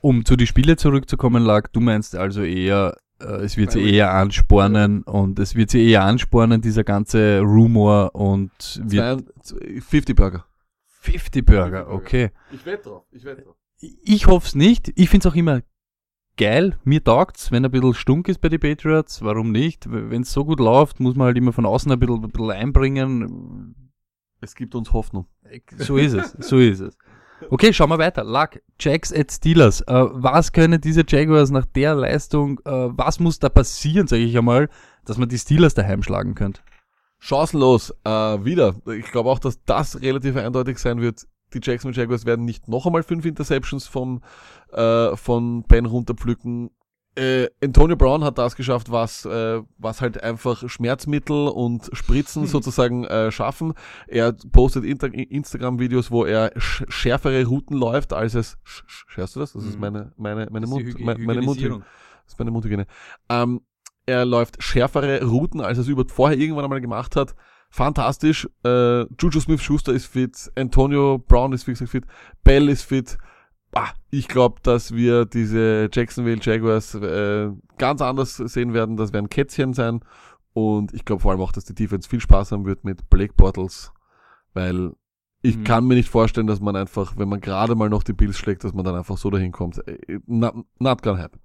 Um 0.00 0.24
zu 0.24 0.36
die 0.36 0.46
Spiele 0.46 0.76
zurückzukommen, 0.76 1.42
lag, 1.42 1.68
du 1.72 1.80
meinst 1.80 2.14
also 2.14 2.42
eher, 2.42 2.96
äh, 3.20 3.42
es 3.42 3.56
wird 3.56 3.72
sie 3.72 3.82
eher 3.90 4.14
anspornen 4.14 5.02
und 5.02 5.40
es 5.40 5.56
wird 5.56 5.70
sie 5.70 5.84
eher 5.84 6.04
anspornen, 6.04 6.60
dieser 6.60 6.84
ganze 6.84 7.40
Rumor 7.40 8.14
und 8.14 8.80
wird 8.84 9.24
50 9.80 10.14
Burger. 10.14 10.46
50 11.00 11.44
Burger, 11.44 11.90
okay. 11.90 12.30
Ich 12.52 12.64
wette 12.64 12.84
drauf, 12.84 13.04
ich 13.10 13.24
wette 13.24 13.42
drauf. 13.42 13.56
Ich 13.80 14.26
hoffe 14.26 14.46
es 14.46 14.54
nicht. 14.54 14.92
Ich 14.94 15.08
finde 15.08 15.26
es 15.26 15.32
auch 15.32 15.36
immer 15.36 15.62
geil, 16.36 16.78
mir 16.84 17.02
taugt's, 17.02 17.52
wenn 17.52 17.64
ein 17.64 17.70
bisschen 17.70 17.94
stunk 17.94 18.28
ist 18.28 18.40
bei 18.40 18.48
den 18.48 18.60
Patriots, 18.60 19.22
warum 19.22 19.52
nicht? 19.52 19.86
Wenn 19.90 20.22
es 20.22 20.32
so 20.32 20.44
gut 20.44 20.60
läuft, 20.60 21.00
muss 21.00 21.16
man 21.16 21.26
halt 21.26 21.36
immer 21.36 21.52
von 21.52 21.66
außen 21.66 21.90
ein 21.90 21.98
bisschen, 21.98 22.24
ein 22.24 22.30
bisschen 22.30 22.50
einbringen. 22.50 23.74
Es 24.40 24.54
gibt 24.54 24.74
uns 24.74 24.92
Hoffnung. 24.92 25.26
So 25.76 25.96
ist 25.96 26.14
es, 26.14 26.32
so 26.40 26.58
ist 26.58 26.80
es. 26.80 26.96
Okay, 27.48 27.72
schauen 27.72 27.88
wir 27.88 27.98
weiter. 27.98 28.22
Luck, 28.24 28.60
Jacks 28.78 29.12
at 29.12 29.32
Steelers. 29.32 29.80
Äh, 29.82 30.04
was 30.10 30.52
können 30.52 30.80
diese 30.80 31.04
Jaguars 31.06 31.50
nach 31.50 31.66
der 31.66 31.94
Leistung, 31.94 32.58
äh, 32.66 32.70
was 32.70 33.18
muss 33.18 33.38
da 33.38 33.48
passieren, 33.48 34.06
sage 34.06 34.22
ich 34.22 34.36
einmal, 34.36 34.68
dass 35.04 35.16
man 35.16 35.28
die 35.28 35.38
Steelers 35.38 35.74
daheim 35.74 36.02
schlagen 36.02 36.34
könnte? 36.34 36.60
Chancenlos, 37.18 37.94
äh, 38.04 38.10
wieder. 38.10 38.76
Ich 38.96 39.10
glaube 39.10 39.30
auch, 39.30 39.38
dass 39.38 39.62
das 39.64 40.00
relativ 40.00 40.36
eindeutig 40.36 40.78
sein 40.78 41.00
wird. 41.00 41.26
Die 41.54 41.60
Jacksonville 41.62 42.00
Jaguars 42.02 42.26
werden 42.26 42.44
nicht 42.44 42.68
noch 42.68 42.86
einmal 42.86 43.02
fünf 43.02 43.24
Interceptions 43.24 43.86
vom, 43.86 44.22
äh, 44.72 45.16
von 45.16 45.62
Ben 45.64 45.86
runterpflücken. 45.86 46.70
Äh, 47.16 47.48
Antonio 47.62 47.96
Brown 47.96 48.22
hat 48.22 48.38
das 48.38 48.54
geschafft, 48.54 48.92
was, 48.92 49.24
äh, 49.24 49.60
was 49.78 50.00
halt 50.00 50.22
einfach 50.22 50.68
Schmerzmittel 50.68 51.48
und 51.48 51.90
Spritzen 51.92 52.46
sozusagen 52.46 53.04
äh, 53.04 53.32
schaffen. 53.32 53.74
Er 54.06 54.32
postet 54.52 54.84
Instagram-Videos, 54.84 56.10
wo 56.12 56.24
er 56.24 56.52
sch 56.56 56.84
schärfere 56.88 57.44
Routen 57.44 57.76
läuft, 57.76 58.12
als 58.12 58.34
es. 58.34 58.58
Sch 58.64 58.84
sch 58.86 59.04
schärfst 59.08 59.34
du 59.36 59.40
das? 59.40 59.52
Das 59.54 59.64
ist 59.64 59.74
Mhm. 59.74 59.80
meine, 59.80 60.12
meine, 60.16 60.46
meine, 60.50 60.66
Das 60.66 60.70
ist 60.70 60.78
die 60.78 60.84
Mund, 60.84 60.96
Hygi- 60.98 61.04
meine, 61.04 61.18
meine 61.18 61.40
Mund, 61.42 61.58
Hygienisierung. 61.58 61.80
das 62.24 62.32
ist 62.34 62.38
meine 62.38 62.50
Mundhygiene. 62.52 62.86
Ähm, 63.28 63.60
er 64.06 64.24
läuft 64.24 64.62
schärfere 64.62 65.22
Routen, 65.24 65.60
als 65.60 65.78
er 65.78 65.82
es 65.82 65.88
über 65.88 66.04
vorher 66.08 66.38
irgendwann 66.38 66.64
einmal 66.64 66.80
gemacht 66.80 67.16
hat. 67.16 67.34
Fantastisch. 67.70 68.48
Äh, 68.64 69.02
Juju 69.20 69.40
Smith-Schuster 69.40 69.92
ist 69.92 70.06
fit. 70.06 70.50
Antonio 70.56 71.18
Brown 71.18 71.52
ist 71.52 71.66
wie 71.66 71.72
gesagt 71.72 71.90
fit. 71.90 72.04
Bell 72.44 72.68
ist 72.68 72.82
fit. 72.82 73.16
Ah, 73.72 73.90
ich 74.10 74.26
glaube, 74.26 74.60
dass 74.64 74.92
wir 74.92 75.24
diese 75.24 75.88
Jacksonville 75.92 76.40
Jaguars 76.42 76.94
äh, 76.96 77.50
ganz 77.78 78.02
anders 78.02 78.36
sehen 78.36 78.74
werden. 78.74 78.96
Das 78.96 79.12
werden 79.12 79.28
Kätzchen 79.28 79.72
sein. 79.72 80.00
Und 80.52 80.92
ich 80.92 81.04
glaube 81.04 81.22
vor 81.22 81.30
allem 81.30 81.40
auch, 81.40 81.52
dass 81.52 81.64
die 81.64 81.74
Defense 81.76 82.08
viel 82.08 82.20
Spaß 82.20 82.50
haben 82.50 82.66
wird 82.66 82.82
mit 82.84 83.08
Blake 83.08 83.34
Bortles. 83.36 83.92
Weil 84.52 84.92
ich 85.42 85.56
Mhm. 85.56 85.64
kann 85.64 85.86
mir 85.86 85.94
nicht 85.94 86.08
vorstellen, 86.10 86.48
dass 86.48 86.60
man 86.60 86.74
einfach, 86.74 87.16
wenn 87.16 87.28
man 87.28 87.40
gerade 87.40 87.76
mal 87.76 87.88
noch 87.88 88.02
die 88.02 88.12
Bills 88.12 88.36
schlägt, 88.36 88.64
dass 88.64 88.74
man 88.74 88.84
dann 88.84 88.96
einfach 88.96 89.16
so 89.16 89.30
dahin 89.30 89.52
kommt. 89.52 89.78
Äh, 89.86 90.18
Not, 90.26 90.54
not 90.80 91.02
gonna 91.02 91.22
happen. 91.22 91.38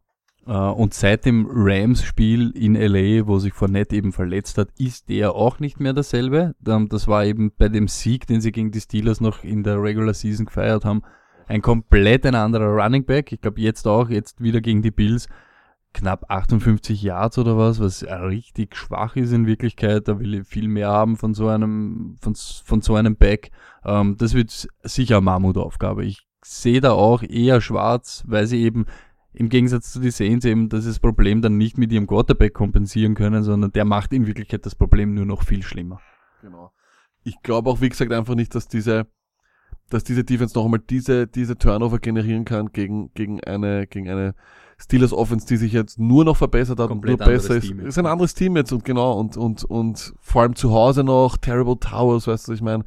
Äh, 0.45 0.51
und 0.51 0.93
seit 0.93 1.25
dem 1.25 1.47
Rams-Spiel 1.49 2.51
in 2.51 2.75
LA, 2.75 3.27
wo 3.27 3.39
sich 3.39 3.53
Fournette 3.53 3.95
eben 3.95 4.11
verletzt 4.11 4.57
hat, 4.57 4.69
ist 4.77 5.09
der 5.09 5.33
auch 5.33 5.59
nicht 5.59 5.79
mehr 5.79 5.93
dasselbe. 5.93 6.55
Ähm, 6.67 6.87
Das 6.89 7.07
war 7.07 7.25
eben 7.25 7.51
bei 7.57 7.69
dem 7.69 7.87
Sieg, 7.87 8.27
den 8.27 8.41
sie 8.41 8.51
gegen 8.51 8.71
die 8.71 8.81
Steelers 8.81 9.21
noch 9.21 9.43
in 9.43 9.63
der 9.63 9.81
Regular 9.81 10.13
Season 10.13 10.45
gefeiert 10.45 10.85
haben, 10.85 11.01
ein 11.47 11.61
komplett 11.61 12.25
ein 12.25 12.35
anderer 12.35 12.67
Running 12.67 13.05
Back. 13.05 13.31
Ich 13.31 13.41
glaube 13.41 13.61
jetzt 13.61 13.87
auch, 13.87 14.09
jetzt 14.09 14.41
wieder 14.41 14.61
gegen 14.61 14.81
die 14.81 14.91
Bills, 14.91 15.27
knapp 15.93 16.25
58 16.29 17.01
Yards 17.01 17.37
oder 17.37 17.57
was, 17.57 17.79
was 17.79 18.03
richtig 18.03 18.75
schwach 18.75 19.15
ist 19.15 19.31
in 19.31 19.47
Wirklichkeit. 19.47 20.07
Da 20.07 20.19
will 20.19 20.33
ich 20.33 20.47
viel 20.47 20.67
mehr 20.67 20.89
haben 20.89 21.17
von 21.17 21.33
so 21.33 21.47
einem, 21.47 22.17
von, 22.19 22.35
von 22.35 22.81
so 22.81 22.95
einem 22.95 23.15
Back. 23.15 23.51
Ähm, 23.83 24.15
das 24.17 24.33
wird 24.33 24.67
sicher 24.83 25.17
eine 25.17 25.25
Mammutaufgabe. 25.25 26.03
Ich 26.05 26.27
sehe 26.43 26.81
da 26.81 26.91
auch 26.91 27.23
eher 27.23 27.61
schwarz, 27.61 28.23
weil 28.27 28.45
sie 28.45 28.61
eben 28.61 28.85
im 29.35 29.49
Gegensatz 29.49 29.91
zu 29.91 29.99
die 29.99 30.11
Saints 30.11 30.45
eben 30.45 30.69
dieses 30.69 30.99
Problem 30.99 31.41
dann 31.41 31.57
nicht 31.57 31.77
mit 31.77 31.91
ihrem 31.91 32.07
Quarterback 32.07 32.53
kompensieren 32.53 33.15
können, 33.15 33.43
sondern 33.43 33.71
der 33.71 33.85
macht 33.85 34.13
in 34.13 34.27
Wirklichkeit 34.27 34.65
das 34.65 34.75
Problem 34.75 35.13
nur 35.13 35.25
noch 35.25 35.43
viel 35.43 35.63
schlimmer. 35.63 35.99
Genau. 36.41 36.71
Ich 37.23 37.41
glaube 37.41 37.69
auch, 37.69 37.81
wie 37.81 37.89
gesagt, 37.89 38.11
einfach 38.11 38.35
nicht, 38.35 38.55
dass 38.55 38.67
diese, 38.67 39.07
dass 39.89 40.03
diese 40.03 40.23
Defense 40.23 40.57
noch 40.57 40.65
einmal 40.65 40.79
diese, 40.79 41.27
diese 41.27 41.57
Turnover 41.57 41.99
generieren 41.99 42.45
kann 42.45 42.71
gegen, 42.71 43.11
gegen 43.13 43.43
eine, 43.43 43.87
gegen 43.87 44.09
eine 44.09 44.35
Steelers 44.77 45.13
Offense, 45.13 45.47
die 45.47 45.57
sich 45.57 45.73
jetzt 45.73 45.99
nur 45.99 46.25
noch 46.25 46.37
verbessert 46.37 46.79
hat 46.79 46.89
Komplett 46.89 47.19
und 47.19 47.25
nur 47.25 47.27
besser 47.27 47.55
ist. 47.55 47.67
Team. 47.67 47.79
Ist 47.79 47.97
ein 47.97 48.05
anderes 48.05 48.33
Team 48.33 48.55
jetzt 48.57 48.71
und 48.71 48.83
genau, 48.83 49.19
und, 49.19 49.37
und, 49.37 49.63
und 49.63 50.13
vor 50.19 50.41
allem 50.41 50.55
zu 50.55 50.71
Hause 50.71 51.03
noch 51.03 51.37
Terrible 51.37 51.79
Towers, 51.79 52.27
weißt 52.27 52.47
du, 52.47 52.51
was 52.51 52.57
ich 52.57 52.63
meine, 52.63 52.83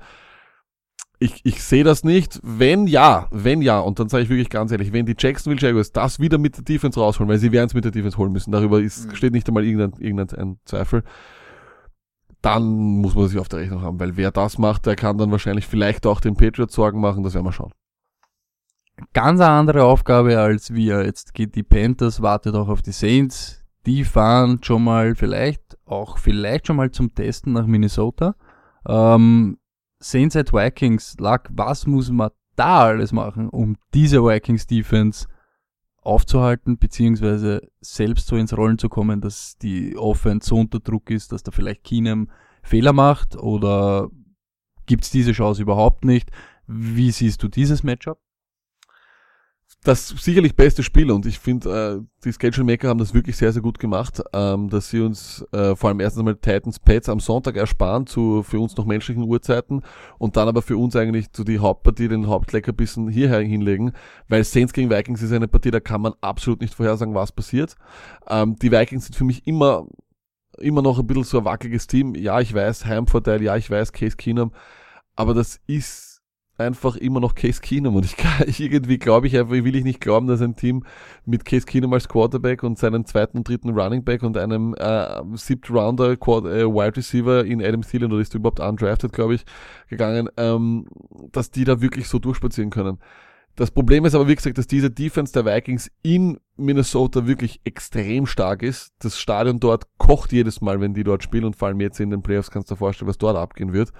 ich, 1.18 1.40
ich 1.44 1.62
sehe 1.62 1.84
das 1.84 2.04
nicht. 2.04 2.38
Wenn 2.42 2.86
ja, 2.86 3.26
wenn 3.30 3.60
ja, 3.62 3.80
und 3.80 3.98
dann 3.98 4.08
sage 4.08 4.24
ich 4.24 4.28
wirklich 4.28 4.50
ganz 4.50 4.70
ehrlich, 4.72 4.92
wenn 4.92 5.06
die 5.06 5.16
Jacksonville 5.18 5.60
Jaguars 5.60 5.92
das 5.92 6.20
wieder 6.20 6.38
mit 6.38 6.56
der 6.56 6.64
Defense 6.64 6.98
rausholen, 6.98 7.28
weil 7.28 7.38
sie 7.38 7.52
werden 7.52 7.66
es 7.68 7.74
mit 7.74 7.84
der 7.84 7.92
Defense 7.92 8.16
holen 8.18 8.32
müssen, 8.32 8.52
darüber 8.52 8.80
ist, 8.80 9.06
Mhm. 9.06 9.14
steht 9.16 9.32
nicht 9.32 9.48
einmal 9.48 9.64
irgendein, 9.64 10.00
irgendein 10.00 10.58
Zweifel, 10.64 11.02
dann 12.40 12.64
muss 13.00 13.14
man 13.14 13.26
sich 13.28 13.38
auf 13.38 13.48
der 13.48 13.60
Rechnung 13.60 13.82
haben, 13.82 13.98
weil 13.98 14.16
wer 14.16 14.30
das 14.30 14.58
macht, 14.58 14.86
der 14.86 14.94
kann 14.94 15.18
dann 15.18 15.30
wahrscheinlich 15.32 15.66
vielleicht 15.66 16.06
auch 16.06 16.20
den 16.20 16.36
Patriots 16.36 16.74
Sorgen 16.74 17.00
machen, 17.00 17.24
das 17.24 17.34
werden 17.34 17.46
wir 17.46 17.52
schauen. 17.52 17.72
Ganz 19.12 19.40
eine 19.40 19.50
andere 19.50 19.84
Aufgabe 19.84 20.38
als 20.38 20.74
wir. 20.74 21.04
Jetzt 21.04 21.32
geht 21.34 21.54
die 21.54 21.62
Panthers, 21.62 22.20
wartet 22.20 22.54
auch 22.56 22.68
auf 22.68 22.82
die 22.82 22.92
Saints. 22.92 23.64
Die 23.86 24.04
fahren 24.04 24.58
schon 24.62 24.82
mal 24.82 25.14
vielleicht, 25.14 25.78
auch 25.84 26.18
vielleicht 26.18 26.66
schon 26.66 26.76
mal 26.76 26.90
zum 26.90 27.14
Testen 27.14 27.52
nach 27.52 27.66
Minnesota. 27.66 28.34
Ähm, 28.86 29.58
At 30.00 30.52
Vikings, 30.52 31.16
Luck, 31.18 31.48
was 31.50 31.86
muss 31.86 32.10
man 32.10 32.30
da 32.56 32.86
alles 32.86 33.12
machen, 33.12 33.48
um 33.48 33.76
diese 33.94 34.22
Vikings 34.22 34.66
Defense 34.66 35.26
aufzuhalten, 36.02 36.78
beziehungsweise 36.78 37.68
selbst 37.80 38.28
so 38.28 38.36
ins 38.36 38.56
Rollen 38.56 38.78
zu 38.78 38.88
kommen, 38.88 39.20
dass 39.20 39.56
die 39.58 39.96
Offense 39.96 40.48
so 40.48 40.56
unter 40.56 40.80
Druck 40.80 41.10
ist, 41.10 41.32
dass 41.32 41.42
da 41.42 41.50
vielleicht 41.50 41.84
Keenum 41.84 42.30
Fehler 42.62 42.92
macht 42.92 43.36
oder 43.36 44.08
gibt's 44.86 45.10
diese 45.10 45.32
Chance 45.32 45.62
überhaupt 45.62 46.04
nicht? 46.04 46.30
Wie 46.66 47.10
siehst 47.10 47.42
du 47.42 47.48
dieses 47.48 47.82
Matchup? 47.82 48.20
Das 49.84 50.08
sicherlich 50.08 50.56
beste 50.56 50.82
Spiel 50.82 51.10
und 51.12 51.24
ich 51.24 51.38
finde, 51.38 52.02
äh, 52.02 52.24
die 52.24 52.32
Schedule 52.32 52.64
Maker 52.64 52.88
haben 52.88 52.98
das 52.98 53.14
wirklich 53.14 53.36
sehr, 53.36 53.52
sehr 53.52 53.62
gut 53.62 53.78
gemacht, 53.78 54.20
ähm, 54.32 54.68
dass 54.68 54.90
sie 54.90 55.00
uns 55.00 55.46
äh, 55.52 55.76
vor 55.76 55.88
allem 55.88 56.00
erstens 56.00 56.18
einmal 56.18 56.34
Titans 56.34 56.80
Pets 56.80 57.08
am 57.08 57.20
Sonntag 57.20 57.56
ersparen 57.56 58.04
zu 58.06 58.42
für 58.42 58.58
uns 58.58 58.76
noch 58.76 58.86
menschlichen 58.86 59.22
Uhrzeiten 59.22 59.82
und 60.18 60.36
dann 60.36 60.48
aber 60.48 60.62
für 60.62 60.76
uns 60.76 60.96
eigentlich 60.96 61.32
zu 61.32 61.44
die 61.44 61.60
Hauptpartie, 61.60 62.08
den 62.08 62.26
Hauptleckerbissen 62.26 63.08
hierher 63.08 63.40
hinlegen, 63.40 63.92
weil 64.28 64.42
Saints 64.42 64.72
gegen 64.72 64.90
Vikings 64.90 65.22
ist 65.22 65.32
eine 65.32 65.46
Partie, 65.46 65.70
da 65.70 65.78
kann 65.78 66.00
man 66.00 66.14
absolut 66.22 66.60
nicht 66.60 66.74
vorhersagen, 66.74 67.14
was 67.14 67.30
passiert. 67.30 67.76
Ähm, 68.28 68.56
die 68.56 68.72
Vikings 68.72 69.06
sind 69.06 69.14
für 69.14 69.24
mich 69.24 69.46
immer 69.46 69.86
immer 70.58 70.82
noch 70.82 70.98
ein 70.98 71.06
bisschen 71.06 71.22
so 71.22 71.38
ein 71.38 71.44
wackeliges 71.44 71.86
Team. 71.86 72.16
Ja, 72.16 72.40
ich 72.40 72.52
weiß, 72.52 72.84
Heimvorteil, 72.84 73.42
ja, 73.42 73.56
ich 73.56 73.70
weiß, 73.70 73.92
Case 73.92 74.16
Keenum, 74.16 74.50
aber 75.14 75.34
das 75.34 75.60
ist 75.68 76.07
einfach 76.58 76.96
immer 76.96 77.20
noch 77.20 77.34
Case 77.34 77.60
Keenum 77.60 77.96
und 77.96 78.04
ich 78.04 78.16
kann, 78.18 78.46
irgendwie 78.46 78.98
glaube 78.98 79.26
ich 79.26 79.38
einfach, 79.38 79.52
will 79.52 79.76
ich 79.76 79.84
nicht 79.84 80.00
glauben, 80.00 80.26
dass 80.26 80.42
ein 80.42 80.56
Team 80.56 80.84
mit 81.24 81.44
Case 81.44 81.66
Keenum 81.66 81.92
als 81.92 82.08
Quarterback 82.08 82.62
und 82.62 82.78
seinen 82.78 83.04
zweiten 83.04 83.38
und 83.38 83.48
dritten 83.48 83.70
Running 83.70 84.04
Back 84.04 84.22
und 84.22 84.36
einem 84.36 84.74
äh, 84.74 85.22
siebten 85.34 85.76
Rounder 85.76 86.16
Quad, 86.16 86.44
äh, 86.44 86.66
Wide 86.66 86.96
Receiver 86.96 87.44
in 87.44 87.62
Adam 87.62 87.82
Thielen 87.82 88.12
oder 88.12 88.20
ist 88.20 88.34
überhaupt 88.34 88.60
undrafted, 88.60 89.12
glaube 89.12 89.36
ich, 89.36 89.44
gegangen, 89.88 90.28
ähm, 90.36 90.86
dass 91.32 91.50
die 91.50 91.64
da 91.64 91.80
wirklich 91.80 92.08
so 92.08 92.18
durchspazieren 92.18 92.70
können. 92.70 92.98
Das 93.58 93.72
Problem 93.72 94.04
ist 94.04 94.14
aber, 94.14 94.28
wie 94.28 94.36
gesagt, 94.36 94.56
dass 94.56 94.68
diese 94.68 94.88
Defense 94.88 95.32
der 95.32 95.44
Vikings 95.44 95.90
in 96.02 96.38
Minnesota 96.56 97.26
wirklich 97.26 97.60
extrem 97.64 98.26
stark 98.26 98.62
ist. 98.62 98.92
Das 99.00 99.18
Stadion 99.18 99.58
dort 99.58 99.88
kocht 99.98 100.32
jedes 100.32 100.60
Mal, 100.60 100.80
wenn 100.80 100.94
die 100.94 101.02
dort 101.02 101.24
spielen 101.24 101.42
und 101.44 101.56
vor 101.56 101.66
allem 101.66 101.80
jetzt 101.80 101.98
in 101.98 102.10
den 102.10 102.22
Playoffs 102.22 102.52
kannst 102.52 102.70
du 102.70 102.74
dir 102.74 102.78
vorstellen, 102.78 103.08
was 103.08 103.18
dort 103.18 103.36
abgehen 103.36 103.72
wird. 103.72 103.90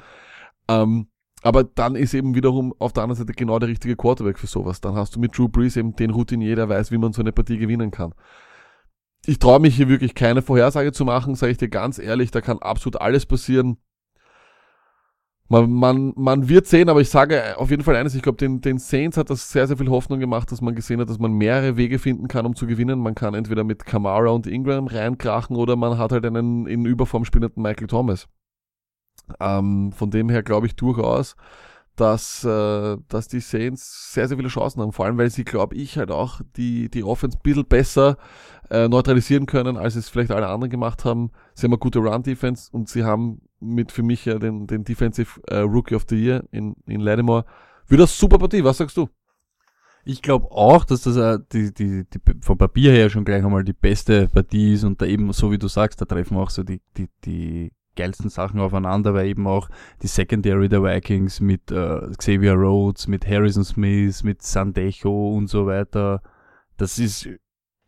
Ähm, 0.69 1.09
aber 1.43 1.65
dann 1.65 1.95
ist 1.95 2.15
eben 2.15 2.35
wiederum 2.35 2.75
auf 2.79 2.93
der 2.93 3.05
anderen 3.05 3.19
Seite 3.19 3.33
genau 3.33 3.59
der 3.59 3.69
richtige 3.69 3.97
Quarterback 3.97 4.39
für 4.39 4.47
sowas. 4.47 4.81
Dann 4.81 4.95
hast 4.95 5.15
du 5.15 5.21
mit 5.21 5.37
Drew 5.37 5.49
Brees 5.49 5.77
eben 5.77 5.95
den 5.95 6.11
Routinier, 6.11 6.57
der 6.57 6.69
weiß, 6.69 6.91
wie 6.91 6.99
man 6.99 7.13
so 7.13 7.23
eine 7.23 7.33
Partie 7.33 7.59
gewinnen 7.59 7.91
kann. 7.91 8.15
Ich 9.27 9.39
traue 9.39 9.61
mich 9.61 9.77
hier 9.77 9.89
wirklich 9.89 10.15
keine 10.15 10.43
Vorhersage 10.43 10.93
zu 10.93 11.05
machen, 11.05 11.35
sage 11.35 11.53
ich 11.53 11.59
dir 11.59 11.69
ganz 11.69 11.99
ehrlich, 11.99 12.31
da 12.31 12.41
kann 12.41 12.59
absolut 12.59 13.01
alles 13.01 13.27
passieren. 13.27 13.79
Man, 15.51 15.71
man, 15.71 16.13
man 16.15 16.49
wird 16.51 16.67
sehen, 16.67 16.91
aber 16.91 17.01
ich 17.01 17.09
sage 17.09 17.57
auf 17.57 17.71
jeden 17.71 17.83
Fall 17.83 17.97
eines, 17.97 18.15
ich 18.15 18.21
glaube, 18.21 18.37
den, 18.37 18.61
den 18.61 18.79
Saints 18.79 19.17
hat 19.17 19.31
das 19.31 19.51
sehr, 19.51 19.67
sehr 19.67 19.79
viel 19.79 19.89
Hoffnung 19.89 20.21
gemacht, 20.21 20.53
dass 20.53 20.61
man 20.61 20.75
gesehen 20.75 21.01
hat, 21.01 21.09
dass 21.09 21.19
man 21.19 21.33
mehrere 21.33 21.79
Wege 21.79 21.99
finden 21.99 22.29
kann, 22.29 22.45
um 22.45 22.55
zu 22.55 22.67
gewinnen. 22.67 22.99
Man 22.99 23.15
kann 23.15 23.33
entweder 23.33 23.65
mit 23.65 23.87
Kamara 23.87 24.29
und 24.29 24.47
Ingram 24.47 24.89
reinkrachen 24.89 25.57
oder 25.57 25.75
man 25.77 25.97
hat 25.97 26.13
halt 26.13 26.27
einen 26.27 26.67
in 26.67 26.85
Überform 26.85 27.25
spielenden 27.25 27.63
Michael 27.63 27.87
Thomas. 27.87 28.29
Ähm, 29.41 29.93
von 29.93 30.11
dem 30.11 30.29
her 30.29 30.43
glaube 30.43 30.67
ich 30.67 30.77
durchaus, 30.77 31.37
dass, 31.97 32.45
äh, 32.45 32.97
dass 33.09 33.29
die 33.29 33.41
Saints 33.41 34.13
sehr, 34.13 34.29
sehr 34.29 34.37
viele 34.37 34.49
Chancen 34.49 34.81
haben. 34.81 34.93
Vor 34.93 35.05
allem, 35.07 35.19
weil 35.19 35.31
sie, 35.31 35.45
glaube 35.45 35.75
ich, 35.75 35.99
halt 35.99 36.11
auch 36.11 36.41
die, 36.57 36.89
die 36.91 37.03
Offense 37.03 37.37
ein 37.37 37.43
bisschen 37.43 37.67
besser 37.67 38.17
äh, 38.71 38.89
neutralisieren 38.89 39.47
können, 39.47 39.77
als 39.77 39.97
es 39.97 40.09
vielleicht 40.09 40.31
alle 40.31 40.47
anderen 40.47 40.71
gemacht 40.71 41.05
haben. 41.05 41.31
Sie 41.55 41.65
haben 41.65 41.73
eine 41.73 41.79
gute 41.79 41.99
Run-Defense 41.99 42.71
und 42.73 42.89
sie 42.89 43.05
haben 43.05 43.41
mit 43.61 43.91
für 43.93 44.03
mich 44.03 44.25
ja 44.25 44.39
den, 44.39 44.67
den 44.67 44.85
Defensive 44.85 45.41
äh, 45.49 45.59
Rookie 45.59 45.95
of 45.95 46.07
the 46.09 46.17
Year 46.17 46.45
in, 46.53 46.77
in 46.87 47.01
Lattimore. 47.01 47.45
Das 47.89 48.19
super 48.19 48.39
Partie, 48.39 48.63
was 48.63 48.79
sagst 48.79 48.97
du? 48.97 49.09
Ich 50.05 50.23
glaube 50.23 50.51
auch, 50.53 50.85
dass 50.85 51.03
das 51.03 51.17
äh, 51.17 51.39
die, 51.53 51.73
die, 51.75 52.05
die 52.05 52.21
vom 52.41 52.57
Papier 52.57 52.93
her 52.93 53.11
schon 53.11 53.25
gleich 53.25 53.45
einmal 53.45 53.65
die 53.65 53.73
beste 53.73 54.29
Partie 54.29 54.75
ist 54.75 54.85
und 54.85 55.03
da 55.03 55.07
eben, 55.07 55.33
so 55.33 55.51
wie 55.51 55.59
du 55.59 55.69
sagst, 55.69 56.01
da 56.01 56.05
treffen 56.05 56.37
auch 56.37 56.51
so 56.51 56.63
die, 56.63 56.81
die, 56.97 57.09
die 57.25 57.73
geilsten 57.99 58.31
Sachen 58.31 58.61
aufeinander, 58.61 59.15
weil 59.15 59.29
eben 59.29 59.47
auch 59.47 59.69
die 60.03 60.07
Secondary 60.07 60.69
der 60.69 60.83
Vikings 60.83 61.41
mit 61.41 61.71
äh, 61.71 62.01
Xavier 62.17 62.55
Rhodes, 62.55 63.09
mit 63.09 63.27
Harrison 63.27 63.65
Smith, 63.65 64.23
mit 64.23 64.43
Sandejo 64.43 65.37
und 65.37 65.49
so 65.49 65.67
weiter, 65.67 66.23
das 66.77 66.99
ist 66.99 67.29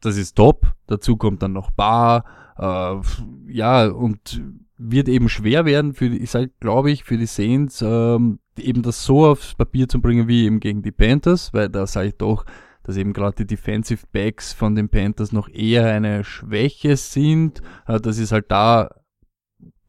das 0.00 0.16
ist 0.16 0.34
top. 0.34 0.74
Dazu 0.86 1.16
kommt 1.16 1.42
dann 1.42 1.52
noch 1.52 1.70
Bar, 1.70 2.24
äh, 2.58 3.52
ja, 3.52 3.86
und 3.86 4.42
wird 4.76 5.08
eben 5.08 5.28
schwer 5.28 5.64
werden 5.66 5.92
für, 5.92 6.06
ich 6.06 6.30
sag, 6.30 6.58
glaube 6.58 6.90
ich, 6.90 7.04
für 7.04 7.18
die 7.18 7.26
Saints, 7.26 7.82
ähm, 7.82 8.38
eben 8.56 8.82
das 8.82 9.04
so 9.04 9.26
aufs 9.26 9.54
Papier 9.54 9.88
zu 9.88 10.00
bringen 10.00 10.26
wie 10.26 10.44
eben 10.46 10.60
gegen 10.60 10.82
die 10.82 10.92
Panthers, 10.92 11.52
weil 11.52 11.68
da 11.68 11.86
sage 11.86 12.08
ich 12.08 12.16
doch, 12.16 12.44
dass 12.82 12.96
eben 12.96 13.12
gerade 13.12 13.36
die 13.36 13.46
Defensive 13.46 14.06
Backs 14.10 14.54
von 14.54 14.74
den 14.74 14.88
Panthers 14.88 15.32
noch 15.32 15.48
eher 15.48 15.86
eine 15.86 16.24
Schwäche 16.24 16.96
sind. 16.96 17.60
Äh, 17.86 18.00
das 18.00 18.18
ist 18.18 18.32
halt 18.32 18.50
da 18.50 18.90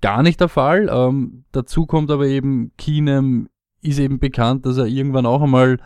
gar 0.01 0.23
nicht 0.23 0.39
der 0.39 0.49
Fall. 0.49 0.89
Ähm, 0.91 1.43
dazu 1.51 1.85
kommt 1.85 2.11
aber 2.11 2.27
eben 2.27 2.71
Keenum 2.77 3.47
ist 3.81 3.99
eben 3.99 4.19
bekannt, 4.19 4.65
dass 4.65 4.77
er 4.77 4.85
irgendwann 4.85 5.25
auch 5.25 5.41
einmal 5.41 5.79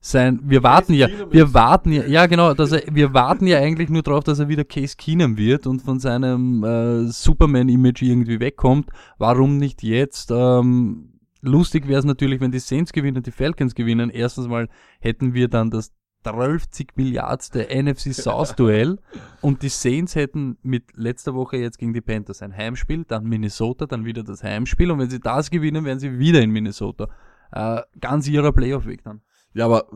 sein, 0.00 0.40
wir 0.42 0.64
warten 0.64 0.94
ja, 0.94 1.06
wir 1.30 1.54
warten 1.54 1.92
ja, 1.92 2.04
ja 2.04 2.26
genau, 2.26 2.54
dass 2.54 2.72
er, 2.72 2.82
wir 2.92 3.14
warten 3.14 3.46
ja 3.46 3.58
eigentlich 3.58 3.88
nur 3.88 4.02
darauf, 4.02 4.24
dass 4.24 4.40
er 4.40 4.48
wieder 4.48 4.64
Case 4.64 4.96
Keenum 4.96 5.36
wird 5.36 5.66
und 5.66 5.80
von 5.80 6.00
seinem 6.00 6.64
äh, 6.64 7.06
Superman-Image 7.06 8.02
irgendwie 8.02 8.40
wegkommt. 8.40 8.90
Warum 9.18 9.58
nicht 9.58 9.82
jetzt? 9.82 10.32
Ähm, 10.32 11.20
lustig 11.40 11.86
wäre 11.86 12.00
es 12.00 12.04
natürlich, 12.04 12.40
wenn 12.40 12.50
die 12.50 12.58
Saints 12.58 12.92
gewinnen, 12.92 13.22
die 13.22 13.30
Falcons 13.30 13.76
gewinnen. 13.76 14.10
Erstens 14.10 14.48
mal 14.48 14.68
hätten 14.98 15.34
wir 15.34 15.46
dann 15.46 15.70
das 15.70 15.92
30 16.22 16.88
Milliardste 16.96 17.68
NFC 17.70 18.14
South 18.14 18.54
Duell 18.56 18.98
und 19.40 19.62
die 19.62 19.68
Saints 19.68 20.14
hätten 20.14 20.58
mit 20.62 20.96
letzter 20.96 21.34
Woche 21.34 21.56
jetzt 21.56 21.78
gegen 21.78 21.92
die 21.92 22.00
Panthers 22.00 22.42
ein 22.42 22.56
Heimspiel, 22.56 23.04
dann 23.06 23.24
Minnesota, 23.24 23.86
dann 23.86 24.04
wieder 24.04 24.22
das 24.22 24.42
Heimspiel 24.42 24.90
und 24.90 24.98
wenn 24.98 25.10
sie 25.10 25.20
das 25.20 25.50
gewinnen, 25.50 25.84
wären 25.84 25.98
sie 25.98 26.18
wieder 26.18 26.40
in 26.40 26.50
Minnesota. 26.50 27.08
Äh, 27.52 27.82
ganz 28.00 28.28
ihrer 28.28 28.52
Playoff-Weg 28.52 29.04
dann. 29.04 29.20
Ja, 29.54 29.66
aber 29.66 29.86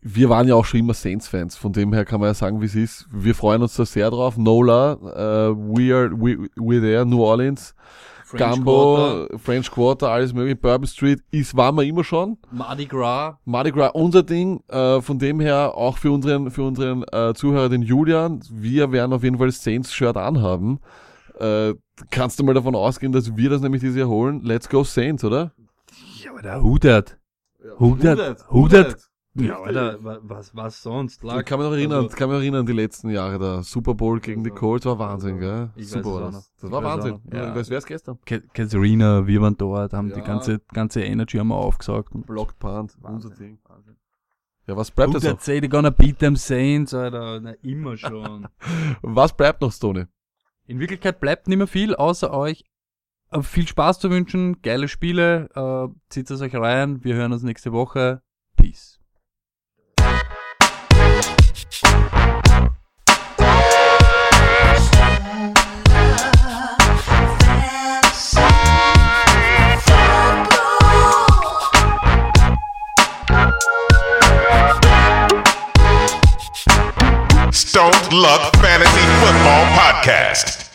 wir 0.00 0.28
waren 0.28 0.46
ja 0.46 0.54
auch 0.54 0.64
schon 0.64 0.80
immer 0.80 0.94
Saints-Fans, 0.94 1.56
von 1.56 1.72
dem 1.72 1.92
her 1.92 2.04
kann 2.04 2.20
man 2.20 2.28
ja 2.28 2.34
sagen, 2.34 2.60
wie 2.60 2.66
es 2.66 2.74
ist. 2.74 3.08
Wir 3.10 3.34
freuen 3.34 3.62
uns 3.62 3.74
da 3.74 3.84
sehr 3.84 4.10
drauf. 4.10 4.36
Nola, 4.36 4.92
uh, 4.92 5.56
we 5.56 5.94
are, 5.94 6.10
we, 6.12 6.48
we're 6.56 6.80
there, 6.80 7.04
New 7.04 7.22
Orleans, 7.22 7.74
French 8.28 8.56
Gumbo, 8.56 8.94
Quarter. 8.94 9.38
French 9.38 9.70
Quarter, 9.70 10.10
alles 10.10 10.34
mögliche, 10.34 10.56
Bourbon 10.56 10.86
Street, 10.86 11.20
ist, 11.30 11.56
waren 11.56 11.74
wir 11.76 11.84
immer 11.84 12.04
schon. 12.04 12.36
Mardi 12.50 12.84
Gras. 12.84 13.36
Mardi 13.46 13.72
Gras, 13.72 13.92
unser 13.94 14.22
Ding, 14.22 14.62
äh, 14.68 15.00
von 15.00 15.18
dem 15.18 15.40
her 15.40 15.72
auch 15.74 15.96
für 15.96 16.12
unseren, 16.12 16.50
für 16.50 16.62
unseren 16.62 17.04
äh, 17.10 17.32
Zuhörer, 17.32 17.70
den 17.70 17.80
Julian, 17.80 18.42
wir 18.50 18.92
werden 18.92 19.14
auf 19.14 19.24
jeden 19.24 19.38
Fall 19.38 19.46
das 19.46 19.64
Saints-Shirt 19.64 20.18
anhaben. 20.18 20.78
Äh, 21.40 21.72
kannst 22.10 22.38
du 22.38 22.44
mal 22.44 22.52
davon 22.52 22.74
ausgehen, 22.74 23.12
dass 23.12 23.34
wir 23.34 23.48
das 23.48 23.62
nämlich 23.62 23.80
dieses 23.80 23.96
Jahr 23.96 24.08
holen? 24.08 24.42
Let's 24.42 24.68
go 24.68 24.84
Saints, 24.84 25.24
oder? 25.24 25.52
Ja, 26.22 26.32
aber 26.32 26.42
der 26.42 26.62
Hudert. 26.62 27.16
Hudert. 27.78 28.50
Hudert. 28.50 29.08
Ja, 29.38 29.60
Alter, 29.60 30.02
wa- 30.02 30.18
was, 30.22 30.54
was 30.56 30.82
sonst? 30.82 31.22
Ich 31.22 31.44
kann 31.44 31.58
mich 31.60 31.68
noch 31.68 31.72
erinnern, 31.74 32.04
Also- 32.04 32.16
kann 32.16 32.28
mich 32.28 32.36
noch 32.36 32.42
erinnern, 32.42 32.66
die 32.66 32.72
letzten 32.72 33.10
Jahre, 33.10 33.38
der 33.38 33.62
Super 33.62 33.94
Bowl 33.94 34.18
gegen 34.20 34.42
die 34.42 34.50
Colts 34.50 34.84
war 34.86 34.98
Wahnsinn, 34.98 35.38
gell? 35.38 35.70
Ich 35.76 35.84
weiß 35.84 35.90
Super 35.90 36.00
es 36.00 36.06
war 36.06 36.26
auch 36.28 36.30
das. 36.32 36.52
Das 36.60 36.70
war 36.70 36.82
weiß 36.82 36.90
Wahnsinn. 37.04 37.20
Ja. 37.32 37.54
Du, 37.54 37.68
wer 37.70 37.78
es 37.78 37.86
gestern? 37.86 38.18
Ka- 38.26 38.40
Katharina, 38.52 39.26
wir 39.26 39.40
waren 39.40 39.56
dort, 39.56 39.92
haben 39.92 40.08
die 40.12 40.18
Ja. 40.20 40.24
ganze, 40.24 40.60
ganze 40.72 41.02
Energy 41.02 41.38
haben 41.38 41.48
wir 41.48 41.56
aufgesaugt. 41.56 42.12
Und 42.14 42.26
Blocked 42.26 42.58
Punt, 42.58 42.96
unser 43.00 43.02
Wahnsinn, 43.02 43.34
Ding. 43.38 43.58
Wahnsinn. 43.68 43.96
Ja, 44.66 44.76
was 44.76 44.90
bleibt 44.90 45.14
jetzt 45.14 45.22
Hudert 45.24 45.62
noch? 45.62 45.70
gonna 45.70 45.90
beat 45.90 46.18
them 46.18 46.36
Saints, 46.36 46.92
Alter. 46.92 47.40
Na, 47.40 47.52
immer 47.62 47.96
schon. 47.96 48.48
Was 49.02 49.32
bleibt 49.36 49.60
noch, 49.62 49.72
Stone? 49.72 50.08
In 50.66 50.78
Wirklichkeit 50.80 51.20
bleibt 51.20 51.48
nicht 51.48 51.56
mehr 51.58 51.66
viel, 51.66 51.94
außer 51.94 52.32
euch 52.32 52.64
äh, 53.30 53.40
viel 53.42 53.66
Spaß 53.68 53.98
zu 54.00 54.10
wünschen, 54.10 54.60
geile 54.62 54.88
Spiele, 54.88 55.48
äh, 55.54 55.88
zieht 56.10 56.30
es 56.30 56.40
euch 56.40 56.54
rein, 56.54 57.02
wir 57.04 57.14
hören 57.14 57.32
uns 57.32 57.42
nächste 57.42 57.72
Woche. 57.72 58.20
Peace. 58.56 58.97
Stone 77.50 77.92
Luck 78.12 78.56
Fantasy 78.56 79.04
Football 79.20 79.66
Podcast. 79.76 80.58